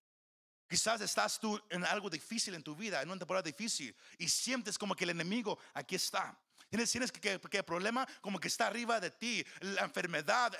Quizás 0.68 1.01
estás 1.01 1.41
tú 1.41 1.61
en 1.68 1.84
algo 1.84 2.09
difícil 2.09 2.55
en 2.55 2.62
tu 2.62 2.76
vida, 2.76 3.03
en 3.03 3.11
una 3.11 3.18
temporada 3.18 3.43
difícil, 3.43 3.95
y 4.18 4.28
sientes 4.28 4.78
como 4.78 4.95
que 4.95 5.05
el 5.05 5.11
enemigo 5.11 5.59
aquí 5.74 5.97
está. 5.97 6.38
Tienes, 6.68 6.93
tienes 6.93 7.11
que, 7.11 7.20
que, 7.20 7.57
el 7.57 7.64
problema 7.64 8.07
como 8.20 8.38
que 8.38 8.47
está 8.47 8.68
arriba 8.68 9.01
de 9.01 9.11
ti, 9.11 9.45
la 9.61 9.82
enfermedad, 9.82 10.57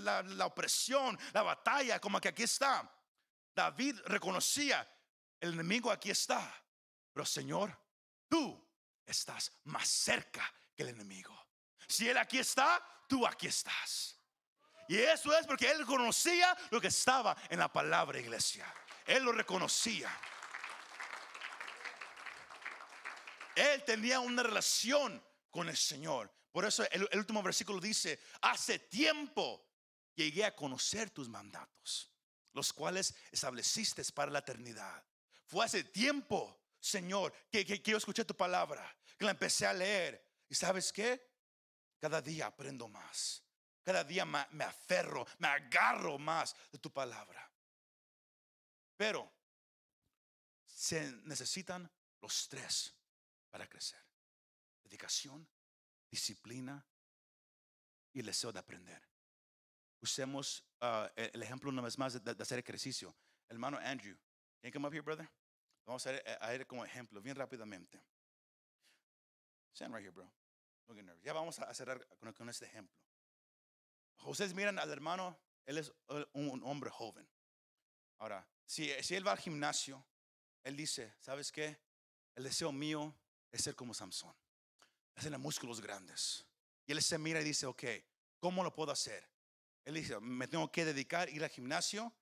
la, 0.00 0.22
la 0.22 0.46
opresión, 0.46 1.18
la 1.32 1.42
batalla, 1.42 1.98
como 1.98 2.20
que 2.20 2.28
aquí 2.28 2.44
está. 2.44 2.88
David 3.52 3.98
reconocía, 4.04 4.88
el 5.40 5.54
enemigo 5.54 5.90
aquí 5.90 6.10
está, 6.10 6.54
pero 7.12 7.26
Señor, 7.26 7.76
tú 8.28 8.64
estás 9.04 9.50
más 9.64 9.88
cerca 9.88 10.48
que 10.76 10.84
el 10.84 10.90
enemigo. 10.90 11.36
Si 11.88 12.08
Él 12.08 12.18
aquí 12.18 12.38
está, 12.38 12.80
tú 13.08 13.26
aquí 13.26 13.48
estás. 13.48 14.19
Y 14.90 14.98
eso 14.98 15.32
es 15.38 15.46
porque 15.46 15.70
Él 15.70 15.86
conocía 15.86 16.58
lo 16.72 16.80
que 16.80 16.88
estaba 16.88 17.36
en 17.48 17.60
la 17.60 17.72
palabra 17.72 18.18
iglesia. 18.18 18.66
Él 19.06 19.22
lo 19.22 19.30
reconocía. 19.30 20.10
Él 23.54 23.84
tenía 23.84 24.18
una 24.18 24.42
relación 24.42 25.24
con 25.48 25.68
el 25.68 25.76
Señor. 25.76 26.28
Por 26.50 26.64
eso 26.64 26.82
el, 26.90 27.08
último 27.16 27.40
versículo 27.40 27.78
dice, 27.78 28.18
hace 28.40 28.80
tiempo 28.80 29.64
llegué 30.16 30.44
a 30.44 30.56
conocer 30.56 31.10
tus 31.10 31.28
mandatos, 31.28 32.10
los 32.52 32.72
cuales 32.72 33.14
estableciste 33.30 34.02
para 34.12 34.32
la 34.32 34.40
eternidad. 34.40 35.04
Fue 35.46 35.64
hace 35.64 35.84
tiempo, 35.84 36.64
Señor, 36.80 37.32
que, 37.48 37.64
que, 37.64 37.80
que 37.80 37.92
yo 37.92 37.96
escuché 37.96 38.24
tu 38.24 38.34
palabra, 38.34 38.92
que 39.16 39.24
la 39.24 39.30
empecé 39.30 39.68
a 39.68 39.72
leer. 39.72 40.20
¿Y 40.48 40.56
sabes 40.56 40.92
qué? 40.92 41.30
Cada 42.00 42.20
día 42.20 42.46
aprendo 42.46 42.88
más. 42.88 43.44
Cada 43.90 44.04
día 44.04 44.24
me 44.24 44.62
aferro, 44.62 45.26
me 45.40 45.48
agarro 45.48 46.16
más 46.16 46.54
de 46.70 46.78
tu 46.78 46.92
palabra. 46.92 47.50
Pero 48.96 49.28
se 50.64 51.10
necesitan 51.24 51.90
los 52.20 52.48
tres 52.48 52.94
para 53.50 53.68
crecer. 53.68 53.98
Dedicación, 54.84 55.44
disciplina 56.08 56.86
y 58.12 58.20
el 58.20 58.26
deseo 58.26 58.52
de 58.52 58.60
aprender. 58.60 59.02
Usemos 60.00 60.64
ah, 60.80 61.10
el 61.16 61.42
ejemplo 61.42 61.68
una 61.68 61.82
vez 61.82 61.98
más 61.98 62.12
de, 62.22 62.36
hacer 62.40 62.60
ejercicio. 62.60 63.12
hermano 63.48 63.76
Andrew, 63.78 64.16
can 64.62 64.70
you 64.70 64.72
come 64.72 64.86
up 64.86 65.04
brother? 65.04 65.28
Vamos 65.84 66.06
a 66.06 66.12
ir, 66.12 66.22
a 66.40 66.54
ir 66.54 66.64
como 66.68 66.84
ejemplo, 66.84 67.20
bien 67.20 67.34
rápidamente. 67.34 68.00
Stand 69.74 69.92
right 69.92 70.04
here, 70.04 70.12
bro. 70.12 70.32
Ya 71.24 71.32
vamos 71.32 71.58
a 71.58 71.74
cerrar 71.74 72.06
con, 72.18 72.32
con 72.32 72.48
este 72.48 72.66
ejemplo. 72.66 73.09
Ustedes 74.24 74.54
miran 74.54 74.78
al 74.78 74.90
hermano, 74.90 75.38
él 75.66 75.78
es 75.78 75.92
un 76.32 76.62
hombre 76.64 76.90
joven. 76.90 77.28
Ahora, 78.18 78.46
si, 78.66 78.90
él 78.90 79.26
va 79.26 79.32
al 79.32 79.38
gimnasio, 79.38 80.06
él 80.62 80.76
dice, 80.76 81.14
¿sabes 81.20 81.50
qué? 81.50 81.80
El 82.34 82.44
deseo 82.44 82.70
mío 82.70 83.14
es 83.50 83.62
ser 83.62 83.74
como 83.74 83.94
Samson, 83.94 84.34
es 85.16 85.24
tener 85.24 85.38
músculos 85.38 85.80
grandes. 85.80 86.46
Y 86.86 86.92
él 86.92 87.02
se 87.02 87.18
mira 87.18 87.40
y 87.40 87.44
dice, 87.44 87.66
ok, 87.66 87.84
¿cómo 88.38 88.62
lo 88.62 88.72
puedo 88.72 88.92
hacer? 88.92 89.28
Él 89.84 89.94
dice, 89.94 90.20
me 90.20 90.46
tengo 90.46 90.70
que 90.70 90.84
dedicar, 90.84 91.28
ir 91.30 91.42
al 91.42 91.50
gimnasio 91.50 92.14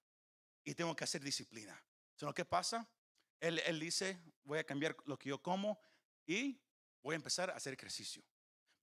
y 0.65 0.75
tengo 0.75 0.95
que 0.95 1.05
hacer 1.05 1.23
disciplina. 1.23 1.83
¿Sino 2.15 2.33
qué 2.33 2.45
pasa? 2.45 2.89
Él, 3.41 3.59
él 3.67 3.81
dice, 3.81 4.21
voy 4.45 4.59
a 4.59 4.65
cambiar 4.65 4.97
lo 5.05 5.19
que 5.19 5.29
yo 5.29 5.43
como 5.43 5.81
y 6.27 6.61
voy 7.03 7.15
a 7.15 7.17
empezar 7.17 7.51
a 7.51 7.57
hacer 7.57 7.75
ejercicio. 7.75 8.23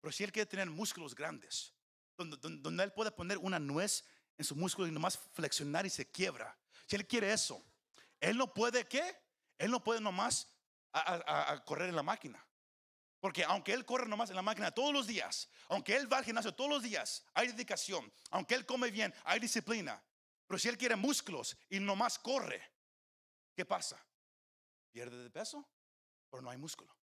Pero 0.00 0.12
si 0.12 0.22
él 0.22 0.32
quiere 0.32 0.46
tener 0.46 0.68
músculos 0.68 1.14
grandes, 1.14 1.75
donde, 2.16 2.84
él 2.84 2.92
puede 2.92 3.10
poner 3.10 3.38
una 3.38 3.58
nuez 3.58 4.04
en 4.38 4.44
su 4.44 4.56
músculo 4.56 4.88
y 4.88 4.90
nomás 4.90 5.18
flexionar 5.32 5.86
y 5.86 5.90
se 5.90 6.10
quiebra, 6.10 6.56
si 6.86 6.96
él 6.96 7.06
quiere 7.06 7.32
eso, 7.32 7.62
él 8.20 8.36
no 8.36 8.52
puede 8.52 8.86
qué? 8.86 9.16
Él 9.58 9.70
no 9.70 9.82
puede 9.82 10.00
nomás 10.00 10.48
correr 11.64 11.88
en 11.88 11.96
la 11.96 12.02
máquina. 12.02 12.42
Porque 13.20 13.44
aunque 13.44 13.72
él 13.72 13.84
corre 13.84 14.06
nomás 14.06 14.30
en 14.30 14.36
la 14.36 14.42
máquina 14.42 14.70
todos 14.70 14.92
los 14.92 15.06
días, 15.06 15.48
aunque 15.68 15.96
él 15.96 16.10
va 16.12 16.18
al 16.18 16.24
gimnasio 16.24 16.54
todos 16.54 16.70
los 16.70 16.82
días, 16.82 17.24
hay 17.34 17.48
dedicación. 17.48 18.12
Aunque 18.30 18.54
él 18.54 18.64
come 18.64 18.90
bien, 18.90 19.12
hay 19.24 19.40
disciplina. 19.40 20.02
Pero 20.46 20.58
si 20.58 20.68
él 20.68 20.78
quiere 20.78 20.96
músculos 20.96 21.56
y 21.68 21.80
nomás 21.80 22.18
corre, 22.18 22.62
¿qué 23.54 23.64
pasa? 23.64 24.00
Pierde 24.92 25.22
de 25.24 25.30
peso, 25.30 25.66
pero 26.30 26.42
no 26.42 26.50
hay 26.50 26.56
músculo. 26.56 26.94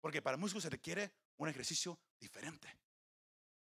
Porque 0.00 0.22
para 0.22 0.36
músculo 0.36 0.60
se 0.60 0.70
requiere 0.70 1.12
un 1.38 1.48
ejercicio 1.48 1.98
diferente. 2.20 2.83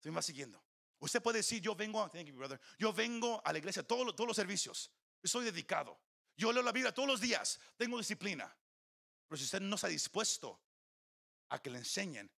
¿Se 0.04 0.10
me 0.10 0.16
va 0.16 0.20
siguiendo? 0.22 0.62
Usted 0.98 1.22
puede 1.22 1.38
decir, 1.38 1.62
yo 1.62 1.74
vengo, 1.74 2.06
thank 2.10 2.26
you, 2.26 2.36
brother, 2.36 2.60
yo 2.78 2.92
vengo 2.92 3.40
a 3.42 3.50
la 3.54 3.58
iglesia 3.58 3.82
todos, 3.82 4.14
los 4.14 4.36
servicios. 4.36 4.92
Soy 5.22 5.46
dedicado. 5.46 5.98
Yo 6.36 6.52
leo 6.52 6.62
la 6.62 6.72
Biblia 6.72 6.92
todos 6.92 7.08
los 7.08 7.22
días. 7.22 7.58
Tengo 7.78 7.96
disciplina. 7.96 8.54
Pero 9.26 9.38
si 9.38 9.44
usted 9.44 9.62
no 9.62 9.76
está 9.76 9.88
dispuesto 9.88 10.62
a 11.48 11.58
que 11.58 11.70
le 11.70 11.78
enseñen, 11.78 12.30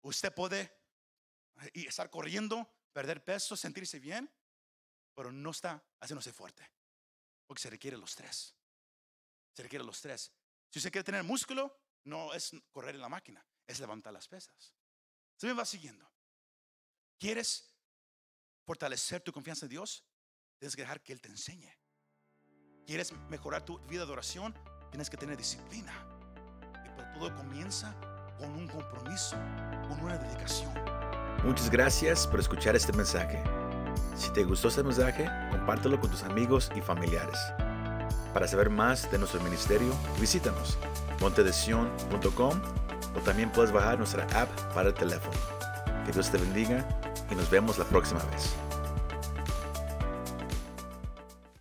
usted 0.00 0.32
puede 0.32 0.74
y 1.74 1.86
estar 1.86 2.08
corriendo, 2.08 2.74
perder 2.90 3.22
peso, 3.22 3.54
sentirse 3.54 3.98
bien, 3.98 4.34
pero 5.14 5.30
no 5.30 5.50
está 5.50 5.86
haciéndose 6.00 6.32
fuerte. 6.32 6.66
Porque 7.46 7.60
se 7.60 7.68
requiere 7.68 7.98
los 7.98 8.16
tres. 8.16 8.56
Se 9.52 9.62
requiere 9.62 9.84
los 9.84 10.00
tres. 10.00 10.32
Si 10.70 10.78
usted 10.78 10.90
quiere 10.90 11.04
tener 11.04 11.22
músculo, 11.22 11.78
no 12.04 12.32
es 12.32 12.52
correr 12.70 12.94
en 12.94 13.02
la 13.02 13.10
máquina, 13.10 13.46
es 13.66 13.78
levantar 13.78 14.14
las 14.14 14.26
pesas. 14.26 14.72
Se 15.36 15.46
me 15.46 15.52
va 15.52 15.66
siguiendo. 15.66 16.13
¿Quieres 17.18 17.74
fortalecer 18.64 19.20
tu 19.20 19.32
confianza 19.32 19.66
en 19.66 19.70
Dios? 19.70 20.04
Tienes 20.58 20.76
que 20.76 20.82
dejar 20.82 21.02
que 21.02 21.12
Él 21.12 21.20
te 21.20 21.28
enseñe. 21.28 21.70
¿Quieres 22.86 23.12
mejorar 23.28 23.64
tu 23.64 23.78
vida 23.86 24.04
de 24.04 24.12
oración? 24.12 24.54
Tienes 24.90 25.08
que 25.08 25.16
tener 25.16 25.36
disciplina. 25.36 25.92
Pero 26.96 27.12
todo 27.18 27.36
comienza 27.36 27.94
con 28.38 28.50
un 28.52 28.68
compromiso, 28.68 29.36
con 29.88 30.00
una 30.00 30.18
dedicación. 30.18 30.72
Muchas 31.44 31.70
gracias 31.70 32.26
por 32.26 32.40
escuchar 32.40 32.76
este 32.76 32.92
mensaje. 32.92 33.42
Si 34.16 34.30
te 34.32 34.44
gustó 34.44 34.68
este 34.68 34.82
mensaje, 34.82 35.28
compártelo 35.50 36.00
con 36.00 36.10
tus 36.10 36.22
amigos 36.22 36.70
y 36.74 36.80
familiares. 36.80 37.38
Para 38.32 38.48
saber 38.48 38.70
más 38.70 39.10
de 39.10 39.18
nuestro 39.18 39.40
ministerio, 39.42 39.94
visítanos 40.20 40.78
montedesion.com 41.20 42.60
o 43.14 43.20
también 43.20 43.50
puedes 43.52 43.72
bajar 43.72 43.98
nuestra 43.98 44.24
app 44.40 44.48
para 44.74 44.88
el 44.88 44.94
teléfono. 44.94 45.38
Que 46.04 46.12
Dios 46.12 46.30
te 46.30 46.38
bendiga 46.38 46.86
y 47.30 47.34
nos 47.34 47.50
vemos 47.50 47.78
la 47.78 47.84
próxima 47.84 48.22
vez. 48.24 48.63